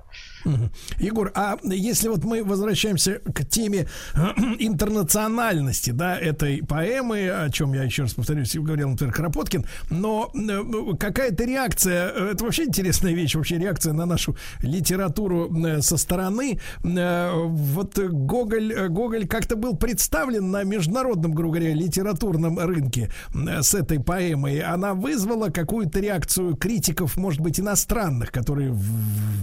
[1.00, 3.88] Егор, а если вот мы возвращаемся к теме
[4.60, 10.96] интернациональности, да, этой поэмы, о чем я еще раз повторюсь, говорил, например, Кропоткин, но э,
[10.98, 16.60] какая-то реакция, э, это вообще интересная вещь, вообще реакция на нашу литературу э, со стороны.
[16.84, 24.62] Вот Гоголь, Гоголь как-то был представлен на международном, грубо говоря, литературном рынке с этой поэмой.
[24.62, 28.76] Она вызвала какую-то реакцию критиков, может быть, иностранных, которые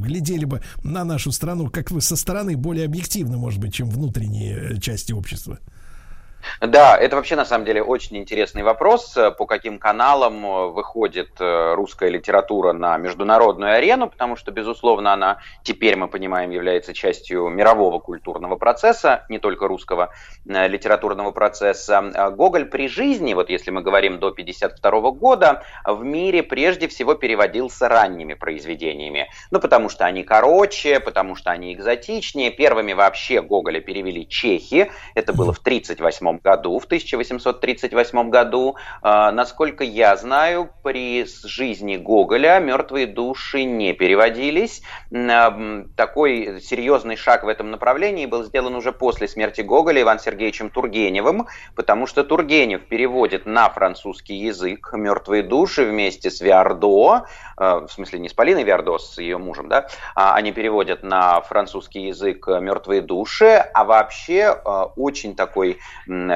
[0.01, 4.77] глядели бы на нашу страну, как вы со стороны более объективно, может быть, чем внутренние
[4.77, 5.59] э, части общества?
[6.61, 11.31] Да, это вообще на самом деле очень интересный вопрос, э, по каким каналам э, выходит
[11.41, 17.49] э, русская литература на международную арену, потому что, безусловно, она теперь, мы понимаем, является частью
[17.49, 20.11] мирового культурного процесса, не только русского
[20.45, 22.31] литературного процесса.
[22.37, 27.89] Гоголь при жизни, вот если мы говорим до 1952 года, в мире прежде всего переводился
[27.89, 29.31] ранними произведениями.
[29.51, 32.51] Ну, потому что они короче, потому что они экзотичнее.
[32.51, 38.77] Первыми вообще Гоголя перевели чехи, это было в 1938 году, в 1838 году.
[39.03, 44.83] А, насколько я знаю, при жизни Гоголя мертвые души не переводились.
[45.13, 50.71] А, такой серьезный шаг в этом направлении был сделан уже после смерти Гоголя Иван Сергеевичем
[50.71, 57.25] Тургеневым, потому что Тургенев переводит на французский язык мертвые души вместе с Виардо,
[57.57, 62.09] а, в смысле не с Полиной Виардо, с ее мужем, да, они переводят на французский
[62.09, 64.51] язык мертвые души, а вообще
[64.97, 65.79] очень такой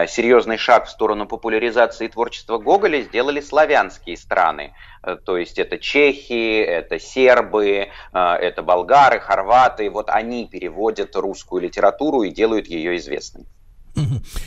[0.09, 4.75] серьезный шаг в сторону популяризации творчества Гоголя сделали славянские страны.
[5.03, 9.91] Э, то есть это чехи, это сербы, э, это болгары, хорваты.
[9.91, 13.47] Вот они переводят русскую литературу и делают ее известной.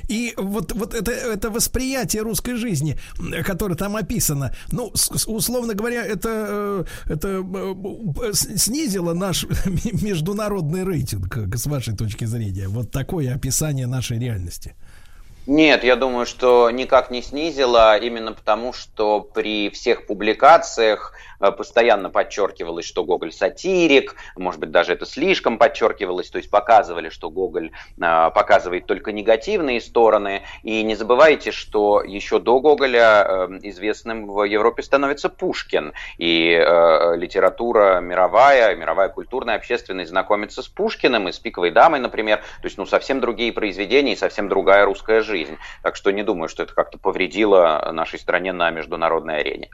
[0.08, 2.98] И вот, вот это, это восприятие русской жизни,
[3.46, 4.92] которое там описано, ну,
[5.28, 7.46] условно говоря, это, э, это
[8.34, 9.46] снизило наш
[10.02, 12.68] международный рейтинг, с вашей точки зрения.
[12.68, 14.76] Вот такое описание нашей реальности.
[15.48, 22.86] Нет, я думаю, что никак не снизило, именно потому, что при всех публикациях постоянно подчеркивалось,
[22.86, 28.32] что Гоголь сатирик, может быть, даже это слишком подчеркивалось, то есть показывали, что Гоголь э,
[28.34, 30.44] показывает только негативные стороны.
[30.64, 35.94] И не забывайте, что еще до Гоголя э, известным в Европе становится Пушкин.
[36.18, 36.48] И
[37.16, 42.38] литература мировая, мировая культурная общественность знакомится с Пушкиным и с «Пиковой дамой», например.
[42.38, 45.58] То есть, ну, совсем другие произведения и совсем другая русская жизнь.
[45.84, 49.70] Так что не думаю, что это как-то повредило нашей стране на международной арене.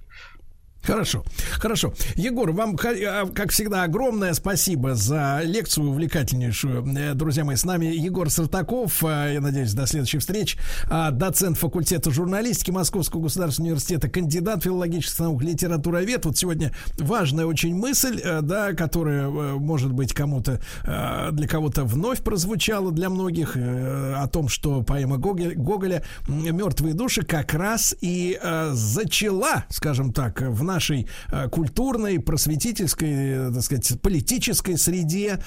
[0.85, 1.23] Хорошо,
[1.59, 1.93] хорошо.
[2.15, 6.85] Егор, вам, а, как всегда, огромное спасибо за лекцию увлекательнейшую.
[6.97, 10.57] Э, друзья мои, с нами Егор Сартаков, э, я надеюсь, до следующих встреч,
[10.89, 16.25] а, доцент факультета журналистики Московского государственного университета, кандидат филологических наук, литературовед.
[16.25, 22.91] Вот сегодня важная очень мысль, э, да, которая, может быть, кому-то, для кого-то вновь прозвучала,
[22.91, 28.37] для многих, о том, что поэма Гоголя «Мертвые души» как раз и
[28.71, 35.39] зачала, скажем так, в нашей э, культурной, просветительской, э, так сказать, политической среде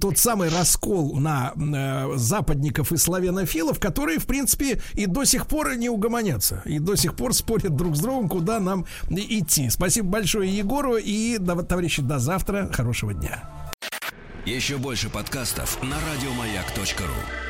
[0.00, 5.76] тот самый раскол на э, западников и славянофилов, которые, в принципе, и до сих пор
[5.76, 9.70] не угомонятся, и до сих пор спорят друг с другом, куда нам идти.
[9.70, 12.70] Спасибо большое Егору и, товарищи, до завтра.
[12.72, 13.42] Хорошего дня.
[14.46, 17.47] Еще больше подкастов на радиомаяк.ру